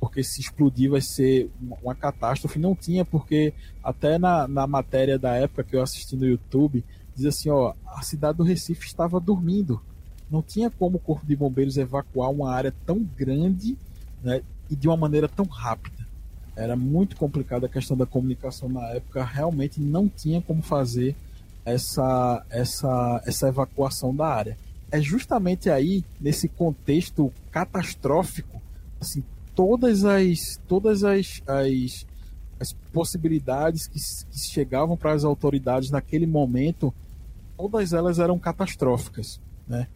porque 0.00 0.22
se 0.22 0.40
explodir 0.40 0.90
vai 0.90 1.00
ser 1.00 1.50
uma, 1.60 1.76
uma 1.82 1.94
catástrofe. 1.94 2.58
Não 2.58 2.74
tinha, 2.74 3.04
porque 3.04 3.52
até 3.82 4.18
na, 4.18 4.46
na 4.46 4.66
matéria 4.66 5.18
da 5.18 5.34
época 5.34 5.64
que 5.64 5.76
eu 5.76 5.82
assisti 5.82 6.16
no 6.16 6.26
YouTube, 6.26 6.84
diz 7.14 7.26
assim, 7.26 7.50
ó, 7.50 7.74
a 7.86 8.02
cidade 8.02 8.38
do 8.38 8.44
Recife 8.44 8.86
estava 8.86 9.18
dormindo. 9.18 9.80
Não 10.30 10.42
tinha 10.42 10.70
como 10.70 10.96
o 10.96 11.00
Corpo 11.00 11.26
de 11.26 11.34
Bombeiros 11.34 11.76
evacuar 11.76 12.30
uma 12.30 12.50
área 12.50 12.72
tão 12.86 13.02
grande 13.02 13.76
né, 14.22 14.42
e 14.70 14.76
de 14.76 14.86
uma 14.88 14.96
maneira 14.96 15.28
tão 15.28 15.46
rápida. 15.46 15.97
Era 16.58 16.74
muito 16.74 17.16
complicada 17.16 17.66
a 17.66 17.68
questão 17.68 17.96
da 17.96 18.04
comunicação 18.04 18.68
na 18.68 18.82
época, 18.88 19.24
realmente 19.24 19.80
não 19.80 20.08
tinha 20.08 20.42
como 20.42 20.60
fazer 20.60 21.14
essa, 21.64 22.44
essa, 22.50 23.22
essa 23.24 23.48
evacuação 23.48 24.14
da 24.14 24.26
área. 24.26 24.58
é 24.90 25.00
justamente 25.00 25.70
aí, 25.70 26.04
nesse 26.20 26.48
contexto 26.48 27.32
catastrófico, 27.50 28.60
assim, 29.00 29.22
todas 29.54 30.04
as, 30.04 30.60
todas 30.66 31.04
as, 31.04 31.42
as, 31.46 32.06
as 32.58 32.72
possibilidades 32.92 33.86
que, 33.86 33.98
que 34.30 34.38
chegavam 34.48 34.96
para 34.96 35.12
as 35.12 35.24
autoridades 35.24 35.90
naquele 35.90 36.26
momento, 36.26 36.92
todas 37.56 37.92
elas 37.92 38.18
eram 38.18 38.38
catastróficas, 38.38 39.40
né? 39.66 39.86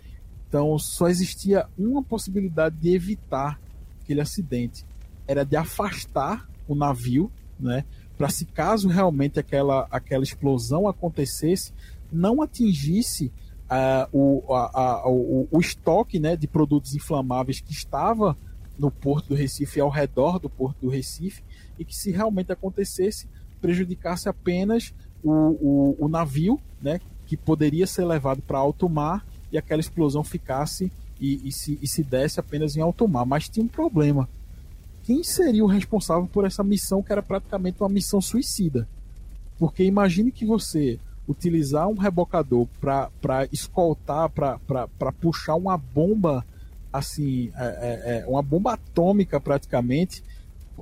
Então 0.48 0.78
só 0.78 1.08
existia 1.08 1.66
uma 1.78 2.02
possibilidade 2.02 2.76
de 2.76 2.94
evitar 2.94 3.58
aquele 4.02 4.20
acidente, 4.20 4.84
era 5.26 5.44
de 5.44 5.56
afastar 5.56 6.48
o 6.66 6.74
navio, 6.74 7.30
né? 7.58 7.84
Para 8.16 8.28
se 8.28 8.44
caso 8.44 8.88
realmente 8.88 9.40
aquela, 9.40 9.86
aquela 9.90 10.22
explosão 10.22 10.86
acontecesse, 10.86 11.72
não 12.10 12.42
atingisse 12.42 13.32
uh, 13.72 14.08
o, 14.12 14.54
a, 14.54 14.80
a, 14.80 15.08
o, 15.08 15.48
o, 15.50 15.60
estoque 15.60 16.20
né, 16.20 16.36
de 16.36 16.46
produtos 16.46 16.94
inflamáveis 16.94 17.60
que 17.60 17.72
estava 17.72 18.36
no 18.78 18.90
porto 18.90 19.28
do 19.28 19.34
Recife 19.34 19.80
ao 19.80 19.88
redor 19.88 20.38
do 20.38 20.48
porto 20.48 20.76
do 20.82 20.88
Recife 20.88 21.42
e 21.78 21.84
que 21.84 21.96
se 21.96 22.10
realmente 22.10 22.52
acontecesse 22.52 23.26
prejudicasse 23.60 24.28
apenas 24.28 24.92
o, 25.22 25.30
o, 25.30 25.96
o 26.00 26.08
navio, 26.08 26.60
né, 26.82 27.00
que 27.26 27.36
poderia 27.36 27.86
ser 27.86 28.04
levado 28.04 28.42
para 28.42 28.58
alto 28.58 28.88
mar 28.88 29.24
e 29.50 29.56
aquela 29.56 29.80
explosão 29.80 30.24
ficasse 30.24 30.90
e, 31.20 31.48
e, 31.48 31.52
se, 31.52 31.78
e 31.80 31.86
se 31.86 32.02
desse 32.02 32.40
apenas 32.40 32.76
em 32.76 32.80
alto 32.80 33.06
mar. 33.06 33.24
Mas 33.24 33.48
tinha 33.48 33.64
um 33.64 33.68
problema. 33.68 34.28
Quem 35.04 35.22
seria 35.22 35.64
o 35.64 35.68
responsável 35.68 36.28
por 36.32 36.44
essa 36.44 36.62
missão 36.62 37.02
que 37.02 37.12
era 37.12 37.22
praticamente 37.22 37.82
uma 37.82 37.88
missão 37.88 38.20
suicida? 38.20 38.88
Porque 39.58 39.84
imagine 39.84 40.30
que 40.30 40.46
você 40.46 40.98
utilizar 41.26 41.88
um 41.88 41.94
rebocador 41.94 42.66
para 42.80 43.48
escoltar, 43.52 44.28
para 44.30 45.12
puxar 45.20 45.54
uma 45.54 45.76
bomba 45.76 46.44
assim, 46.92 47.50
é, 47.56 47.64
é, 47.64 48.18
é, 48.18 48.26
uma 48.26 48.42
bomba 48.42 48.74
atômica 48.74 49.40
praticamente, 49.40 50.22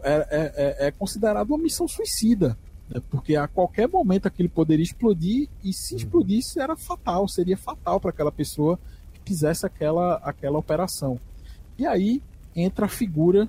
é, 0.03 0.13
é, 0.13 0.87
é, 0.87 0.87
é 0.89 0.91
considerado 0.91 1.51
uma 1.51 1.59
missão 1.59 1.87
suicida. 1.87 2.59
Né? 2.89 3.01
Porque 3.11 3.37
a 3.37 3.47
qualquer 3.47 3.89
momento 3.89 4.27
aquilo 4.27 4.49
poderia 4.49 4.83
explodir 4.83 5.49
e 5.63 5.73
se 5.73 5.95
uhum. 5.95 6.01
explodisse 6.01 6.61
era 6.61 6.77
fatal, 6.77 7.29
seria 7.29 7.57
fatal 7.57 8.01
para 8.01 8.11
aquela 8.11 8.33
pessoa 8.33 8.79
que 9.15 9.21
fizesse 9.25 9.65
aquela, 9.65 10.17
aquela 10.17 10.59
operação. 10.59 11.19
E 11.79 11.87
aí 11.87 12.21
entra 12.55 12.87
a 12.87 12.89
figura 12.89 13.49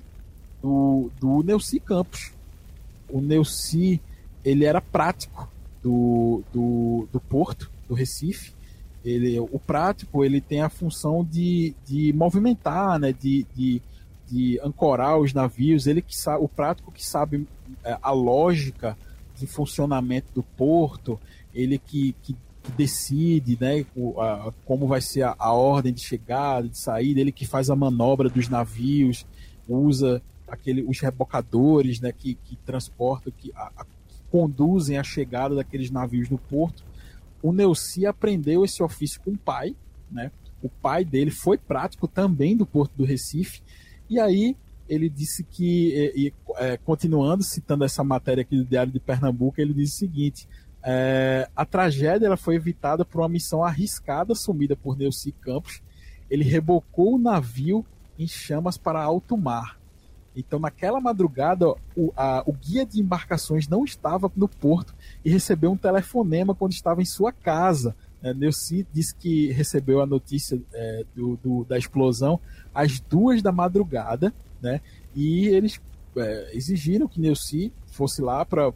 do, 0.62 1.10
do 1.20 1.42
Neuci 1.42 1.80
Campos. 1.80 2.32
O 3.08 3.20
Neuci, 3.20 4.00
ele 4.44 4.64
era 4.64 4.80
prático, 4.80 5.50
do, 5.82 6.42
do, 6.52 7.08
do 7.12 7.20
porto, 7.20 7.70
do 7.88 7.94
Recife. 7.94 8.52
Ele, 9.04 9.38
o 9.40 9.58
prático 9.58 10.24
ele 10.24 10.40
tem 10.40 10.62
a 10.62 10.68
função 10.68 11.24
de, 11.28 11.74
de 11.84 12.12
movimentar, 12.12 13.00
né, 13.00 13.12
de, 13.12 13.44
de, 13.54 13.82
de 14.30 14.60
ancorar 14.62 15.18
os 15.18 15.34
navios. 15.34 15.88
Ele 15.88 16.00
que 16.00 16.16
sabe, 16.16 16.44
o 16.44 16.48
prático 16.48 16.92
que 16.92 17.04
sabe 17.04 17.46
é, 17.84 17.98
a 18.00 18.12
lógica 18.12 18.96
de 19.36 19.46
funcionamento 19.46 20.28
do 20.32 20.42
porto, 20.42 21.18
ele 21.52 21.78
que, 21.78 22.14
que 22.22 22.36
decide 22.76 23.58
né, 23.60 23.84
como 24.64 24.86
vai 24.86 25.00
ser 25.00 25.22
a, 25.22 25.34
a, 25.36 25.52
ordem 25.52 25.92
de 25.92 26.00
chegada, 26.00 26.68
de 26.68 26.78
saída, 26.78 27.20
ele 27.20 27.32
que 27.32 27.44
faz 27.44 27.68
a 27.68 27.74
manobra 27.74 28.28
dos 28.28 28.48
navios, 28.48 29.26
usa 29.68 30.22
aquele, 30.52 30.82
os 30.82 31.00
rebocadores 31.00 31.98
né, 31.98 32.12
que, 32.12 32.34
que 32.34 32.56
transportam, 32.56 33.32
que, 33.34 33.50
a, 33.56 33.86
conduzem 34.30 34.98
a 34.98 35.02
chegada 35.02 35.54
daqueles 35.54 35.90
navios 35.90 36.28
no 36.28 36.36
porto. 36.36 36.84
O 37.42 37.52
Neuci 37.52 38.06
aprendeu 38.06 38.62
esse 38.62 38.82
ofício 38.82 39.20
com 39.22 39.30
o 39.30 39.38
pai, 39.38 39.74
né? 40.10 40.30
O 40.62 40.68
pai 40.68 41.04
dele 41.04 41.30
foi 41.30 41.58
prático 41.58 42.06
também 42.06 42.56
do 42.56 42.64
Porto 42.64 42.92
do 42.96 43.04
Recife. 43.04 43.62
E 44.08 44.20
aí 44.20 44.56
ele 44.88 45.08
disse 45.08 45.42
que, 45.42 46.12
e, 46.14 46.28
e, 46.28 46.34
é, 46.56 46.76
continuando 46.76 47.42
citando 47.42 47.82
essa 47.82 48.04
matéria 48.04 48.42
aqui 48.42 48.56
do 48.56 48.64
Diário 48.64 48.92
de 48.92 49.00
Pernambuco, 49.00 49.60
ele 49.60 49.74
diz 49.74 49.94
o 49.94 49.96
seguinte: 49.96 50.46
é, 50.84 51.48
a 51.56 51.64
tragédia 51.64 52.26
ela 52.26 52.36
foi 52.36 52.54
evitada 52.54 53.04
por 53.04 53.22
uma 53.22 53.28
missão 53.28 53.64
arriscada 53.64 54.34
assumida 54.34 54.76
por 54.76 54.96
Neuci 54.96 55.32
Campos. 55.32 55.82
Ele 56.30 56.44
rebocou 56.44 57.14
o 57.14 57.18
navio 57.18 57.84
em 58.18 58.28
chamas 58.28 58.78
para 58.78 59.02
alto 59.02 59.36
mar. 59.36 59.81
Então, 60.34 60.58
naquela 60.58 61.00
madrugada, 61.00 61.74
o, 61.96 62.12
a, 62.16 62.42
o 62.46 62.52
guia 62.52 62.86
de 62.86 63.00
embarcações 63.00 63.68
não 63.68 63.84
estava 63.84 64.30
no 64.34 64.48
porto 64.48 64.94
e 65.24 65.30
recebeu 65.30 65.70
um 65.70 65.76
telefonema 65.76 66.54
quando 66.54 66.72
estava 66.72 67.02
em 67.02 67.04
sua 67.04 67.32
casa. 67.32 67.94
É, 68.22 68.32
Neuci 68.32 68.86
disse 68.92 69.14
que 69.14 69.50
recebeu 69.52 70.00
a 70.00 70.06
notícia 70.06 70.60
é, 70.72 71.04
do, 71.14 71.36
do, 71.36 71.64
da 71.64 71.76
explosão 71.76 72.40
às 72.74 73.00
duas 73.00 73.42
da 73.42 73.52
madrugada, 73.52 74.32
né? 74.60 74.80
E 75.14 75.48
eles 75.48 75.80
é, 76.16 76.50
exigiram 76.56 77.08
que 77.08 77.20
Neuci 77.20 77.72
fosse 77.86 78.22
lá 78.22 78.44
para 78.44 78.68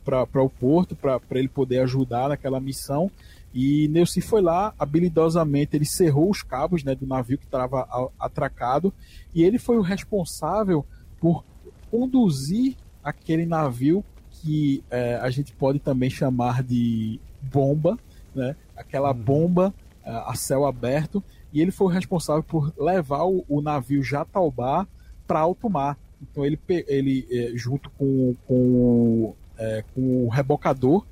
o 0.43 0.51
porto 0.51 0.95
para 0.95 1.21
ele 1.39 1.49
poder 1.49 1.79
ajudar 1.81 2.29
naquela 2.29 2.61
missão. 2.61 3.11
E 3.55 3.89
Neuci 3.89 4.21
foi 4.21 4.43
lá, 4.43 4.75
habilidosamente, 4.79 5.77
ele 5.77 5.87
cerrou 5.87 6.29
os 6.29 6.43
cabos 6.43 6.85
né, 6.85 6.95
do 6.95 7.07
navio 7.07 7.39
que 7.39 7.47
estava 7.47 7.89
atracado 8.19 8.93
e 9.35 9.43
ele 9.43 9.59
foi 9.59 9.79
o 9.79 9.81
responsável 9.81 10.85
por 11.21 11.45
conduzir 11.91 12.77
aquele 13.03 13.47
navio 13.47 14.05
que 14.31 14.83
é, 14.91 15.17
a 15.17 15.31
gente 15.31 15.53
pode 15.53 15.79
também 15.79 16.11
chamar 16.11 16.63
de 16.63 17.19
bomba, 17.41 17.99
né? 18.35 18.55
aquela 18.77 19.13
uhum. 19.13 19.23
bomba 19.23 19.75
é, 20.05 20.11
a 20.11 20.35
céu 20.35 20.67
aberto, 20.67 21.23
e 21.53 21.61
ele 21.61 21.71
foi 21.71 21.87
o 21.87 21.91
responsável 21.91 22.43
por 22.43 22.73
levar 22.79 23.25
o, 23.25 23.45
o 23.49 23.61
navio 23.61 24.03
Jataubá 24.03 24.87
para 25.27 25.41
alto 25.41 25.71
mar. 25.71 25.99
Então 26.21 26.45
ele, 26.45 26.59
ele 26.69 27.27
é, 27.31 27.57
junto 27.57 27.91
com, 27.91 28.35
com, 28.47 29.35
é, 29.59 29.85
com 29.95 30.27
o 30.27 30.29
rebocador, 30.29 31.05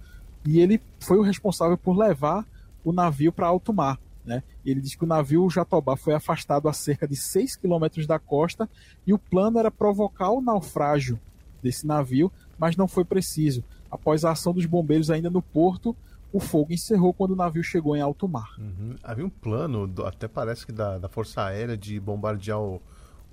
e 0.46 0.60
ele 0.60 0.80
foi 1.00 1.18
o 1.18 1.22
responsável 1.22 1.78
por 1.78 1.96
levar 1.96 2.46
o 2.84 2.92
navio 2.92 3.32
para 3.32 3.46
alto 3.46 3.72
mar. 3.72 3.98
Né? 4.24 4.42
Ele 4.64 4.80
diz 4.80 4.94
que 4.94 5.04
o 5.04 5.06
navio 5.06 5.48
Jatobá 5.50 5.96
foi 5.96 6.14
afastado 6.14 6.68
a 6.68 6.72
cerca 6.72 7.06
de 7.06 7.14
6 7.14 7.56
quilômetros 7.56 8.06
da 8.06 8.18
costa 8.18 8.68
e 9.06 9.12
o 9.12 9.18
plano 9.18 9.58
era 9.58 9.70
provocar 9.70 10.30
o 10.30 10.40
naufrágio 10.40 11.20
desse 11.62 11.86
navio, 11.86 12.32
mas 12.58 12.76
não 12.76 12.88
foi 12.88 13.04
preciso. 13.04 13.62
Após 13.90 14.24
a 14.24 14.32
ação 14.32 14.52
dos 14.52 14.66
bombeiros 14.66 15.10
ainda 15.10 15.30
no 15.30 15.42
porto, 15.42 15.94
o 16.32 16.40
fogo 16.40 16.72
encerrou 16.72 17.14
quando 17.14 17.30
o 17.30 17.36
navio 17.36 17.62
chegou 17.62 17.96
em 17.96 18.00
alto 18.00 18.26
mar. 18.26 18.56
Uhum. 18.58 18.96
Havia 19.02 19.24
um 19.24 19.30
plano, 19.30 19.88
até 20.04 20.26
parece 20.26 20.66
que 20.66 20.72
da, 20.72 20.98
da 20.98 21.08
Força 21.08 21.42
Aérea, 21.42 21.76
de 21.76 22.00
bombardear 22.00 22.60
o, 22.60 22.82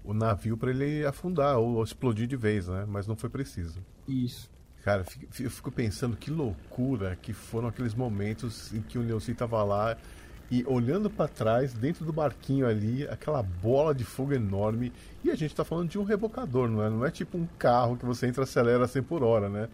o 0.04 0.14
navio 0.14 0.56
para 0.56 0.70
ele 0.70 1.06
afundar 1.06 1.58
ou, 1.58 1.78
ou, 1.78 1.84
explodir 1.84 2.28
de 2.28 2.36
vez, 2.36 2.68
né? 2.68 2.86
Mas 2.88 3.08
não 3.08 3.16
foi 3.16 3.30
preciso. 3.30 3.80
Isso. 4.08 4.50
Cara, 4.84 5.04
eu 5.40 5.50
fico 5.50 5.72
pensando 5.72 6.16
que 6.16 6.32
loucura 6.32 7.16
que 7.16 7.34
foram 7.34 7.68
aqueles 7.68 7.94
momentos 7.94 8.74
em 8.74 8.82
que 8.82 8.98
o 8.98 9.04
Neuci 9.04 9.32
estava 9.32 9.64
lá 9.64 9.96
e 10.52 10.66
olhando 10.68 11.10
para 11.10 11.30
trás, 11.30 11.74
dentro 11.74 12.04
do 12.04 12.12
barquinho 12.12 12.68
ali, 12.68 13.08
aquela 13.08 13.42
bola 13.42 13.96
de 13.96 14.04
fogo 14.04 14.34
enorme. 14.34 14.92
E 15.24 15.32
a 15.32 15.36
gente 15.36 15.56
tá 15.56 15.64
falando 15.64 15.88
de 15.88 15.98
um 15.98 16.04
rebocador, 16.04 16.68
não 16.68 16.84
é? 16.84 16.90
Não 16.90 17.06
é 17.06 17.10
tipo 17.10 17.38
um 17.38 17.48
carro 17.58 17.96
que 17.96 18.06
você 18.06 18.28
entra 18.28 18.42
e 18.42 18.44
acelera 18.44 18.86
100 18.86 19.04
por 19.04 19.24
hora, 19.24 19.48
né? 19.48 19.70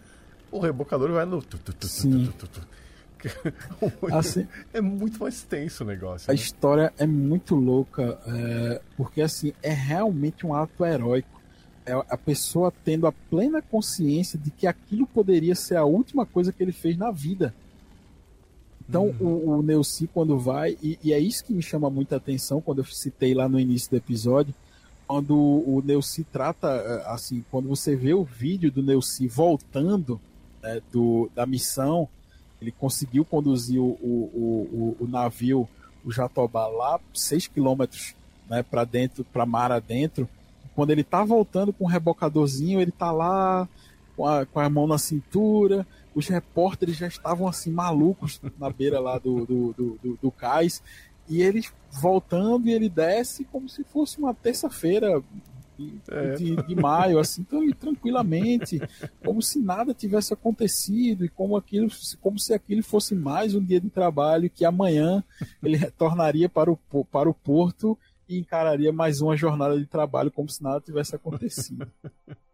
O 0.52 0.60
rebocador 0.60 1.12
vai 1.12 1.26
no. 1.26 1.44
Sim. 1.82 2.32
assim, 4.14 4.48
é 4.72 4.80
muito 4.80 5.20
mais 5.20 5.42
tenso 5.42 5.84
o 5.84 5.88
negócio. 5.88 6.30
A 6.30 6.34
né? 6.34 6.40
história 6.40 6.94
é 7.00 7.08
muito 7.08 7.56
louca, 7.56 8.20
é, 8.28 8.80
porque 8.96 9.22
assim, 9.22 9.54
é 9.64 9.74
realmente 9.74 10.46
um 10.46 10.54
ato 10.54 10.86
heróico. 10.86 11.42
É 11.88 11.94
a 11.94 12.18
pessoa 12.18 12.72
tendo 12.84 13.08
a 13.08 13.12
plena 13.12 13.62
consciência 13.64 14.38
de 14.38 14.52
que 14.52 14.68
aquilo 14.68 15.08
poderia 15.08 15.56
ser 15.56 15.78
a 15.78 15.86
última 15.86 16.26
coisa 16.26 16.52
que 16.52 16.62
ele 16.62 16.74
fez 16.74 16.98
na 16.98 17.10
vida. 17.10 17.54
Então 18.88 19.08
uhum. 19.20 19.28
o, 19.28 19.60
o 19.60 19.62
Neuci 19.62 20.08
quando 20.08 20.40
vai, 20.40 20.78
e, 20.82 20.98
e, 21.04 21.14
é 21.14 21.20
isso 21.20 21.44
que 21.44 21.54
me 21.54 21.62
chama 21.62 21.90
muita 21.90 22.16
atenção 22.16 22.62
quando 22.62 22.80
eu 22.80 22.86
citei 22.86 23.34
lá 23.34 23.50
no 23.50 23.60
início 23.60 23.90
do 23.92 23.98
episódio, 23.98 24.54
quando 25.06 25.36
o 25.36 25.82
Neuci 25.86 26.24
trata, 26.26 26.68
eh, 26.68 27.04
assim, 27.08 27.44
quando 27.50 27.70
você 27.70 27.96
vê 27.96 28.14
o 28.14 28.24
vídeo 28.26 28.70
do 28.70 28.84
Neuci 28.84 29.28
voltando 29.28 30.20
né, 30.62 30.82
do, 30.92 31.30
da 31.34 31.46
missão, 31.46 32.10
ele 32.62 32.72
conseguiu 32.72 33.24
conduzir 33.24 33.80
o, 33.80 33.98
o, 34.02 34.96
o, 35.00 35.04
o 35.04 35.08
navio, 35.08 35.68
o 36.04 36.12
Jatobá, 36.12 36.68
lá 36.68 37.00
6 37.14 37.48
quilômetros 37.48 38.16
né, 38.50 38.64
para 38.64 38.84
dentro, 38.84 39.24
para 39.24 39.46
mar 39.46 39.72
adentro. 39.72 40.28
Quando 40.76 40.92
ele 40.92 41.04
tá 41.04 41.24
voltando 41.24 41.72
com 41.72 41.86
o 41.86 41.88
rebocadorzinho, 41.88 42.82
ele 42.82 42.92
tá 42.92 43.12
lá 43.12 43.68
com 44.16 44.26
a, 44.26 44.46
com 44.46 44.60
a 44.60 44.70
mão 44.70 44.88
na 44.88 44.98
cintura, 44.98 45.86
os 46.18 46.28
repórteres 46.28 46.98
já 46.98 47.08
estavam 47.08 47.48
assim 47.48 47.72
malucos 47.72 48.42
na 48.58 48.72
beira 48.72 49.00
lá 49.00 49.20
do, 49.20 49.46
do, 49.46 49.74
do, 49.74 50.00
do, 50.02 50.20
do 50.20 50.32
cais 50.32 50.82
e 51.30 51.44
eles 51.44 51.72
voltando 52.02 52.68
e 52.68 52.74
ele 52.74 52.90
desce 52.90 53.46
como 53.46 53.70
se 53.70 53.84
fosse 53.84 54.18
uma 54.18 54.34
terça-feira 54.34 55.24
de, 55.78 56.02
é. 56.10 56.34
de, 56.34 56.56
de 56.56 56.76
maio, 56.76 57.20
assim, 57.20 57.42
então, 57.42 57.70
tranquilamente, 57.74 58.82
como 59.24 59.44
se 59.44 59.60
nada 59.60 59.94
tivesse 59.94 60.34
acontecido 60.34 61.24
e 61.24 61.30
como, 61.30 61.56
aquilo, 61.56 61.88
como 62.20 62.40
se 62.40 62.52
aquilo 62.52 62.82
fosse 62.82 63.14
mais 63.14 63.54
um 63.54 63.64
dia 63.64 63.80
de 63.80 63.90
trabalho 63.92 64.50
que 64.50 64.66
amanhã 64.66 65.24
ele 65.62 65.78
retornaria 65.78 66.50
para 66.50 66.72
o, 66.72 66.78
para 67.12 67.30
o 67.30 67.34
porto 67.34 67.96
e 68.28 68.40
encararia 68.40 68.92
mais 68.92 69.22
uma 69.22 69.38
jornada 69.38 69.78
de 69.78 69.86
trabalho 69.86 70.32
como 70.32 70.50
se 70.50 70.64
nada 70.64 70.82
tivesse 70.82 71.16
acontecido. 71.16 71.88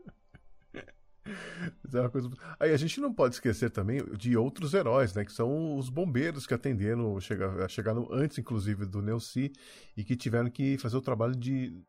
É 1.93 2.09
coisa... 2.09 2.30
Aí 2.59 2.74
a 2.74 2.78
gente 2.78 2.99
não 2.99 3.13
pode 3.13 3.36
esquecer 3.36 3.69
também 3.69 4.03
de 4.17 4.36
outros 4.36 4.74
heróis, 4.74 5.13
né? 5.13 5.24
Que 5.24 5.32
são 5.32 5.78
os 5.78 5.89
bombeiros 5.89 6.45
que 6.47 6.53
atenderam, 6.53 7.19
chegaram, 7.19 7.69
chegaram 7.69 8.07
antes, 8.11 8.38
inclusive, 8.38 8.86
do 8.86 9.01
Neuci 9.01 9.51
e 9.95 10.03
que 10.03 10.15
tiveram 10.15 10.49
que 10.49 10.78
fazer 10.78 10.97
o 10.97 11.01
trabalho 11.01 11.36
de 11.36 11.84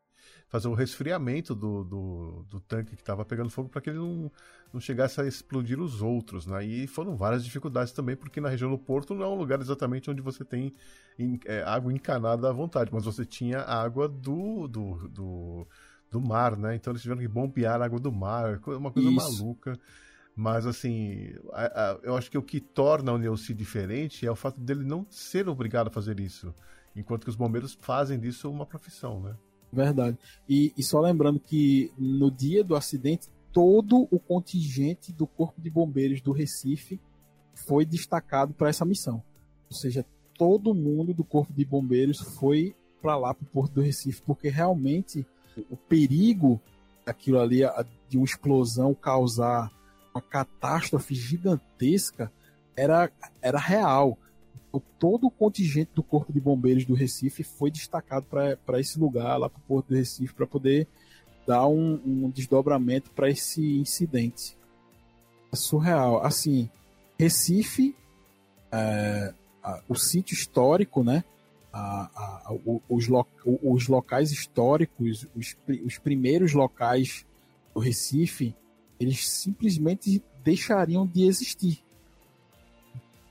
fazer 0.47 0.67
o 0.67 0.73
resfriamento 0.73 1.53
do, 1.53 1.83
do, 1.83 2.45
do 2.49 2.59
tanque 2.61 2.95
que 2.95 3.01
estava 3.01 3.25
pegando 3.25 3.49
fogo 3.49 3.69
para 3.69 3.81
que 3.81 3.89
ele 3.89 3.99
não, 3.99 4.31
não 4.73 4.79
chegasse 4.79 5.19
a 5.19 5.25
explodir 5.25 5.79
os 5.79 6.01
outros, 6.01 6.45
né? 6.45 6.63
E 6.63 6.87
foram 6.87 7.15
várias 7.15 7.43
dificuldades 7.43 7.93
também, 7.93 8.15
porque 8.15 8.39
na 8.39 8.49
região 8.49 8.69
do 8.69 8.77
Porto 8.77 9.13
não 9.13 9.23
é 9.23 9.27
um 9.27 9.35
lugar 9.35 9.59
exatamente 9.59 10.09
onde 10.09 10.21
você 10.21 10.45
tem 10.45 10.73
é, 11.45 11.61
água 11.63 11.91
encanada 11.91 12.49
à 12.49 12.53
vontade, 12.53 12.91
mas 12.93 13.05
você 13.05 13.25
tinha 13.25 13.59
água 13.61 14.07
do, 14.07 14.67
do, 14.67 15.09
do 15.09 15.67
do 16.15 16.21
mar, 16.21 16.55
né? 16.55 16.75
Então 16.75 16.91
eles 16.91 17.01
tiveram 17.01 17.19
que 17.19 17.27
bombear 17.27 17.81
a 17.81 17.85
água 17.85 17.99
do 17.99 18.11
mar, 18.11 18.61
uma 18.67 18.91
coisa 18.91 19.09
Isso. 19.09 19.15
maluca. 19.15 19.77
Mas, 20.35 20.65
assim, 20.65 21.33
a, 21.53 21.91
a, 21.91 21.99
eu 22.03 22.15
acho 22.17 22.29
que 22.29 22.37
o 22.37 22.43
que 22.43 22.59
torna 22.59 23.13
o 23.13 23.17
Neuci 23.17 23.53
diferente 23.53 24.25
é 24.25 24.31
o 24.31 24.35
fato 24.35 24.59
dele 24.59 24.83
não 24.83 25.05
ser 25.09 25.47
obrigado 25.47 25.87
a 25.87 25.91
fazer 25.91 26.19
isso. 26.19 26.53
Enquanto 26.93 27.23
que 27.23 27.29
os 27.29 27.37
bombeiros 27.37 27.77
fazem 27.79 28.19
disso 28.19 28.49
uma 28.49 28.65
profissão, 28.65 29.21
né? 29.21 29.35
Verdade. 29.71 30.17
E, 30.47 30.73
e 30.77 30.83
só 30.83 30.99
lembrando 30.99 31.39
que 31.39 31.91
no 31.97 32.29
dia 32.29 32.63
do 32.63 32.75
acidente, 32.75 33.29
todo 33.51 34.07
o 34.11 34.19
contingente 34.19 35.13
do 35.13 35.25
Corpo 35.25 35.61
de 35.61 35.69
Bombeiros 35.69 36.21
do 36.21 36.33
Recife 36.33 36.99
foi 37.67 37.85
destacado 37.85 38.53
para 38.53 38.69
essa 38.69 38.83
missão. 38.83 39.23
Ou 39.69 39.75
seja, 39.75 40.05
todo 40.37 40.73
mundo 40.73 41.13
do 41.13 41.23
Corpo 41.23 41.53
de 41.53 41.63
Bombeiros 41.63 42.19
foi 42.19 42.75
para 43.01 43.15
lá, 43.15 43.33
para 43.33 43.45
o 43.45 43.49
Porto 43.49 43.73
do 43.73 43.81
Recife, 43.81 44.21
porque 44.21 44.49
realmente 44.49 45.25
o 45.69 45.75
perigo 45.75 46.59
daquilo 47.05 47.39
ali, 47.39 47.61
de 48.09 48.17
uma 48.17 48.25
explosão 48.25 48.93
causar 48.93 49.71
uma 50.13 50.21
catástrofe 50.21 51.13
gigantesca, 51.13 52.31
era, 52.75 53.11
era 53.41 53.59
real. 53.59 54.17
Todo 54.99 55.27
o 55.27 55.31
contingente 55.31 55.91
do 55.95 56.03
Corpo 56.03 56.33
de 56.33 56.39
Bombeiros 56.39 56.83
do 56.85 56.93
Recife 56.93 57.43
foi 57.43 57.71
destacado 57.71 58.25
para 58.25 58.79
esse 58.79 58.99
lugar, 58.99 59.37
lá 59.37 59.49
para 59.49 59.59
o 59.59 59.63
Porto 59.63 59.87
do 59.87 59.95
Recife, 59.95 60.33
para 60.33 60.45
poder 60.45 60.87
dar 61.47 61.67
um, 61.67 62.01
um 62.05 62.29
desdobramento 62.29 63.11
para 63.11 63.29
esse 63.29 63.77
incidente. 63.77 64.57
É 65.51 65.55
surreal. 65.55 66.25
Assim, 66.25 66.69
Recife, 67.17 67.95
é, 68.71 69.33
o 69.87 69.95
sítio 69.95 70.33
histórico, 70.33 71.03
né? 71.03 71.23
A, 71.77 72.09
a, 72.45 72.53
os, 72.87 73.07
lo, 73.09 73.27
os 73.45 73.87
locais 73.89 74.31
históricos, 74.31 75.27
os, 75.35 75.57
os 75.83 75.97
primeiros 75.97 76.53
locais 76.53 77.25
do 77.73 77.81
Recife, 77.81 78.55
eles 78.97 79.27
simplesmente 79.27 80.23
deixariam 80.41 81.05
de 81.05 81.25
existir. 81.25 81.83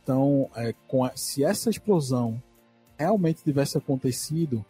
Então, 0.02 0.50
é, 0.54 0.74
a, 1.02 1.16
se 1.16 1.42
essa 1.42 1.70
explosão 1.70 2.42
realmente 2.98 3.42
tivesse 3.42 3.78
acontecido 3.78 4.62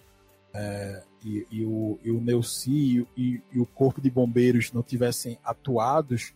é, 0.55 1.03
e, 1.25 1.45
e, 1.51 1.64
o, 1.64 1.99
e 2.05 2.12
o 2.12 2.20
Neuci 2.20 3.05
e, 3.16 3.43
e, 3.53 3.59
o 3.59 3.66
Corpo 3.66 4.01
de 4.01 4.09
Bombeiros 4.09 4.70
não 4.70 4.85
tivessem 4.85 5.37
atuados, 5.43 6.33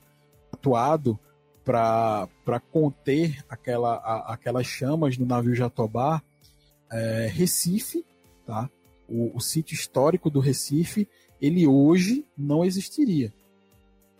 atuado 0.53 1.16
para 1.64 2.61
conter 2.72 3.45
aquela, 3.49 3.95
a, 3.95 4.32
aquelas 4.32 4.66
chamas 4.66 5.16
no 5.16 5.24
navio 5.24 5.55
Jatobá, 5.55 6.20
é, 6.91 7.26
Recife, 7.32 8.05
tá? 8.47 8.70
O, 9.09 9.36
o, 9.36 9.41
sítio 9.41 9.74
histórico 9.74 10.28
do 10.28 10.41
Recife, 10.41 11.09
ele 11.41 11.66
hoje 11.66 12.24
não 12.36 12.64
existiria. 12.64 13.32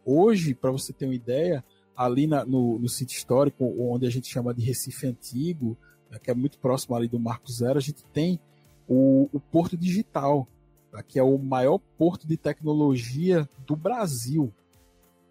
Hoje, 0.05 0.55
para 0.55 0.71
você 0.71 0.93
ter 0.93 1.05
uma 1.05 1.15
ideia, 1.15 1.63
ali 1.97 2.27
na, 2.27 2.45
no, 2.45 2.79
no, 2.79 2.89
sítio 2.89 3.17
histórico, 3.17 3.65
onde 3.79 4.07
a 4.07 4.11
gente 4.11 4.29
chama 4.29 4.55
de 4.55 4.63
Recife 4.63 5.07
Antigo, 5.07 5.77
né, 6.11 6.19
que 6.19 6.31
é 6.31 6.35
muito 6.35 6.59
próximo 6.59 6.97
ali 6.97 7.09
do 7.09 7.19
Marco 7.19 7.51
Zero, 7.51 7.79
a 7.79 7.83
gente 7.83 8.05
tem 8.13 8.41
o, 8.89 9.29
o 9.33 9.41
Porto 9.41 9.77
Digital, 9.77 10.49
tá? 10.91 11.03
que 11.03 11.19
é 11.19 11.23
o 11.23 11.37
maior 11.39 11.79
porto 11.99 12.27
de 12.27 12.37
tecnologia 12.37 13.49
do 13.67 13.77
Brasil. 13.77 14.53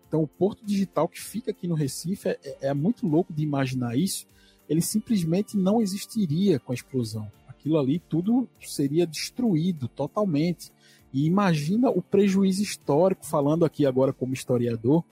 Então, 0.07 0.21
o 0.23 0.27
Porto 0.27 0.65
Digital 0.65 1.07
que 1.07 1.19
fica 1.19 1.51
aqui 1.51 1.67
no 1.67 1.75
Recife 1.75 2.29
é, 2.29 2.39
é 2.61 2.73
muito 2.73 3.07
louco 3.07 3.33
de 3.33 3.43
imaginar 3.43 3.97
isso, 3.97 4.27
ele 4.70 4.82
simplesmente 4.82 5.57
não 5.57 5.82
existiria 5.82 6.59
com 6.59 6.72
a 6.72 6.76
explosão. 6.76 7.32
Aquilo 7.47 7.78
ali 7.78 7.99
tudo 7.99 8.47
seria 8.61 9.07
destruído 9.07 9.88
totalmente. 9.88 10.72
E 11.13 11.26
imagina 11.26 11.89
o 11.89 12.01
prejuízo 12.01 12.61
histórico, 12.61 13.26
falando 13.26 13.65
aqui 13.65 13.86
agora 13.86 14.11
como 14.13 14.34
historiador, 14.34 15.03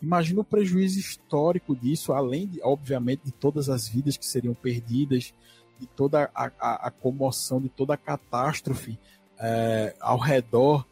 imagina 0.00 0.40
o 0.40 0.44
prejuízo 0.44 0.98
histórico 0.98 1.74
disso, 1.74 2.12
além, 2.12 2.46
de, 2.46 2.60
obviamente, 2.62 3.22
de 3.24 3.32
todas 3.32 3.68
as 3.68 3.88
vidas 3.88 4.16
que 4.16 4.26
seriam 4.26 4.54
perdidas, 4.54 5.34
de 5.78 5.86
toda 5.86 6.30
a, 6.34 6.50
a, 6.58 6.86
a 6.88 6.90
comoção, 6.90 7.60
de 7.60 7.68
toda 7.68 7.94
a 7.94 7.98
catástrofe 7.98 8.98
é, 9.38 9.94
ao 10.00 10.18
redor 10.18 10.86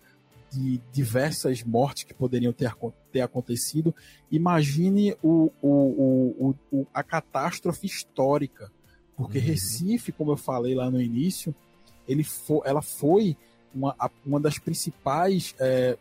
de 0.51 0.81
diversas 0.93 1.63
mortes 1.63 2.05
que 2.05 2.15
poderiam 2.15 2.53
ter, 2.53 2.75
ter 3.13 3.21
acontecido, 3.21 3.95
imagine 4.31 5.15
o, 5.23 5.51
o, 5.63 6.55
o, 6.73 6.87
a 6.93 7.03
catástrofe 7.03 7.87
histórica. 7.87 8.71
Porque 9.17 9.39
uhum. 9.39 9.45
Recife, 9.45 10.13
como 10.13 10.33
eu 10.33 10.37
falei 10.37 10.75
lá 10.75 10.91
no 10.91 11.01
início, 11.01 11.55
ele 12.07 12.25
for, 12.25 12.63
ela 12.65 12.81
foi 12.81 13.37
uma, 13.75 13.95
uma 14.25 14.41
das 14.41 14.59
principais 14.59 15.55
é, 15.59 15.99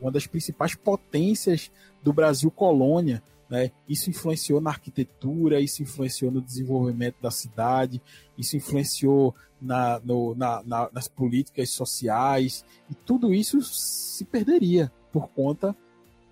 uma 0.00 0.10
das 0.10 0.26
principais 0.26 0.74
potências 0.74 1.70
do 2.02 2.12
Brasil 2.12 2.50
colônia. 2.50 3.22
Né? 3.48 3.70
Isso 3.88 4.10
influenciou 4.10 4.60
na 4.60 4.70
arquitetura, 4.70 5.60
isso 5.60 5.82
influenciou 5.82 6.30
no 6.30 6.40
desenvolvimento 6.40 7.16
da 7.20 7.30
cidade, 7.30 8.02
isso 8.38 8.56
influenciou 8.56 9.34
na, 9.60 10.00
no, 10.00 10.34
na, 10.34 10.62
na, 10.62 10.90
nas 10.92 11.08
políticas 11.08 11.70
sociais, 11.70 12.64
e 12.90 12.94
tudo 12.94 13.34
isso 13.34 13.62
se 13.62 14.24
perderia 14.24 14.92
por 15.12 15.28
conta 15.28 15.76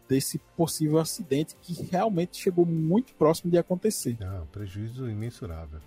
desse 0.09 0.39
possível 0.57 0.99
acidente 0.99 1.57
que 1.63 1.73
realmente 1.85 2.37
chegou 2.37 2.67
muito 2.67 3.15
próximo 3.15 3.51
de 3.51 3.57
acontecer. 3.57 4.19
Ah, 4.21 4.43
prejuízo 4.53 5.09
imensurável. 5.09 5.81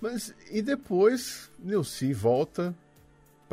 Mas 0.00 0.34
e 0.50 0.60
depois, 0.60 1.50
Nilce 1.60 2.12
volta 2.12 2.74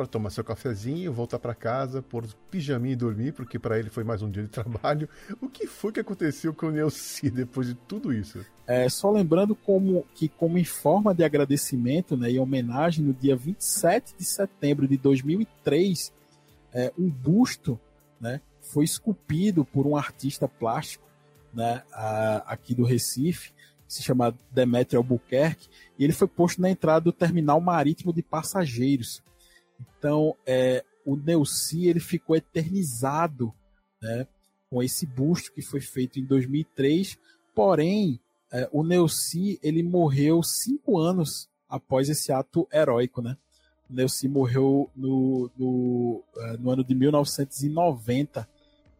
para 0.00 0.06
tomar 0.06 0.30
seu 0.30 0.42
cafezinho, 0.42 1.12
voltar 1.12 1.38
para 1.38 1.54
casa, 1.54 2.00
pôr 2.00 2.26
pijaminha 2.50 2.94
e 2.94 2.96
dormir, 2.96 3.34
porque 3.34 3.58
para 3.58 3.78
ele 3.78 3.90
foi 3.90 4.02
mais 4.02 4.22
um 4.22 4.30
dia 4.30 4.42
de 4.42 4.48
trabalho. 4.48 5.06
O 5.42 5.46
que 5.46 5.66
foi 5.66 5.92
que 5.92 6.00
aconteceu 6.00 6.54
com 6.54 6.68
o 6.68 6.70
Nelci 6.70 7.28
depois 7.28 7.66
de 7.66 7.74
tudo 7.74 8.10
isso? 8.10 8.42
É, 8.66 8.88
só 8.88 9.10
lembrando 9.10 9.54
como 9.54 10.06
que 10.14 10.26
como 10.26 10.56
em 10.56 10.64
forma 10.64 11.14
de 11.14 11.22
agradecimento, 11.22 12.16
né, 12.16 12.30
e 12.30 12.38
homenagem 12.38 13.04
no 13.04 13.12
dia 13.12 13.36
27 13.36 14.14
de 14.16 14.24
setembro 14.24 14.88
de 14.88 14.96
2003, 14.96 16.10
é, 16.72 16.90
um 16.98 17.10
busto, 17.10 17.78
né, 18.18 18.40
foi 18.72 18.84
esculpido 18.84 19.66
por 19.66 19.86
um 19.86 19.98
artista 19.98 20.48
plástico, 20.48 21.04
né, 21.52 21.82
a, 21.92 22.36
aqui 22.46 22.74
do 22.74 22.84
Recife, 22.84 23.52
se 23.86 24.02
chama 24.02 24.34
Demetrio 24.50 25.00
Albuquerque, 25.00 25.68
e 25.98 26.04
ele 26.04 26.14
foi 26.14 26.26
posto 26.26 26.62
na 26.62 26.70
entrada 26.70 27.02
do 27.02 27.12
terminal 27.12 27.60
marítimo 27.60 28.14
de 28.14 28.22
passageiros. 28.22 29.22
Então, 29.80 30.36
é, 30.46 30.84
o 31.04 31.16
Neuci 31.16 31.86
ele 31.86 32.00
ficou 32.00 32.36
eternizado 32.36 33.52
né, 34.00 34.26
com 34.68 34.82
esse 34.82 35.06
busto 35.06 35.52
que 35.52 35.62
foi 35.62 35.80
feito 35.80 36.18
em 36.18 36.24
2003. 36.24 37.18
Porém, 37.54 38.20
é, 38.52 38.68
o 38.72 38.82
Neuci 38.82 39.58
ele 39.62 39.82
morreu 39.82 40.42
cinco 40.42 40.98
anos 40.98 41.48
após 41.68 42.08
esse 42.08 42.32
ato 42.32 42.68
heróico. 42.72 43.22
Né? 43.22 43.36
O 43.88 43.94
Neuci 43.94 44.28
morreu 44.28 44.90
no, 44.94 45.50
no, 45.56 46.22
é, 46.36 46.56
no 46.56 46.70
ano 46.70 46.84
de 46.84 46.94
1990, 46.94 48.48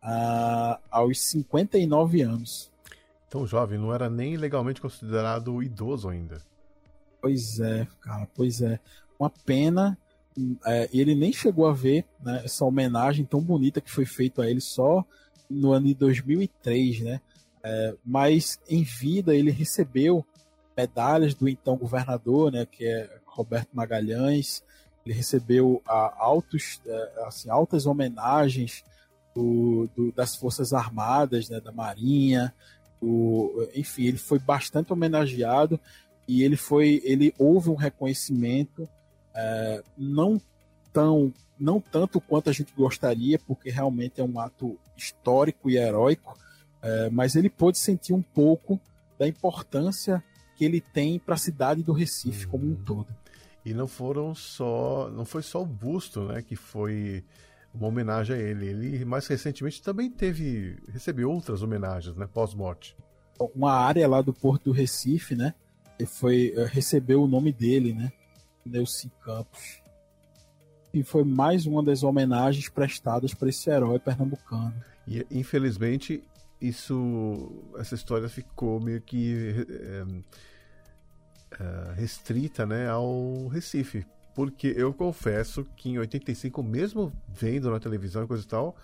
a, 0.03 0.81
aos 0.91 1.21
59 1.21 2.23
anos. 2.23 2.71
Tão 3.29 3.47
jovem, 3.47 3.79
não 3.79 3.95
era 3.95 4.11
nem 4.11 4.37
legalmente 4.37 4.81
considerado 4.81 5.63
idoso 5.63 6.09
ainda. 6.09 6.43
Pois 7.21 7.61
é, 7.61 7.87
cara, 8.01 8.27
pois 8.35 8.61
é. 8.61 8.81
Uma 9.19 9.31
pena 9.31 9.97
é, 10.65 10.89
ele 10.93 11.15
nem 11.15 11.33
chegou 11.33 11.67
a 11.67 11.73
ver 11.73 12.05
né, 12.23 12.43
essa 12.45 12.65
homenagem 12.65 13.25
tão 13.25 13.41
bonita 13.41 13.81
que 13.81 13.91
foi 13.91 14.07
feita 14.07 14.43
a 14.43 14.51
ele 14.51 14.61
só 14.61 15.05
no 15.49 15.73
ano 15.73 15.87
de 15.87 15.95
2003, 15.95 17.01
né? 17.01 17.21
É, 17.63 17.95
mas 18.05 18.59
em 18.69 18.83
vida 18.83 19.35
ele 19.35 19.51
recebeu 19.51 20.25
medalhas 20.77 21.35
do 21.35 21.49
então 21.49 21.77
governador, 21.77 22.51
né, 22.51 22.67
que 22.67 22.87
é 22.87 23.21
Roberto 23.27 23.69
Magalhães, 23.73 24.65
Ele 25.05 25.15
recebeu 25.15 25.83
a, 25.87 26.15
altos, 26.19 26.81
é, 26.87 27.25
assim, 27.27 27.51
altas 27.51 27.87
homenagens 27.87 28.85
do, 29.35 29.89
do, 29.95 30.13
das 30.13 30.37
Forças 30.37 30.73
Armadas, 30.73 31.49
né, 31.49 31.61
da 31.61 31.73
Marinha, 31.73 32.55
do, 33.01 33.69
enfim, 33.75 34.05
ele 34.05 34.19
foi 34.19 34.39
bastante 34.39 34.93
homenageado 34.93 35.79
e 36.27 36.43
ele 36.43 36.57
foi, 36.57 37.01
ele 37.05 37.35
houve 37.39 37.71
um 37.71 37.75
reconhecimento 37.75 38.89
é, 39.35 39.83
não 39.97 40.41
tão, 40.93 41.33
não 41.59 41.81
tanto 41.81 42.21
quanto 42.21 42.51
a 42.51 42.53
gente 42.53 42.73
gostaria, 42.75 43.39
porque 43.39 43.71
realmente 43.71 44.21
é 44.21 44.25
um 44.25 44.39
ato 44.41 44.79
histórico 44.97 45.71
e 45.71 45.77
heróico, 45.77 46.37
é, 46.83 47.11
mas 47.11 47.37
ele 47.37 47.51
pôde 47.51 47.79
sentir 47.79 48.13
um 48.13 48.23
pouco 48.23 48.81
da 49.19 49.29
importância 49.29 50.23
que 50.57 50.65
ele 50.65 50.81
tem 50.81 51.19
para 51.19 51.35
a 51.35 51.39
cidade 51.39 51.83
do 51.83 51.93
Recife 51.93 52.47
como 52.47 52.67
um 52.67 52.75
todo. 52.75 53.09
E 53.65 53.75
não 53.75 53.87
foram 53.87 54.35
só, 54.35 55.11
não 55.11 55.25
foi 55.25 55.43
só 55.43 55.63
o 55.63 55.67
busto, 55.67 56.25
né, 56.25 56.43
que 56.43 56.57
foi 56.57 57.25
uma 57.75 57.89
homenagem 57.89 58.37
a 58.37 58.39
ele. 58.39 58.67
Ele 58.67 59.05
mais 59.05 59.27
recentemente 59.27 59.83
também 59.83 60.11
teve, 60.11 60.79
recebeu 60.89 61.31
outras 61.31 61.63
homenagens, 61.63 62.17
né, 62.17 62.27
pós-morte. 62.27 62.97
Uma 63.55 63.73
área 63.73 64.07
lá 64.09 64.21
do 64.21 64.33
Porto 64.33 64.65
do 64.65 64.73
Recife, 64.73 65.35
né, 65.35 65.55
foi 66.07 66.53
eh, 66.57 66.65
recebeu 66.65 67.23
o 67.23 67.29
nome 67.29 67.53
dele, 67.53 67.93
né, 67.93 68.13
Neuci 68.65 69.11
Campos. 69.23 69.83
E 70.93 71.03
foi 71.05 71.25
mais 71.25 71.67
uma 71.67 71.83
das 71.83 72.03
homenagens 72.03 72.69
prestadas 72.69 73.33
para 73.33 73.49
esse 73.49 73.71
herói 73.71 73.99
pernambucano. 73.99 74.75
E 75.07 75.25
infelizmente 75.31 76.23
isso, 76.61 77.65
essa 77.79 77.95
história 77.95 78.29
ficou 78.29 78.81
meio 78.81 79.01
que 79.01 79.65
é, 79.69 80.05
é, 81.59 81.93
restrita, 81.95 82.67
né, 82.67 82.89
ao 82.89 83.49
Recife, 83.49 84.07
porque 84.35 84.75
eu 84.77 84.93
confesso 84.93 85.65
que 85.77 85.91
em 85.91 85.99
85, 85.99 86.63
mesmo 86.63 87.13
vendo 87.29 87.71
na 87.71 87.81
televisão 87.81 88.25
e 88.25 88.27
coisa 88.27 88.45
e 88.45 88.47
tal, 88.47 88.77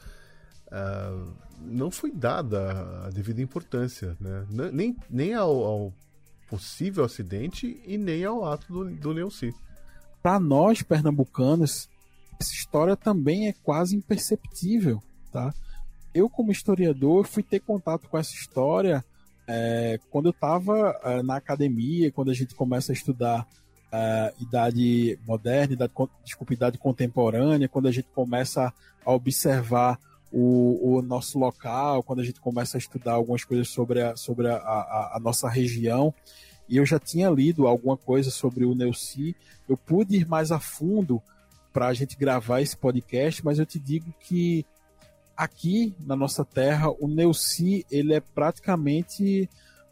uh, 0.67 1.33
não 1.61 1.91
foi 1.91 2.11
dada 2.11 3.07
a 3.07 3.11
devida 3.11 3.41
importância, 3.41 4.17
né? 4.21 4.47
Nem, 4.73 4.97
nem 5.09 5.35
ao, 5.35 5.65
ao 5.65 5.95
possível 6.49 7.05
acidente 7.05 7.81
e 7.87 7.97
nem 7.97 8.25
ao 8.25 8.45
ato 8.45 8.73
do, 8.73 8.97
do 8.97 9.11
Leonci. 9.13 9.55
Para 10.27 10.41
nós, 10.41 10.83
pernambucanos, 10.83 11.89
essa 12.41 12.53
história 12.53 12.97
também 12.97 13.47
é 13.47 13.55
quase 13.63 13.95
imperceptível, 13.95 15.01
tá? 15.31 15.55
Eu, 16.13 16.29
como 16.29 16.51
historiador, 16.51 17.29
fui 17.29 17.45
ter 17.45 17.61
contato 17.61 18.09
com 18.09 18.19
essa 18.19 18.35
história 18.35 19.05
é, 19.47 20.01
quando 20.11 20.27
eu 20.27 20.31
estava 20.33 20.99
é, 21.05 21.23
na 21.23 21.37
academia, 21.37 22.11
quando 22.11 22.33
a 22.33 22.35
gente 22.35 22.57
começa 22.57 22.91
a 22.91 22.93
estudar 22.93 23.47
uh, 23.93 24.43
idade 24.43 25.17
moderna, 25.25 25.75
idade, 25.75 25.93
desculpa, 26.25 26.55
idade 26.55 26.77
contemporânea, 26.77 27.69
quando 27.69 27.87
a 27.87 27.93
gente 27.93 28.09
começa 28.13 28.75
a 29.05 29.13
observar 29.13 29.97
o, 30.33 30.97
o, 30.97 31.03
nosso 31.03 31.39
local, 31.39 32.03
quando 32.03 32.19
a 32.19 32.25
gente 32.25 32.41
começa 32.41 32.77
a 32.77 32.81
estudar 32.81 33.13
algumas 33.13 33.45
coisas 33.45 33.69
sobre 33.69 34.03
a, 34.03 34.17
sobre 34.17 34.49
a, 34.49 34.57
a, 34.57 35.19
a 35.19 35.21
nossa 35.21 35.49
região. 35.49 36.13
E 36.69 36.77
eu 36.77 36.87
já 36.87 36.99
tinha 36.99 37.31
lido 37.31 37.67
alguma 37.67 37.97
coisa 37.97 38.31
sobre 38.31 38.65
o 38.65 38.75
Neuci, 38.75 39.37
eu 39.69 39.77
pude 39.77 40.17
ir 40.17 40.27
mais 40.27 40.51
a 40.51 40.59
fundo 40.59 41.23
para 41.73 41.89
a 41.89 41.95
gente 41.95 42.17
gravar 42.17 42.61
esse 42.61 42.77
podcast, 42.77 43.45
mas 43.45 43.59
eu 43.59 43.67
te 43.67 43.79
digo 43.79 44.13
que 44.21 44.65
aqui 45.37 45.95
na 46.01 46.17
nossa 46.17 46.45
terra 46.45 46.91
o 46.91 47.07
Neuci 47.07 47.85
ele 47.91 48.15
é 48.15 48.21
praticamente 48.21 49.49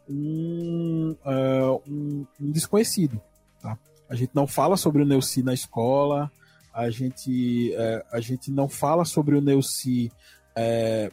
um, 0.09 1.15
uh, 1.25 1.81
um, 1.87 2.25
um 2.41 2.51
desconhecido. 2.51 3.21
Tá? 3.61 3.77
A 4.09 4.15
gente 4.15 4.31
não 4.33 4.47
fala 4.47 4.77
sobre 4.77 5.01
o 5.01 5.05
Neuci 5.05 5.43
na 5.43 5.53
escola, 5.53 6.31
a 6.73 6.89
gente, 6.89 7.73
é, 7.73 8.05
a 8.11 8.19
gente 8.19 8.51
não 8.51 8.67
fala 8.67 9.05
sobre 9.05 9.35
o 9.35 9.41
Neuci, 9.41 10.11
é, 10.55 11.09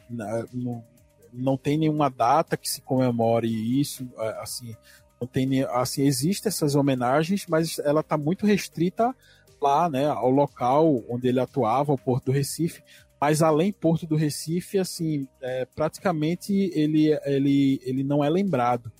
não, 0.52 0.84
não 1.32 1.56
tem 1.56 1.78
nenhuma 1.78 2.10
data 2.10 2.56
que 2.56 2.68
se 2.68 2.80
comemore 2.80 3.48
isso, 3.80 4.08
é, 4.18 4.42
assim, 4.42 4.76
não 5.22 5.26
tem, 5.26 5.62
assim, 5.62 6.02
existem 6.02 6.48
essas 6.48 6.74
homenagens, 6.74 7.46
mas 7.48 7.78
ela 7.78 8.00
está 8.00 8.18
muito 8.18 8.44
restrita 8.44 9.14
lá, 9.60 9.88
né, 9.88 10.06
ao 10.06 10.28
local 10.28 11.04
onde 11.08 11.28
ele 11.28 11.38
atuava, 11.38 11.92
o 11.92 11.98
Porto 11.98 12.26
do 12.26 12.32
Recife, 12.32 12.82
mas 13.20 13.40
além 13.40 13.72
Porto 13.72 14.04
do 14.04 14.16
Recife, 14.16 14.80
assim, 14.80 15.28
é, 15.40 15.64
praticamente 15.64 16.52
ele, 16.74 17.16
ele, 17.24 17.80
ele 17.84 18.02
não 18.02 18.24
é 18.24 18.28
lembrado 18.28 18.90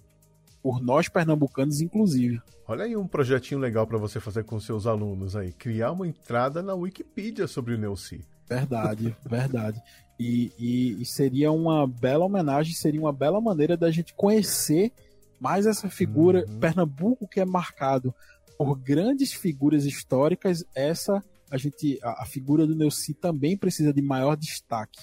por 0.63 0.81
nós 0.81 1.09
pernambucanos, 1.09 1.81
inclusive. 1.81 2.41
Olha 2.69 2.85
aí 2.85 2.97
um 2.97 3.09
projetinho 3.09 3.61
legal 3.61 3.85
para 3.85 3.99
você 3.99 4.21
fazer 4.21 4.45
com 4.45 4.61
seus 4.61 4.87
alunos 4.87 5.35
aí, 5.35 5.53
criar 5.53 5.91
uma 5.91 6.07
entrada 6.07 6.63
na 6.63 6.73
Wikipedia 6.73 7.49
sobre 7.49 7.75
o 7.75 7.79
Neuci. 7.79 8.25
Verdade, 8.49 9.17
verdade. 9.29 9.83
E, 10.21 10.53
e, 10.57 11.03
e, 11.03 11.05
seria 11.05 11.51
uma 11.51 11.85
bela 11.85 12.25
homenagem, 12.25 12.75
seria 12.75 13.01
uma 13.01 13.13
bela 13.13 13.41
maneira 13.41 13.77
da 13.77 13.91
gente 13.91 14.15
conhecer 14.15 14.93
mais 15.43 15.67
essa 15.67 15.91
figura. 15.91 16.45
Uhum. 16.49 16.61
Pernambuco 16.61 17.27
que 17.27 17.41
é 17.41 17.45
marcado 17.45 18.15
por 18.57 18.79
grandes 18.79 19.33
figuras 19.33 19.85
históricas, 19.85 20.65
essa 20.75 21.23
a 21.51 21.59
gente 21.59 21.99
a, 22.03 22.23
a 22.23 22.25
figura 22.25 22.67
do 22.67 22.77
Neuci 22.77 23.13
também 23.13 23.57
precisa 23.57 23.93
de 23.93 24.01
maior 24.01 24.37
destaque 24.37 25.01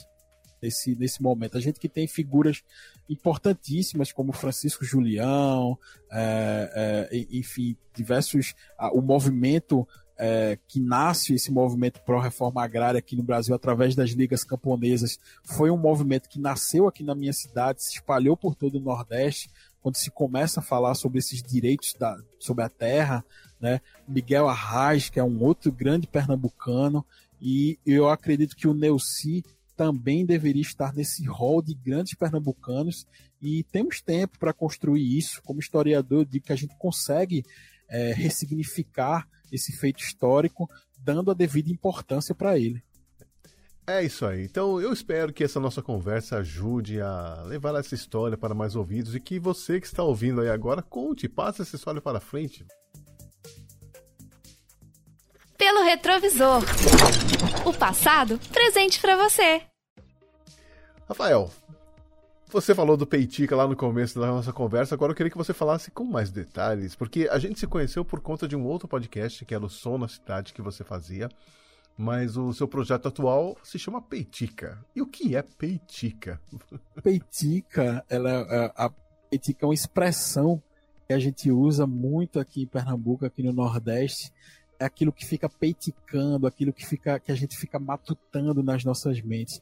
nesse, 0.62 0.96
nesse 0.96 1.22
momento. 1.22 1.58
A 1.58 1.62
gente 1.62 1.80
que 1.80 1.90
tem 1.90 2.08
figuras 2.08 2.64
importantíssimas 3.10 4.12
como 4.12 4.32
Francisco 4.32 4.86
Julião, 4.86 5.78
é, 6.12 7.10
é, 7.12 7.28
enfim, 7.32 7.76
diversos. 7.94 8.56
o 8.94 9.02
movimento 9.02 9.88
é, 10.20 10.60
que 10.68 10.82
nasce 10.82 11.34
esse 11.34 11.50
movimento 11.50 12.02
pró-reforma 12.02 12.62
agrária 12.62 13.00
aqui 13.00 13.16
no 13.16 13.24
Brasil 13.24 13.56
através 13.56 13.96
das 13.96 14.10
ligas 14.10 14.44
camponesas 14.44 15.18
foi 15.46 15.72
um 15.72 15.78
movimento 15.78 16.28
que 16.28 16.38
nasceu 16.38 16.90
aqui 16.90 17.04
na 17.04 17.16
minha 17.16 17.32
cidade, 17.32 17.82
se 17.82 17.94
espalhou 17.94 18.36
por 18.36 18.54
todo 18.54 18.76
o 18.76 18.82
Nordeste, 18.82 19.50
quando 19.82 19.96
se 19.96 20.12
começa 20.12 20.60
a 20.60 20.64
falar 20.64 20.96
sobre 20.96 21.20
esses 21.20 21.42
direitos 21.42 21.94
da, 21.94 22.18
sobre 22.40 22.64
a 22.64 22.70
terra, 22.70 23.24
né? 23.60 23.82
Miguel 24.08 24.48
Arraes, 24.48 25.10
que 25.10 25.20
é 25.20 25.24
um 25.24 25.42
outro 25.42 25.72
grande 25.72 26.08
pernambucano, 26.08 27.06
e 27.42 27.80
eu 27.86 28.10
acredito 28.10 28.56
que 28.56 28.68
o 28.68 28.74
Neuci 28.74 29.44
também 29.76 30.26
deveria 30.26 30.62
estar 30.62 30.94
nesse 30.94 31.26
rol 31.26 31.62
de 31.62 31.74
grandes 31.74 32.14
pernambucanos 32.14 33.08
e 33.42 33.64
temos 33.64 34.02
tempo 34.02 34.38
para 34.38 34.52
construir 34.52 35.18
isso. 35.18 35.42
Como 35.44 35.62
historiador, 35.62 36.20
eu 36.20 36.26
digo 36.26 36.46
que 36.46 36.52
a 36.52 36.58
gente 36.58 36.76
consegue 36.78 37.46
é, 37.88 38.12
ressignificar 38.12 39.26
esse 39.50 39.72
feito 39.72 40.04
histórico, 40.04 40.70
dando 40.98 41.32
a 41.32 41.34
devida 41.34 41.72
importância 41.72 42.36
para 42.36 42.60
ele. 42.60 42.84
É 43.90 44.04
isso 44.04 44.24
aí. 44.24 44.44
Então 44.44 44.80
eu 44.80 44.94
espero 44.94 45.34
que 45.34 45.44
essa 45.44 45.60
nossa 45.60 45.82
conversa 45.82 46.38
ajude 46.38 47.02
a 47.02 47.42
levar 47.48 47.74
essa 47.74 47.96
história 47.96 48.38
para 48.38 48.54
mais 48.54 48.76
ouvidos 48.76 49.16
e 49.16 49.20
que 49.20 49.40
você 49.40 49.82
que 49.82 49.88
está 49.88 50.04
ouvindo 50.04 50.42
aí 50.42 50.50
agora 50.50 50.84
conte, 50.84 51.28
passe 51.28 51.64
essa 51.64 51.76
história 51.76 52.00
para 52.00 52.20
frente. 52.20 52.64
Pelo 55.58 55.82
retrovisor. 55.82 56.62
O 57.66 57.74
passado 57.74 58.40
presente 58.54 59.02
para 59.02 59.18
você. 59.18 59.64
Rafael, 61.08 61.52
você 62.48 62.76
falou 62.76 62.96
do 62.96 63.08
Peitica 63.08 63.56
lá 63.56 63.68
no 63.68 63.76
começo 63.76 64.20
da 64.20 64.28
nossa 64.28 64.54
conversa, 64.54 64.94
agora 64.94 65.14
eu 65.14 65.16
queria 65.16 65.32
que 65.32 65.38
você 65.38 65.52
falasse 65.54 65.90
com 65.90 66.04
mais 66.04 66.30
detalhes, 66.30 66.96
porque 66.96 67.28
a 67.32 67.40
gente 67.40 67.60
se 67.60 67.66
conheceu 67.66 68.06
por 68.06 68.22
conta 68.22 68.48
de 68.48 68.56
um 68.56 68.64
outro 68.64 68.88
podcast, 68.88 69.44
que 69.44 69.56
era 69.56 69.66
o 69.66 69.70
Som 69.70 69.98
na 69.98 70.08
Cidade, 70.08 70.54
que 70.54 70.62
você 70.62 70.84
fazia, 70.84 71.28
mas 72.00 72.38
o 72.38 72.54
seu 72.54 72.66
projeto 72.66 73.10
atual 73.10 73.58
se 73.62 73.78
chama 73.78 74.02
Peitica. 74.02 74.80
E 74.95 75.02
o 75.02 75.06
que 75.06 75.36
é 75.36 75.41
Peitica? 75.41 76.39
Peitica, 77.04 78.06
ela, 78.10 78.30
é, 78.30 78.72
a 78.74 78.89
Peitica 79.30 79.66
é 79.66 79.68
uma 79.68 79.74
expressão 79.74 80.64
que 81.06 81.12
a 81.12 81.20
gente 81.20 81.52
usa 81.52 81.86
muito 81.86 82.39
aqui 82.39 82.62
em 82.62 82.66
Pernambuco, 82.66 83.26
aqui 83.26 83.43
no 83.43 83.52
Nordeste, 83.52 84.32
é 84.80 84.86
aquilo 84.86 85.12
que 85.12 85.26
fica 85.26 85.50
peiticando, 85.50 86.47
aquilo 86.47 86.72
que, 86.72 86.86
fica, 86.86 87.20
que 87.20 87.34
a 87.34 87.36
gente 87.36 87.58
fica 87.58 87.78
matutando 87.78 88.64
nas 88.64 88.86
nossas 88.86 89.20
mentes. 89.20 89.62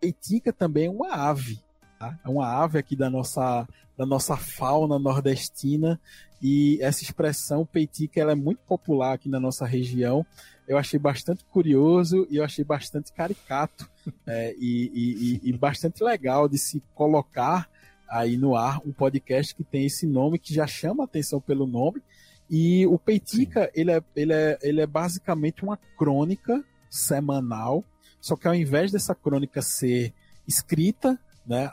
Peitica 0.00 0.54
também 0.54 0.86
é 0.86 0.90
uma 0.90 1.12
ave, 1.12 1.62
tá? 1.98 2.18
É 2.24 2.28
uma 2.30 2.46
ave 2.46 2.78
aqui 2.78 2.96
da 2.96 3.10
nossa, 3.10 3.68
da 3.94 4.06
nossa 4.06 4.38
fauna 4.38 4.98
nordestina 4.98 6.00
e 6.40 6.78
essa 6.80 7.02
expressão 7.02 7.66
peitica 7.66 8.18
ela 8.18 8.32
é 8.32 8.34
muito 8.34 8.60
popular 8.66 9.12
aqui 9.12 9.28
na 9.28 9.38
nossa 9.38 9.66
região. 9.66 10.24
Eu 10.66 10.78
achei 10.78 10.98
bastante 10.98 11.44
curioso 11.44 12.26
e 12.30 12.36
eu 12.36 12.44
achei 12.44 12.64
bastante 12.64 13.12
caricato 13.12 13.88
é, 14.26 14.54
e, 14.58 15.40
e, 15.44 15.50
e 15.50 15.52
bastante 15.52 16.02
legal 16.02 16.48
de 16.48 16.58
se 16.58 16.82
colocar 16.94 17.68
aí 18.08 18.36
no 18.36 18.56
ar 18.56 18.80
um 18.86 18.92
podcast 18.92 19.54
que 19.54 19.64
tem 19.64 19.86
esse 19.86 20.06
nome 20.06 20.38
que 20.38 20.54
já 20.54 20.66
chama 20.66 21.04
atenção 21.04 21.40
pelo 21.40 21.66
nome. 21.66 22.02
E 22.48 22.86
o 22.86 22.98
Peitica, 22.98 23.70
ele 23.74 23.90
é, 23.90 24.02
ele, 24.14 24.32
é, 24.32 24.58
ele 24.62 24.80
é 24.80 24.86
basicamente 24.86 25.62
uma 25.62 25.78
crônica 25.96 26.64
semanal 26.90 27.84
só 28.24 28.36
que 28.36 28.48
ao 28.48 28.54
invés 28.54 28.90
dessa 28.90 29.14
crônica 29.14 29.60
ser 29.60 30.14
escrita, 30.48 31.20
né, 31.46 31.70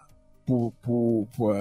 por, 0.51 0.73
por, 0.81 1.27
por, 1.35 1.55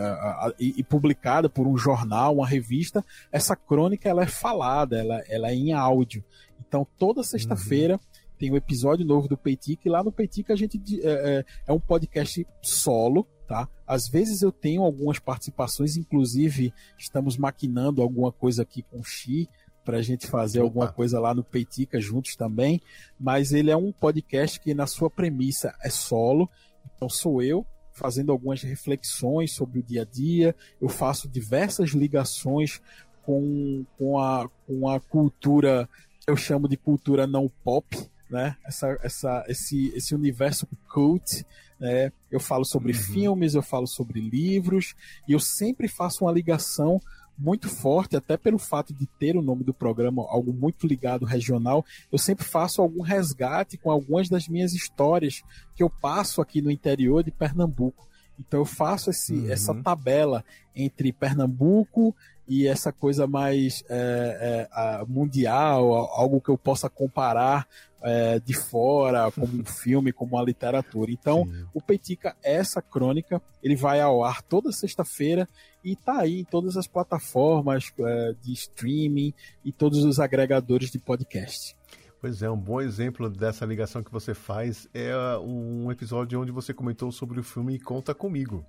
e, 0.59 0.75
e, 0.79 0.83
publicada 0.83 1.49
por 1.49 1.67
um 1.67 1.77
jornal, 1.77 2.35
uma 2.35 2.47
revista, 2.47 3.05
essa 3.31 3.55
crônica 3.55 4.09
ela 4.09 4.25
é 4.25 4.27
falada, 4.27 4.99
ela, 4.99 5.23
ela 5.29 5.51
é 5.51 5.55
em 5.55 5.73
áudio. 5.73 6.25
Então, 6.59 6.87
toda 6.99 7.23
sexta-feira 7.23 7.95
uhum. 7.95 8.01
tem 8.37 8.51
um 8.51 8.57
episódio 8.57 9.07
novo 9.07 9.29
do 9.29 9.37
Peitica, 9.37 9.83
e 9.87 9.91
lá 9.91 10.03
no 10.03 10.11
Peitica 10.11 10.53
a 10.53 10.57
gente 10.57 10.81
é, 11.03 11.09
é, 11.09 11.45
é 11.69 11.73
um 11.73 11.79
podcast 11.79 12.45
solo, 12.61 13.27
tá? 13.47 13.69
Às 13.87 14.09
vezes 14.09 14.43
eu 14.43 14.51
tenho 14.51 14.83
algumas 14.83 15.21
participações, 15.21 15.97
inclusive 15.97 16.73
estamos 16.99 17.37
maquinando 17.37 18.03
alguma 18.03 18.33
coisa 18.33 18.63
aqui 18.63 18.83
com 18.83 18.99
o 18.99 19.05
Xi, 19.05 19.49
para 19.85 19.99
a 19.99 20.03
gente 20.03 20.27
fazer 20.27 20.59
Opa. 20.59 20.67
alguma 20.67 20.93
coisa 20.93 21.21
lá 21.21 21.33
no 21.33 21.45
Peitica 21.45 22.01
juntos 22.01 22.35
também, 22.35 22.81
mas 23.19 23.53
ele 23.53 23.71
é 23.71 23.77
um 23.77 23.93
podcast 23.93 24.59
que 24.59 24.75
na 24.75 24.87
sua 24.87 25.09
premissa 25.09 25.75
é 25.81 25.89
solo, 25.89 26.51
então 26.97 27.09
sou 27.09 27.41
eu 27.41 27.65
fazendo 27.93 28.33
algumas 28.33 28.63
reflexões 28.63 29.53
sobre 29.53 29.81
o 29.81 29.83
dia 29.83 30.03
a 30.03 30.05
dia, 30.05 30.55
eu 30.81 30.89
faço 30.89 31.29
diversas 31.29 31.91
ligações 31.91 32.81
com, 33.23 33.85
com, 33.99 34.19
a, 34.19 34.49
com 34.67 34.89
a 34.89 34.99
cultura, 35.01 35.89
eu 36.27 36.37
chamo 36.37 36.69
de 36.69 36.77
cultura 36.77 37.27
não 37.27 37.49
pop, 37.63 37.97
né? 38.29 38.57
Essa, 38.65 38.99
essa, 39.03 39.45
esse, 39.49 39.89
esse 39.95 40.15
universo 40.15 40.67
cult, 40.89 41.45
né? 41.79 42.13
Eu 42.31 42.39
falo 42.39 42.65
sobre 42.65 42.93
uhum. 42.93 42.99
filmes, 42.99 43.55
eu 43.55 43.63
falo 43.63 43.87
sobre 43.87 44.21
livros, 44.21 44.95
e 45.27 45.33
eu 45.33 45.41
sempre 45.41 45.89
faço 45.89 46.25
uma 46.25 46.33
ligação 46.33 47.01
muito 47.41 47.69
forte, 47.69 48.17
até 48.17 48.37
pelo 48.37 48.59
fato 48.59 48.93
de 48.93 49.07
ter 49.07 49.37
o 49.37 49.43
nome 49.43 49.65
do 49.65 49.73
programa 49.73 50.23
algo 50.29 50.53
muito 50.53 50.87
ligado 50.87 51.25
regional, 51.25 51.85
eu 52.13 52.19
sempre 52.19 52.45
faço 52.45 52.83
algum 52.83 53.03
resgate 53.03 53.79
com 53.79 53.91
algumas 53.91 54.29
das 54.29 54.47
minhas 54.47 54.75
histórias 54.75 55.43
que 55.75 55.83
eu 55.83 55.89
passo 55.89 56.43
aqui 56.43 56.61
no 56.61 56.71
interior 56.71 57.25
de 57.25 57.31
Pernambuco. 57.31 58.07
Então 58.39 58.61
eu 58.61 58.65
faço 58.65 59.11
esse, 59.11 59.35
uhum. 59.35 59.51
essa 59.51 59.75
tabela 59.75 60.45
entre 60.75 61.13
Pernambuco 61.13 62.15
e 62.49 62.67
essa 62.67 62.93
coisa 62.93 63.27
mais 63.27 63.85
é, 63.89 64.69
é, 64.73 65.05
mundial, 65.07 65.93
algo 65.93 66.41
que 66.41 66.49
eu 66.49 66.59
possa 66.59 66.89
comparar 66.91 67.67
é, 68.03 68.39
de 68.39 68.55
fora, 68.55 69.31
como 69.31 69.61
um 69.61 69.65
filme, 69.67 70.13
como 70.13 70.37
uma 70.37 70.45
literatura. 70.45 71.11
Então, 71.11 71.45
Sim. 71.45 71.67
o 71.75 71.81
Peitica, 71.81 72.37
essa 72.43 72.81
crônica, 72.81 73.41
ele 73.63 73.77
vai 73.77 74.01
ao 74.01 74.25
ar 74.25 74.43
toda 74.43 74.73
sexta-feira 74.73 75.49
e 75.85 75.97
tá 75.97 76.21
aí 76.21 76.41
em 76.41 76.45
todas 76.45 76.77
as 76.77 76.87
plataformas 76.87 77.93
é, 77.99 78.35
de 78.43 78.53
streaming 78.53 79.33
e 79.65 79.73
todos 79.73 80.05
os 80.05 80.19
agregadores 80.19 80.91
de 80.91 80.99
podcast. 80.99 81.77
Pois 82.21 82.43
é, 82.43 82.51
um 82.51 82.57
bom 82.57 82.81
exemplo 82.81 83.31
dessa 83.31 83.65
ligação 83.65 84.03
que 84.03 84.13
você 84.13 84.35
faz 84.35 84.87
é 84.93 85.15
um 85.39 85.91
episódio 85.91 86.41
onde 86.41 86.53
você 86.53 86.75
comentou 86.75 87.11
sobre 87.11 87.41
o 87.41 87.43
filme 87.43 87.79
Conta 87.79 88.15
Comigo. 88.15 88.65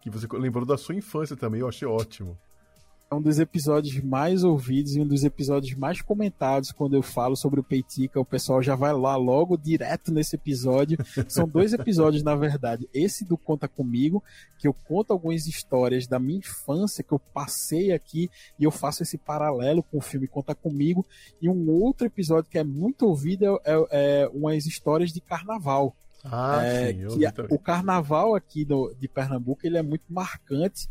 Que 0.00 0.10
você 0.10 0.26
lembrou 0.32 0.66
da 0.66 0.76
sua 0.76 0.96
infância 0.96 1.36
também, 1.36 1.60
eu 1.60 1.68
achei 1.68 1.86
ótimo 1.86 2.36
é 3.10 3.14
um 3.14 3.22
dos 3.22 3.38
episódios 3.38 3.98
mais 4.02 4.44
ouvidos 4.44 4.94
e 4.94 5.00
um 5.00 5.06
dos 5.06 5.24
episódios 5.24 5.74
mais 5.74 6.02
comentados 6.02 6.70
quando 6.70 6.94
eu 6.94 7.02
falo 7.02 7.36
sobre 7.36 7.58
o 7.58 7.64
Peitica. 7.64 8.20
O 8.20 8.24
pessoal 8.24 8.62
já 8.62 8.74
vai 8.74 8.92
lá 8.92 9.16
logo 9.16 9.56
direto 9.56 10.12
nesse 10.12 10.36
episódio. 10.36 10.98
São 11.26 11.48
dois 11.48 11.72
episódios, 11.72 12.22
na 12.22 12.34
verdade. 12.34 12.86
Esse 12.92 13.24
do 13.24 13.38
Conta 13.38 13.66
Comigo, 13.66 14.22
que 14.58 14.68
eu 14.68 14.74
conto 14.74 15.12
algumas 15.12 15.46
histórias 15.46 16.06
da 16.06 16.18
minha 16.18 16.40
infância 16.40 17.02
que 17.02 17.12
eu 17.12 17.18
passei 17.18 17.92
aqui 17.92 18.30
e 18.58 18.64
eu 18.64 18.70
faço 18.70 19.02
esse 19.02 19.16
paralelo 19.16 19.82
com 19.82 19.96
o 19.96 20.02
filme 20.02 20.28
Conta 20.28 20.54
Comigo. 20.54 21.06
E 21.40 21.48
um 21.48 21.70
outro 21.70 22.06
episódio 22.06 22.50
que 22.50 22.58
é 22.58 22.64
muito 22.64 23.06
ouvido 23.06 23.46
é, 23.46 23.60
é, 23.64 23.86
é 23.90 24.30
umas 24.34 24.66
histórias 24.66 25.12
de 25.12 25.20
carnaval. 25.22 25.96
Ah, 26.24 26.62
é, 26.64 26.92
sim, 26.92 27.20
o 27.48 27.58
carnaval 27.58 28.34
aqui 28.34 28.64
do, 28.64 28.92
de 29.00 29.06
Pernambuco 29.06 29.60
ele 29.64 29.78
é 29.78 29.82
muito 29.82 30.02
marcante 30.08 30.88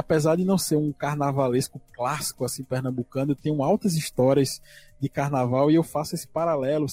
apesar 0.00 0.36
de 0.36 0.44
não 0.44 0.58
ser 0.58 0.76
um 0.76 0.92
carnavalesco 0.92 1.80
clássico 1.92 2.44
assim 2.44 2.64
pernambucano, 2.64 3.34
tenho 3.34 3.62
altas 3.62 3.94
histórias 3.94 4.60
de 4.98 5.08
carnaval 5.08 5.70
e 5.70 5.74
eu 5.74 5.82
faço 5.82 6.14
esse 6.14 6.26
paralelo 6.26 6.86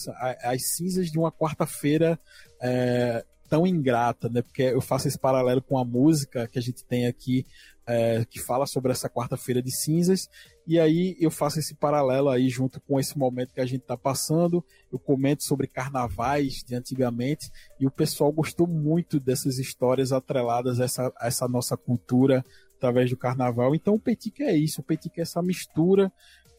às 0.44 0.76
cinzas 0.76 1.10
de 1.10 1.18
uma 1.18 1.32
quarta-feira 1.32 2.20
é, 2.62 3.26
tão 3.50 3.66
ingrata, 3.66 4.30
né? 4.30 4.42
Porque 4.42 4.64
eu 4.64 4.82
faço 4.82 5.08
esse 5.08 5.18
paralelo 5.18 5.62
com 5.62 5.78
a 5.78 5.86
música 5.86 6.48
que 6.48 6.60
a 6.60 6.62
gente 6.62 6.84
tem 6.84 7.08
aqui 7.08 7.46
é, 7.86 8.26
que 8.26 8.40
fala 8.40 8.66
sobre 8.66 8.92
essa 8.92 9.10
quarta-feira 9.10 9.62
de 9.62 9.72
cinzas 9.72 10.30
e 10.68 10.78
aí 10.78 11.16
eu 11.18 11.32
faço 11.32 11.60
esse 11.60 11.74
paralelo 11.74 12.28
aí 12.28 12.50
junto 12.50 12.82
com 12.82 13.00
esse 13.00 13.18
momento 13.18 13.54
que 13.54 13.62
a 13.62 13.66
gente 13.66 13.84
está 13.84 13.96
passando. 13.96 14.62
Eu 14.92 15.00
comento 15.00 15.46
sobre 15.46 15.66
carnavais 15.66 16.62
de 16.62 16.76
antigamente 16.76 17.50
e 17.80 17.88
o 17.88 17.92
pessoal 17.92 18.30
gostou 18.34 18.68
muito 18.68 19.18
dessas 19.18 19.60
histórias 19.60 20.12
atreladas 20.12 20.82
a 20.82 20.84
essa, 20.84 21.14
a 21.18 21.28
essa 21.28 21.48
nossa 21.48 21.78
cultura 21.78 22.44
através 22.78 23.10
do 23.10 23.18
carnaval. 23.18 23.76
Então 23.76 23.96
o 23.96 24.00
Petic 24.00 24.42
é 24.42 24.56
isso, 24.56 24.82
o 24.82 24.84
Petic 24.84 25.18
é 25.18 25.22
essa 25.22 25.42
mistura 25.42 26.12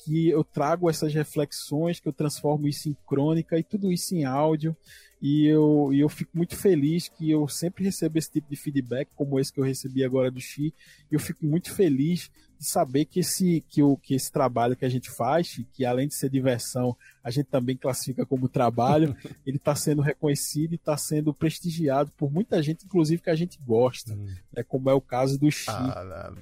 que 0.08 0.30
eu 0.30 0.42
trago 0.42 0.88
essas 0.88 1.12
reflexões, 1.12 2.00
que 2.00 2.08
eu 2.08 2.12
transformo 2.14 2.66
isso 2.66 2.88
em 2.88 2.96
crônica 3.06 3.58
e 3.58 3.62
tudo 3.62 3.92
isso 3.92 4.14
em 4.14 4.24
áudio. 4.24 4.74
E 5.20 5.46
eu, 5.46 5.90
e 5.92 6.00
eu 6.00 6.08
fico 6.08 6.30
muito 6.34 6.56
feliz 6.56 7.08
que 7.08 7.30
eu 7.30 7.46
sempre 7.46 7.84
recebo 7.84 8.16
esse 8.16 8.30
tipo 8.30 8.48
de 8.48 8.56
feedback, 8.56 9.10
como 9.14 9.38
esse 9.38 9.52
que 9.52 9.60
eu 9.60 9.64
recebi 9.64 10.02
agora 10.02 10.30
do 10.30 10.40
Xi. 10.40 10.72
E 11.10 11.14
eu 11.14 11.20
fico 11.20 11.44
muito 11.44 11.74
feliz 11.74 12.30
de 12.58 12.66
saber 12.66 13.04
que 13.04 13.20
esse, 13.20 13.62
que, 13.68 13.82
o, 13.82 13.98
que 13.98 14.14
esse 14.14 14.32
trabalho 14.32 14.76
que 14.76 14.84
a 14.86 14.88
gente 14.88 15.10
faz, 15.10 15.60
que 15.74 15.84
além 15.84 16.08
de 16.08 16.14
ser 16.14 16.30
diversão, 16.30 16.96
a 17.22 17.30
gente 17.30 17.46
também 17.46 17.76
classifica 17.76 18.24
como 18.24 18.48
trabalho, 18.48 19.14
ele 19.44 19.58
está 19.58 19.74
sendo 19.74 20.00
reconhecido 20.00 20.72
e 20.72 20.76
está 20.76 20.96
sendo 20.96 21.34
prestigiado 21.34 22.10
por 22.16 22.32
muita 22.32 22.62
gente, 22.62 22.86
inclusive 22.86 23.20
que 23.20 23.30
a 23.30 23.36
gente 23.36 23.58
gosta, 23.60 24.14
hum. 24.14 24.26
né, 24.56 24.62
como 24.62 24.88
é 24.88 24.94
o 24.94 25.02
caso 25.02 25.38
do 25.38 25.50
Xi. 25.50 25.68
Ah, 25.68 26.32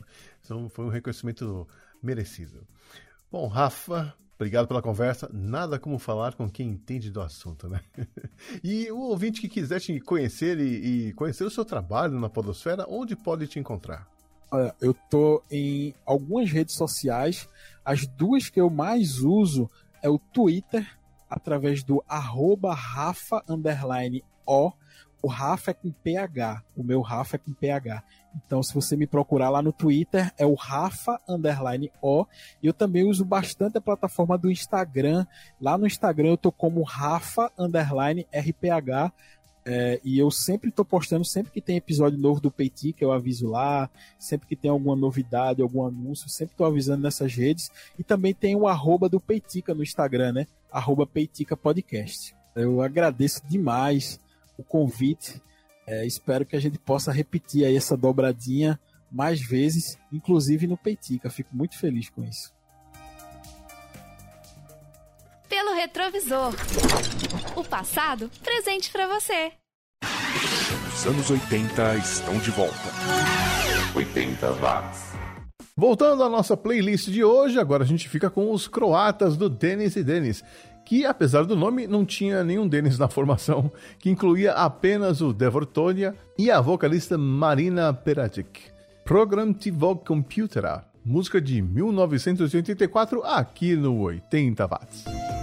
então 0.45 0.69
foi 0.69 0.85
um 0.85 0.91
reconhecimento 0.91 1.67
merecido. 2.01 2.65
Bom, 3.39 3.49
Rafa, 3.49 4.15
obrigado 4.35 4.67
pela 4.67 4.81
conversa. 4.81 5.29
Nada 5.31 5.79
como 5.79 5.99
falar 5.99 6.33
com 6.33 6.49
quem 6.49 6.71
entende 6.71 7.11
do 7.11 7.21
assunto, 7.21 7.69
né? 7.69 7.83
E 8.65 8.91
o 8.91 8.99
ouvinte 8.99 9.43
que 9.43 9.49
quiser 9.51 9.79
te 9.79 10.01
conhecer 10.01 10.59
e, 10.59 11.09
e 11.09 11.13
conhecer 11.13 11.45
o 11.45 11.51
seu 11.51 11.63
trabalho 11.63 12.19
na 12.19 12.31
Podosfera, 12.31 12.87
onde 12.89 13.15
pode 13.15 13.47
te 13.47 13.59
encontrar? 13.59 14.09
Olha, 14.51 14.75
eu 14.81 14.95
tô 15.11 15.43
em 15.51 15.95
algumas 16.07 16.51
redes 16.51 16.77
sociais. 16.77 17.47
As 17.85 18.07
duas 18.07 18.49
que 18.49 18.59
eu 18.59 18.71
mais 18.71 19.19
uso 19.19 19.71
é 20.03 20.09
o 20.09 20.19
Twitter, 20.19 20.89
através 21.29 21.85
do 21.85 22.03
arroba 22.09 22.73
Rafa 22.73 23.45
O 24.47 24.73
o 25.27 25.29
Rafa 25.29 25.73
é 25.73 25.75
com 25.75 25.91
PH. 25.91 26.63
O 26.77 26.85
meu 26.85 27.01
Rafa 27.01 27.35
é 27.35 27.39
com 27.39 27.53
PH. 27.53 28.03
Então, 28.45 28.63
se 28.63 28.75
você 28.75 28.97
me 28.97 29.07
procurar 29.07 29.49
lá 29.49 29.63
no 29.63 29.73
Twitter, 29.73 30.33
é 30.37 30.45
o 30.45 30.55
Rafa 30.55 31.21
underline 31.29 31.91
O. 32.03 32.27
E 32.63 32.67
eu 32.67 32.73
também 32.73 33.05
uso 33.05 33.25
bastante 33.25 33.79
a 33.79 33.81
plataforma 33.81 34.37
do 34.37 34.51
Instagram. 34.51 35.27
Lá 35.61 35.79
no 35.79 35.87
Instagram 35.87 36.31
eu 36.31 36.37
tô 36.37 36.53
como 36.53 36.83
Rafa 36.83 37.51
underline 37.59 38.27
RPH. 38.33 39.13
É, 39.69 40.01
e 40.05 40.17
eu 40.17 40.31
sempre 40.31 40.69
estou 40.69 40.85
postando, 40.85 41.25
sempre 41.25 41.51
que 41.51 41.61
tem 41.61 41.77
episódio 41.77 42.17
novo 42.17 42.41
do 42.41 42.53
Peiti, 42.53 42.93
que 42.93 43.05
eu 43.05 43.11
aviso 43.11 43.49
lá, 43.49 43.91
sempre 44.17 44.47
que 44.47 44.55
tem 44.55 44.71
alguma 44.71 44.95
novidade, 44.95 45.61
algum 45.61 45.85
anúncio, 45.85 46.29
sempre 46.29 46.55
estou 46.55 46.69
avisando 46.69 47.03
nessas 47.03 47.35
redes. 47.35 47.69
E 47.99 48.05
também 48.05 48.33
tem 48.33 48.55
o 48.55 48.69
arroba 48.69 49.09
do 49.09 49.19
Peitica 49.19 49.75
no 49.75 49.83
Instagram, 49.83 50.33
né? 50.33 50.47
Arroba 50.71 51.05
Peitica 51.05 51.57
Podcast. 51.57 52.33
Eu 52.55 52.81
agradeço 52.81 53.43
demais 53.49 54.21
o 54.57 54.63
convite. 54.63 55.43
É, 55.87 56.05
espero 56.05 56.45
que 56.45 56.57
a 56.57 56.61
gente 56.61 56.79
possa 56.79 57.13
repetir 57.13 57.65
aí 57.65 57.77
essa 57.77 57.97
dobradinha 57.97 58.79
mais 59.11 59.41
vezes, 59.41 59.97
inclusive 60.13 60.67
no 60.67 60.77
Peitica. 60.77 61.31
Fico 61.31 61.55
muito 61.55 61.79
feliz 61.79 62.09
com 62.09 62.25
isso. 62.25 62.53
Pelo 65.49 65.75
retrovisor. 65.75 66.53
O 67.55 67.63
passado 67.63 68.31
presente 68.43 68.91
para 68.91 69.07
você. 69.07 69.53
Os 70.93 71.07
anos 71.07 71.31
80 71.31 71.97
estão 71.99 72.37
de 72.39 72.51
volta. 72.51 72.75
80 73.95 74.53
watts. 74.55 75.07
Voltando 75.77 76.25
à 76.25 76.29
nossa 76.29 76.57
playlist 76.57 77.09
de 77.11 77.23
hoje, 77.23 77.61
agora 77.61 77.85
a 77.85 77.87
gente 77.87 78.09
fica 78.09 78.31
com 78.31 78.51
os 78.51 78.67
croatas 78.67 79.37
do 79.37 79.49
Denis 79.49 79.95
e 79.95 80.03
Denis, 80.03 80.43
que 80.87 81.05
apesar 81.05 81.45
do 81.45 81.57
nome 81.57 81.87
não 81.87 82.05
tinha 82.05 82.45
nenhum 82.45 82.67
deles 82.67 82.97
na 82.97 83.09
formação, 83.09 83.71
que 83.99 84.09
incluía 84.09 84.53
apenas 84.53 85.21
o 85.21 85.33
Devor 85.33 85.67
Tonia 85.67 86.15
e 86.39 86.51
a 86.51 86.61
vocalista 86.61 87.19
Marina 87.19 87.93
Peratic. 87.93 88.71
Program 89.05 89.53
Tivog 89.53 90.05
Computera, 90.05 90.85
música 91.05 91.41
de 91.41 91.61
1984 91.61 93.23
aqui 93.25 93.75
no 93.75 94.01
80 94.01 94.67
Watts. 94.67 95.36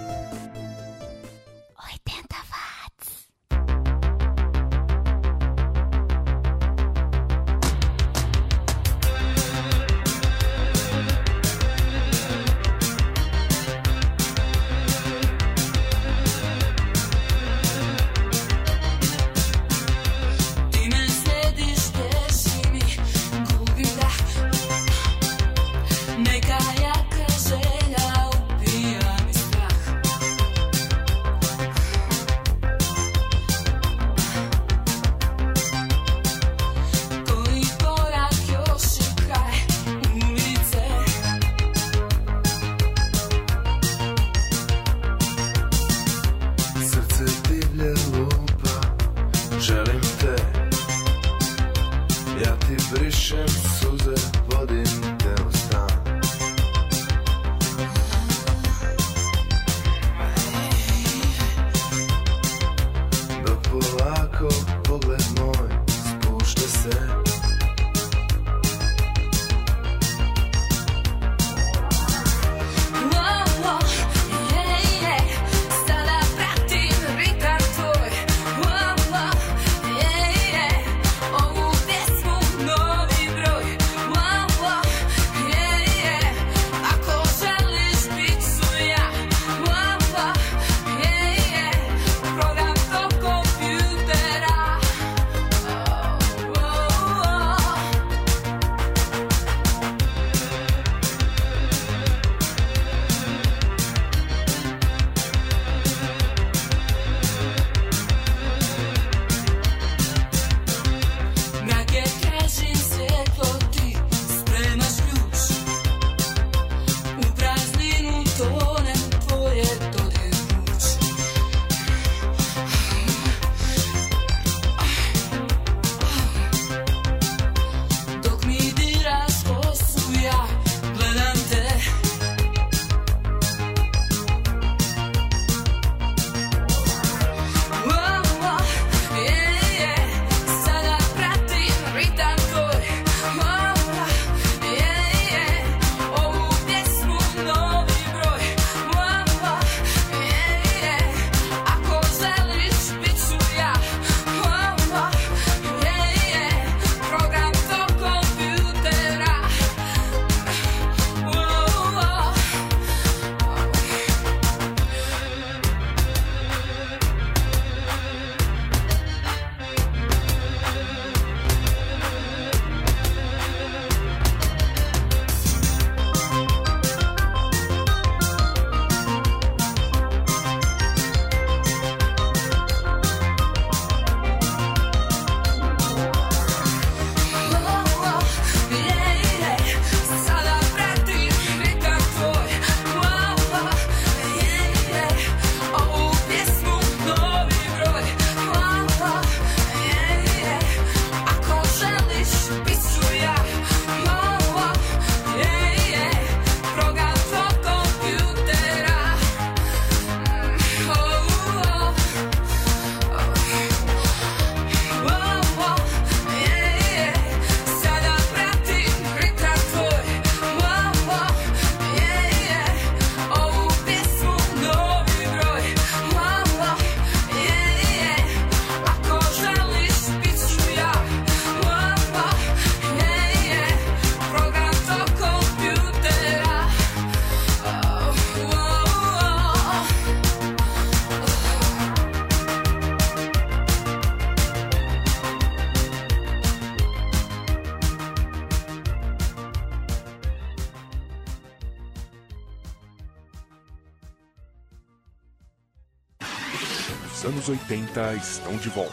80 257.54 258.16
estão 258.16 258.58
de 258.58 258.70
volta. 258.70 258.92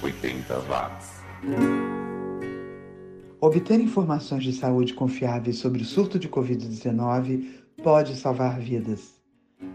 80 0.00 0.60
watts. 0.60 1.22
Obter 3.40 3.80
informações 3.80 4.44
de 4.44 4.52
saúde 4.52 4.94
confiáveis 4.94 5.56
sobre 5.56 5.82
o 5.82 5.84
surto 5.84 6.20
de 6.20 6.28
Covid-19 6.28 7.64
pode 7.82 8.14
salvar 8.14 8.60
vidas. 8.60 9.20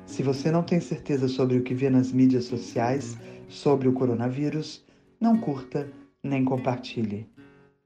Se 0.05 0.23
você 0.23 0.49
não 0.49 0.63
tem 0.63 0.79
certeza 0.79 1.27
sobre 1.27 1.57
o 1.57 1.61
que 1.61 1.73
vê 1.73 1.89
nas 1.89 2.13
mídias 2.13 2.45
sociais 2.45 3.17
sobre 3.49 3.89
o 3.89 3.93
coronavírus, 3.93 4.85
não 5.19 5.37
curta 5.37 5.91
nem 6.23 6.45
compartilhe. 6.45 7.29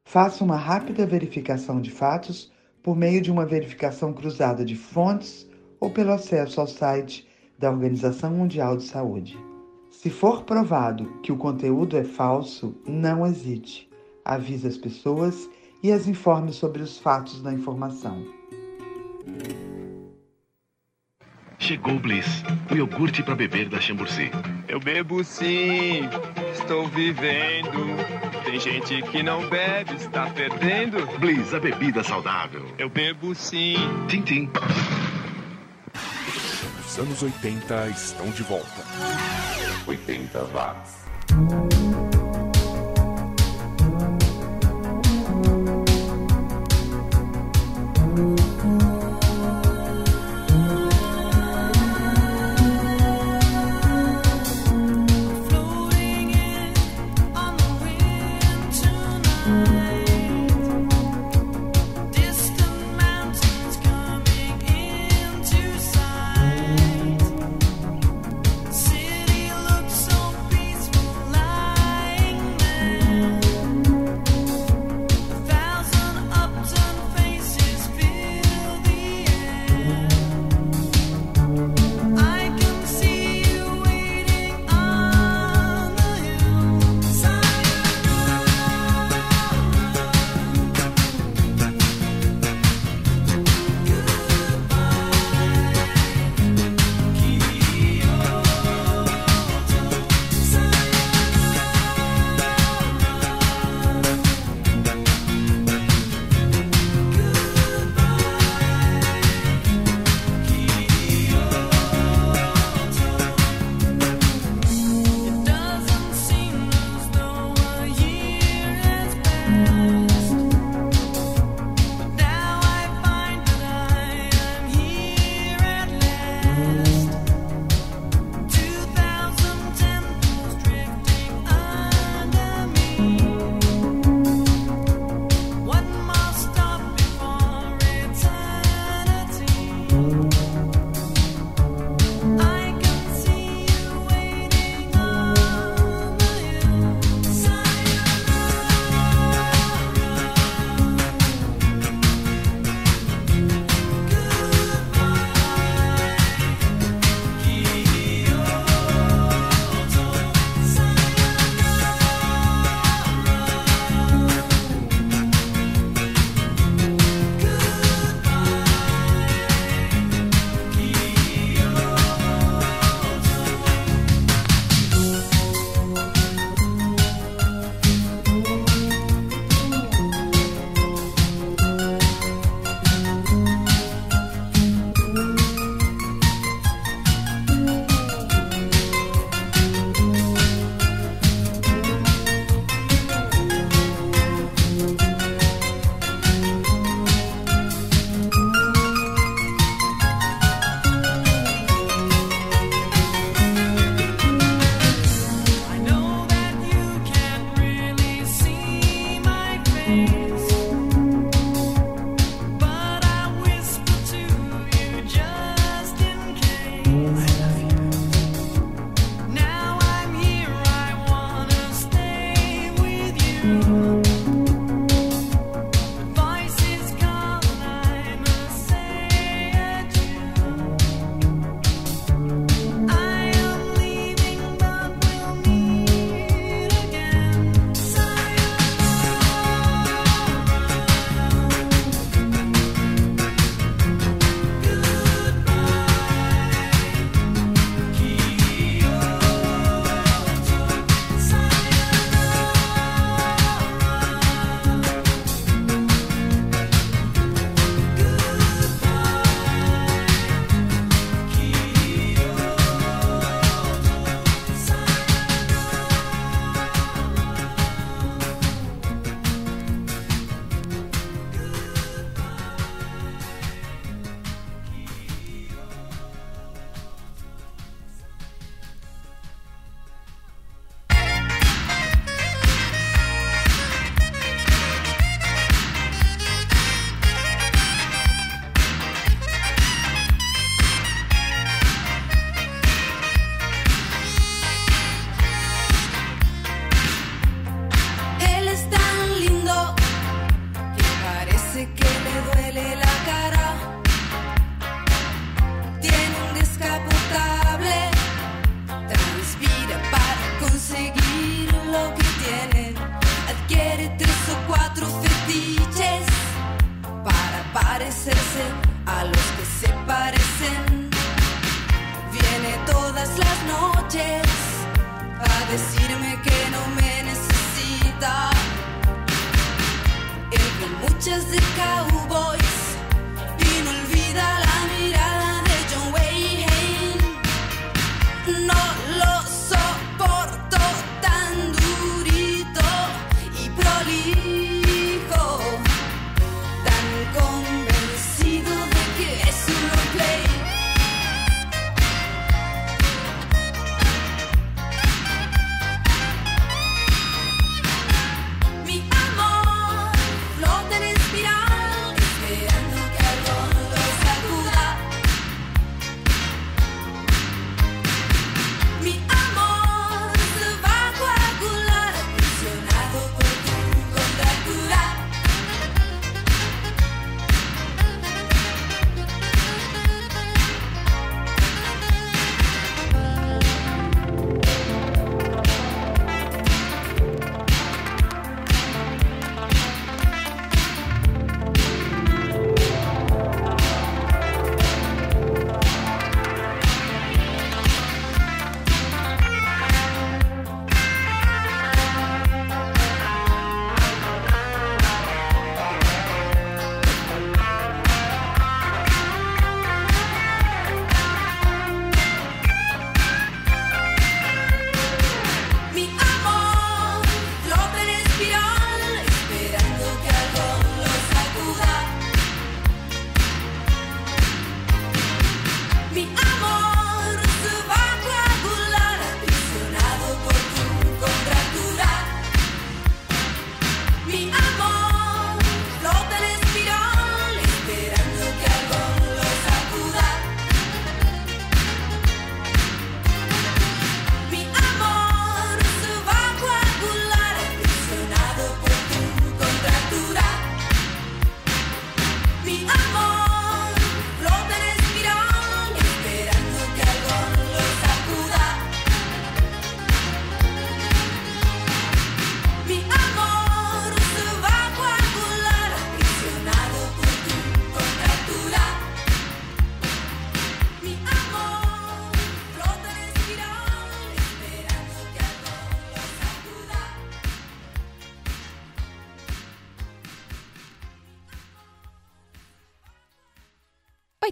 Faça 0.05 0.43
uma 0.43 0.57
rápida 0.57 1.07
verificação 1.07 1.81
de 1.81 1.89
fatos 1.89 2.51
por 2.83 2.95
meio 2.95 3.19
de 3.19 3.31
uma 3.31 3.47
verificação 3.47 4.13
cruzada 4.13 4.63
de 4.63 4.75
fontes 4.75 5.49
ou 5.79 5.89
pelo 5.89 6.11
acesso 6.11 6.61
ao 6.61 6.67
site 6.67 7.27
da 7.57 7.71
Organização 7.71 8.29
Mundial 8.29 8.77
de 8.77 8.83
Saúde. 8.83 9.50
Se 10.01 10.09
for 10.09 10.41
provado 10.41 11.05
que 11.21 11.31
o 11.31 11.37
conteúdo 11.37 11.95
é 11.95 12.03
falso, 12.03 12.75
não 12.87 13.23
hesite. 13.23 13.87
Avise 14.25 14.67
as 14.67 14.75
pessoas 14.75 15.47
e 15.83 15.91
as 15.91 16.07
informe 16.07 16.51
sobre 16.51 16.81
os 16.81 16.97
fatos 16.97 17.39
da 17.43 17.53
informação. 17.53 18.25
Chegou 21.59 21.97
o 21.97 21.99
Bliss, 21.99 22.43
o 22.71 22.75
iogurte 22.75 23.21
para 23.21 23.35
beber 23.35 23.69
da 23.69 23.79
Chamburci. 23.79 24.31
Eu 24.67 24.79
bebo 24.79 25.23
sim, 25.23 26.09
estou 26.51 26.87
vivendo. 26.87 27.95
Tem 28.43 28.59
gente 28.59 29.03
que 29.03 29.21
não 29.21 29.47
bebe, 29.49 29.93
está 29.93 30.27
perdendo. 30.31 31.05
Bliss, 31.19 31.53
a 31.53 31.59
bebida 31.59 32.03
saudável. 32.03 32.65
Eu 32.79 32.89
bebo 32.89 33.35
sim. 33.35 33.75
Tim, 34.07 34.23
tim. 34.23 34.49
Os 36.87 36.97
anos 36.97 37.21
80 37.21 37.89
estão 37.89 38.27
de 38.31 38.41
volta. 38.41 39.50
80 39.91 40.53
watts. 40.53 41.90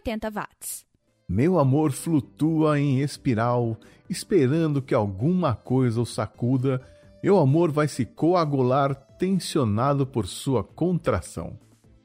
80 0.09 0.31
watts. 0.31 0.85
Meu 1.27 1.59
amor 1.59 1.91
flutua 1.91 2.79
em 2.79 3.01
espiral, 3.01 3.77
esperando 4.09 4.81
que 4.81 4.95
alguma 4.95 5.53
coisa 5.53 6.01
o 6.01 6.05
sacuda. 6.05 6.81
Meu 7.23 7.37
amor 7.37 7.71
vai 7.71 7.87
se 7.87 8.03
coagular, 8.03 8.95
tensionado 8.95 10.07
por 10.07 10.25
sua 10.25 10.63
contração. 10.63 11.53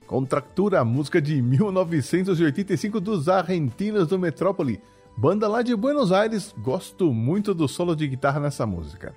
Contractura, 0.07 0.85
música 0.85 1.23
de 1.23 1.41
1985 1.41 3.01
dos 3.01 3.29
Argentinos 3.29 4.09
do 4.09 4.19
Metrópole. 4.19 4.81
Banda 5.17 5.49
lá 5.49 5.63
de 5.63 5.75
Buenos 5.75 6.13
Aires, 6.13 6.55
gosto 6.59 7.15
muito 7.15 7.55
do 7.55 7.67
solo 7.67 7.97
de 7.97 8.07
guitarra 8.07 8.41
nessa 8.41 8.67
música. 8.67 9.15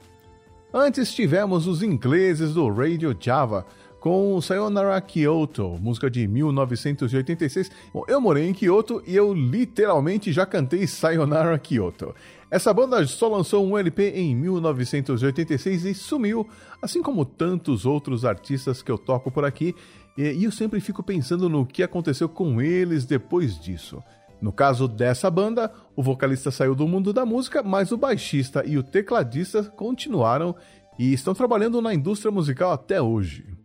Antes 0.74 1.14
tivemos 1.14 1.68
os 1.68 1.82
ingleses 1.82 2.54
do 2.54 2.70
Radio 2.70 3.16
Java 3.20 3.66
com 4.00 4.40
Sayonara 4.42 5.00
Kyoto, 5.02 5.78
música 5.82 6.10
de 6.10 6.28
1986. 6.28 7.72
Bom, 7.94 8.04
eu 8.08 8.22
morei 8.22 8.48
em 8.48 8.54
Kyoto 8.54 9.02
e 9.06 9.16
eu 9.16 9.34
literalmente 9.34 10.32
já 10.32 10.46
cantei 10.46 10.86
Sayonara 10.88 11.58
Kyoto. 11.60 12.14
Essa 12.50 12.74
banda 12.74 13.06
só 13.06 13.28
lançou 13.28 13.66
um 13.66 13.78
LP 13.78 14.12
em 14.12 14.36
1986 14.36 15.86
e 15.86 15.94
sumiu, 15.94 16.48
assim 16.82 17.02
como 17.02 17.26
tantos 17.26 17.86
outros 17.86 18.24
artistas 18.24 18.82
que 18.82 18.92
eu 18.92 18.98
toco 18.98 19.30
por 19.30 19.44
aqui, 19.44 19.76
e 20.18 20.24
e 20.34 20.44
eu 20.46 20.52
sempre 20.52 20.80
fico 20.80 21.04
pensando 21.04 21.48
no 21.50 21.66
que 21.66 21.84
aconteceu 21.84 22.28
com 22.28 22.62
eles 22.62 23.06
depois 23.06 23.60
disso. 23.60 24.02
No 24.42 24.52
caso 24.52 24.88
dessa 24.88 25.30
banda, 25.32 25.72
o 25.96 26.04
vocalista 26.04 26.52
saiu 26.52 26.76
do 26.76 26.88
mundo 26.88 27.12
da 27.12 27.26
música, 27.26 27.64
mas 27.64 27.92
o 27.92 27.98
baixista 27.98 28.64
e 28.66 28.78
o 28.78 28.84
tecladista 28.84 29.64
continuaram 29.64 30.56
e 30.98 31.12
estão 31.12 31.34
trabalhando 31.34 31.82
na 31.82 31.94
indústria 31.94 32.32
musical 32.32 32.72
até 32.72 33.02
hoje. 33.02 33.57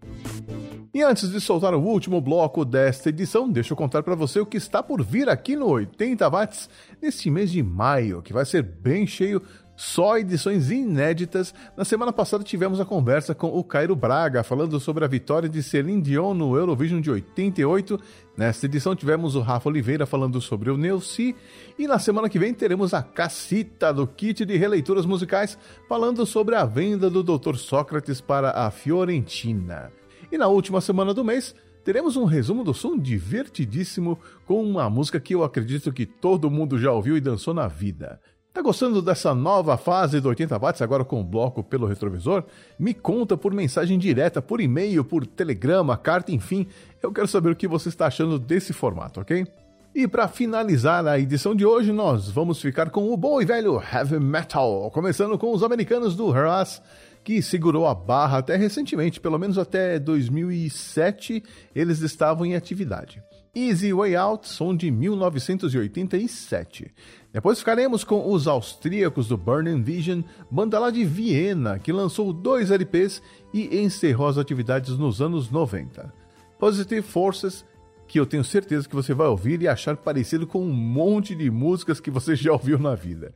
E 0.94 1.02
antes 1.02 1.30
de 1.30 1.40
soltar 1.40 1.74
o 1.74 1.80
último 1.80 2.20
bloco 2.20 2.66
desta 2.66 3.08
edição, 3.08 3.48
deixa 3.48 3.72
eu 3.72 3.76
contar 3.76 4.02
para 4.02 4.14
você 4.14 4.38
o 4.40 4.46
que 4.46 4.58
está 4.58 4.82
por 4.82 5.02
vir 5.02 5.26
aqui 5.26 5.56
no 5.56 5.66
80 5.66 6.28
Watts 6.28 6.68
neste 7.00 7.30
mês 7.30 7.50
de 7.50 7.62
maio, 7.62 8.20
que 8.20 8.32
vai 8.32 8.44
ser 8.44 8.62
bem 8.62 9.06
cheio, 9.06 9.42
só 9.74 10.18
edições 10.18 10.70
inéditas. 10.70 11.54
Na 11.76 11.84
semana 11.84 12.12
passada 12.12 12.44
tivemos 12.44 12.78
a 12.78 12.84
conversa 12.84 13.34
com 13.34 13.48
o 13.48 13.64
Cairo 13.64 13.96
Braga, 13.96 14.42
falando 14.42 14.78
sobre 14.78 15.02
a 15.02 15.08
vitória 15.08 15.48
de 15.48 15.62
Celine 15.62 16.02
Dion 16.02 16.34
no 16.34 16.54
Eurovision 16.56 17.00
de 17.00 17.10
88. 17.10 17.98
Nesta 18.36 18.66
edição 18.66 18.94
tivemos 18.94 19.34
o 19.34 19.40
Rafa 19.40 19.70
Oliveira 19.70 20.04
falando 20.04 20.42
sobre 20.42 20.70
o 20.70 20.76
Neuci. 20.76 21.34
E 21.78 21.86
na 21.86 21.98
semana 21.98 22.28
que 22.28 22.38
vem 22.38 22.52
teremos 22.52 22.92
a 22.92 23.02
Cacita 23.02 23.94
do 23.94 24.06
kit 24.06 24.44
de 24.44 24.58
releituras 24.58 25.06
musicais, 25.06 25.56
falando 25.88 26.26
sobre 26.26 26.54
a 26.54 26.66
venda 26.66 27.08
do 27.08 27.22
Dr. 27.22 27.56
Sócrates 27.56 28.20
para 28.20 28.50
a 28.50 28.70
Fiorentina. 28.70 29.90
E 30.32 30.38
na 30.38 30.48
última 30.48 30.80
semana 30.80 31.12
do 31.12 31.22
mês, 31.22 31.54
teremos 31.84 32.16
um 32.16 32.24
resumo 32.24 32.64
do 32.64 32.72
som 32.72 32.96
divertidíssimo 32.96 34.18
com 34.46 34.64
uma 34.64 34.88
música 34.88 35.20
que 35.20 35.34
eu 35.34 35.44
acredito 35.44 35.92
que 35.92 36.06
todo 36.06 36.50
mundo 36.50 36.78
já 36.78 36.90
ouviu 36.90 37.18
e 37.18 37.20
dançou 37.20 37.52
na 37.52 37.68
vida. 37.68 38.18
Tá 38.50 38.62
gostando 38.62 39.02
dessa 39.02 39.34
nova 39.34 39.76
fase 39.76 40.22
do 40.22 40.30
80 40.30 40.58
watts 40.58 40.80
agora 40.80 41.04
com 41.04 41.20
o 41.20 41.24
bloco 41.24 41.62
pelo 41.62 41.86
retrovisor? 41.86 42.44
Me 42.78 42.94
conta 42.94 43.36
por 43.36 43.52
mensagem 43.52 43.98
direta, 43.98 44.40
por 44.40 44.62
e-mail, 44.62 45.04
por 45.04 45.26
telegrama, 45.26 45.98
carta, 45.98 46.32
enfim. 46.32 46.66
Eu 47.02 47.12
quero 47.12 47.28
saber 47.28 47.50
o 47.50 47.56
que 47.56 47.68
você 47.68 47.90
está 47.90 48.06
achando 48.06 48.38
desse 48.38 48.72
formato, 48.72 49.20
ok? 49.20 49.46
E 49.94 50.08
para 50.08 50.26
finalizar 50.28 51.06
a 51.06 51.18
edição 51.18 51.54
de 51.54 51.66
hoje, 51.66 51.92
nós 51.92 52.30
vamos 52.30 52.58
ficar 52.58 52.88
com 52.88 53.12
o 53.12 53.16
bom 53.18 53.42
e 53.42 53.44
velho 53.44 53.82
heavy 53.92 54.18
metal, 54.18 54.90
começando 54.90 55.36
com 55.36 55.52
os 55.52 55.62
americanos 55.62 56.16
do 56.16 56.32
Harass, 56.32 56.80
que 57.24 57.42
segurou 57.42 57.86
a 57.86 57.94
barra 57.94 58.38
até 58.38 58.56
recentemente, 58.56 59.20
pelo 59.20 59.38
menos 59.38 59.58
até 59.58 59.98
2007, 59.98 61.42
eles 61.74 62.00
estavam 62.00 62.44
em 62.44 62.54
atividade. 62.54 63.22
Easy 63.54 63.92
Way 63.92 64.16
Out, 64.16 64.48
som 64.48 64.74
de 64.74 64.90
1987. 64.90 66.90
Depois 67.30 67.58
ficaremos 67.58 68.02
com 68.02 68.32
os 68.32 68.46
austríacos 68.46 69.28
do 69.28 69.36
Burning 69.36 69.82
Vision, 69.82 70.22
banda 70.50 70.78
lá 70.78 70.90
de 70.90 71.04
Viena, 71.04 71.78
que 71.78 71.92
lançou 71.92 72.32
dois 72.32 72.70
LPs 72.70 73.22
e 73.52 73.78
encerrou 73.78 74.26
as 74.26 74.38
atividades 74.38 74.96
nos 74.96 75.20
anos 75.20 75.50
90. 75.50 76.10
Positive 76.58 77.02
Forces, 77.02 77.62
que 78.08 78.18
eu 78.18 78.24
tenho 78.24 78.42
certeza 78.42 78.88
que 78.88 78.94
você 78.94 79.12
vai 79.12 79.26
ouvir 79.26 79.60
e 79.60 79.68
achar 79.68 79.98
parecido 79.98 80.46
com 80.46 80.62
um 80.62 80.72
monte 80.72 81.34
de 81.34 81.50
músicas 81.50 82.00
que 82.00 82.10
você 82.10 82.34
já 82.34 82.52
ouviu 82.52 82.78
na 82.78 82.94
vida. 82.94 83.34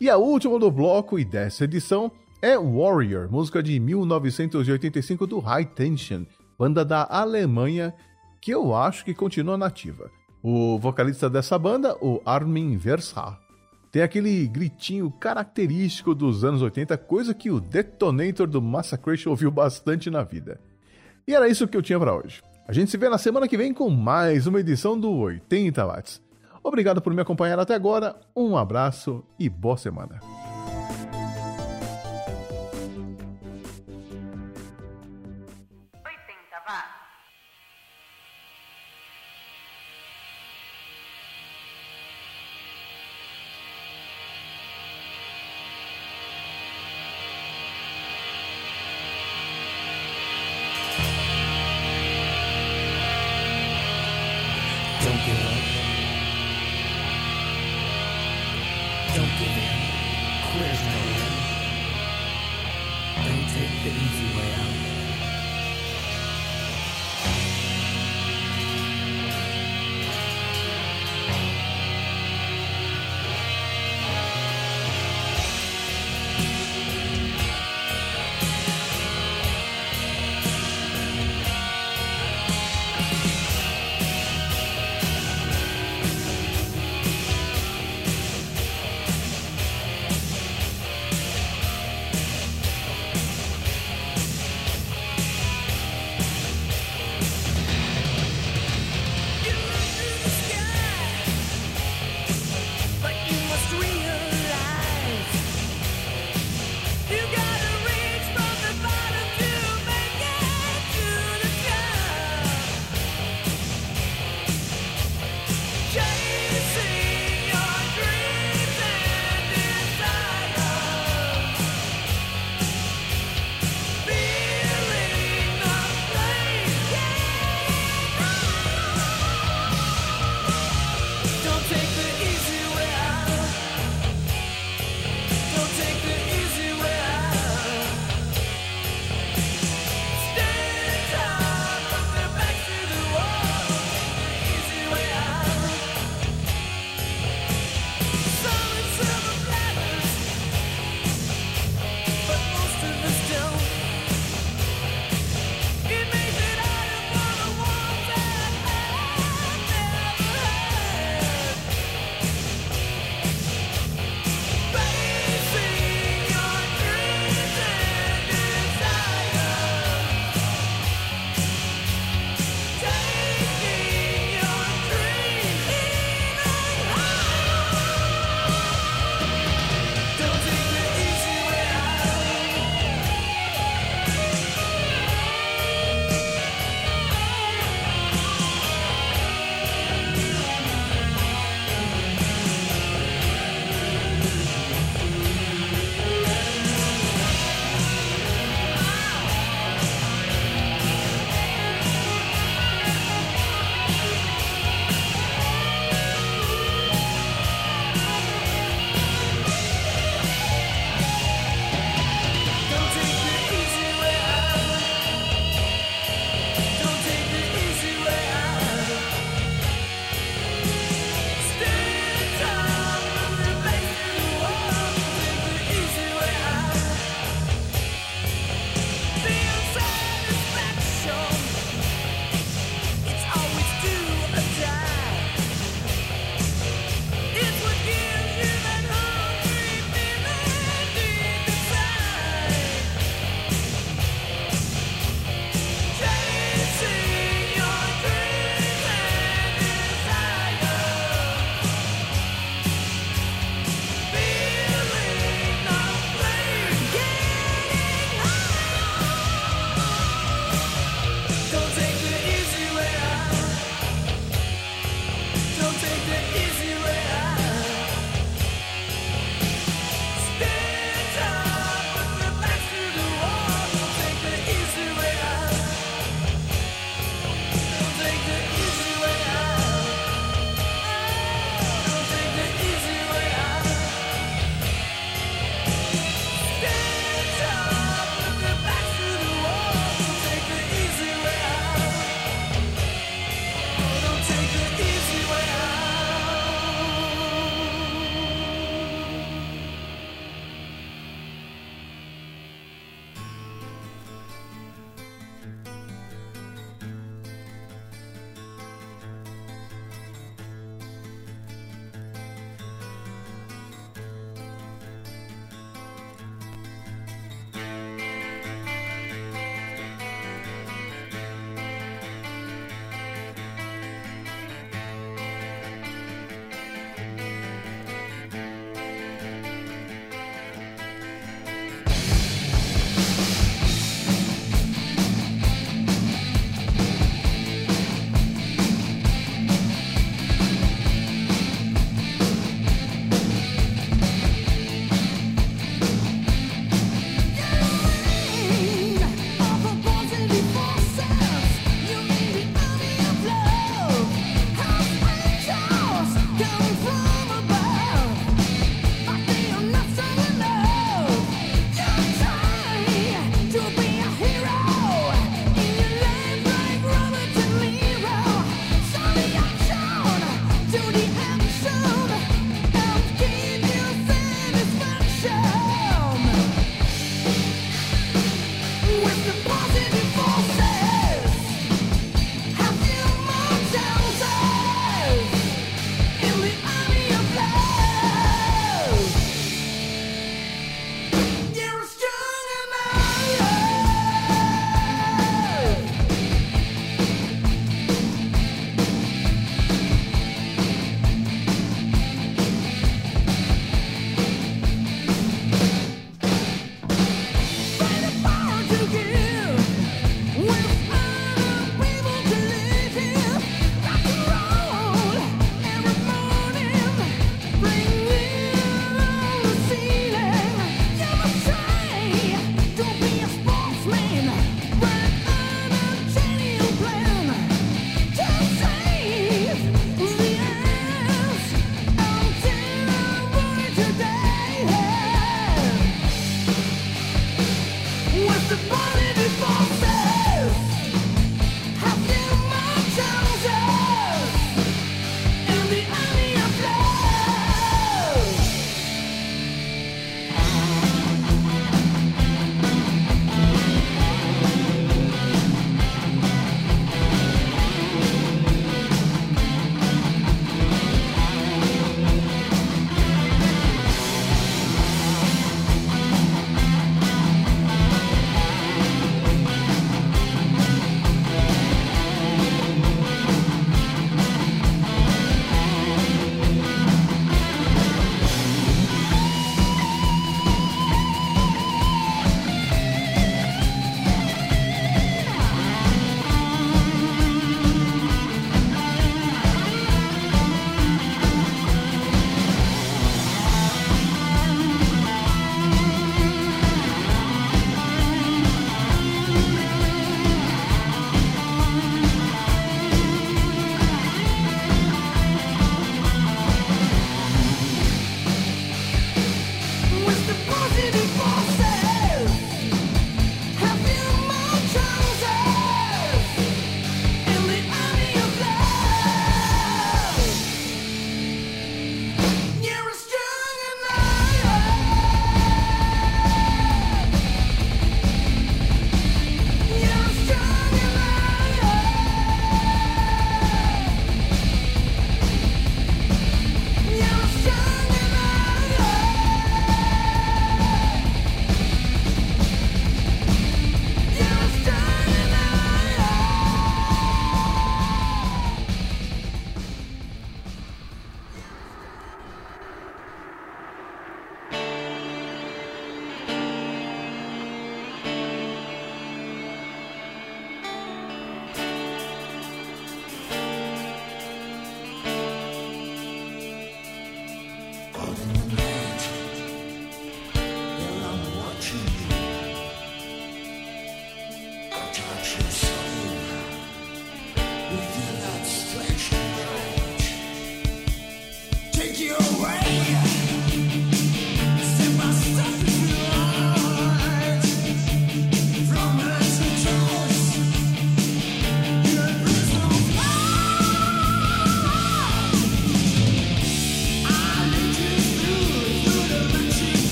E 0.00 0.08
a 0.08 0.16
última 0.16 0.56
do 0.60 0.70
bloco 0.70 1.18
e 1.18 1.24
dessa 1.24 1.64
edição 1.64 2.12
é 2.40 2.56
Warrior, 2.56 3.30
música 3.30 3.62
de 3.62 3.78
1985 3.80 5.26
do 5.26 5.38
High 5.40 5.66
Tension, 5.66 6.24
banda 6.58 6.84
da 6.84 7.06
Alemanha 7.08 7.94
que 8.40 8.52
eu 8.52 8.74
acho 8.74 9.04
que 9.04 9.12
continua 9.12 9.58
nativa. 9.58 10.10
O 10.42 10.78
vocalista 10.78 11.28
dessa 11.28 11.58
banda, 11.58 11.96
o 12.00 12.22
Armin 12.24 12.76
Versa, 12.76 13.36
tem 13.90 14.02
aquele 14.02 14.46
gritinho 14.46 15.10
característico 15.10 16.14
dos 16.14 16.44
anos 16.44 16.62
80, 16.62 16.96
coisa 16.98 17.34
que 17.34 17.50
o 17.50 17.60
Detonator 17.60 18.46
do 18.46 18.62
Massacration 18.62 19.30
ouviu 19.30 19.50
bastante 19.50 20.08
na 20.08 20.22
vida. 20.22 20.60
E 21.26 21.34
era 21.34 21.48
isso 21.48 21.66
que 21.66 21.76
eu 21.76 21.82
tinha 21.82 21.98
para 21.98 22.14
hoje. 22.14 22.40
A 22.68 22.72
gente 22.72 22.90
se 22.90 22.96
vê 22.96 23.08
na 23.08 23.18
semana 23.18 23.48
que 23.48 23.56
vem 23.56 23.74
com 23.74 23.90
mais 23.90 24.46
uma 24.46 24.60
edição 24.60 24.98
do 24.98 25.10
80 25.12 25.84
Watts. 25.84 26.22
Obrigado 26.62 27.00
por 27.00 27.12
me 27.12 27.22
acompanhar 27.22 27.58
até 27.58 27.74
agora, 27.74 28.14
um 28.36 28.56
abraço 28.56 29.24
e 29.38 29.48
boa 29.48 29.76
semana. 29.76 30.20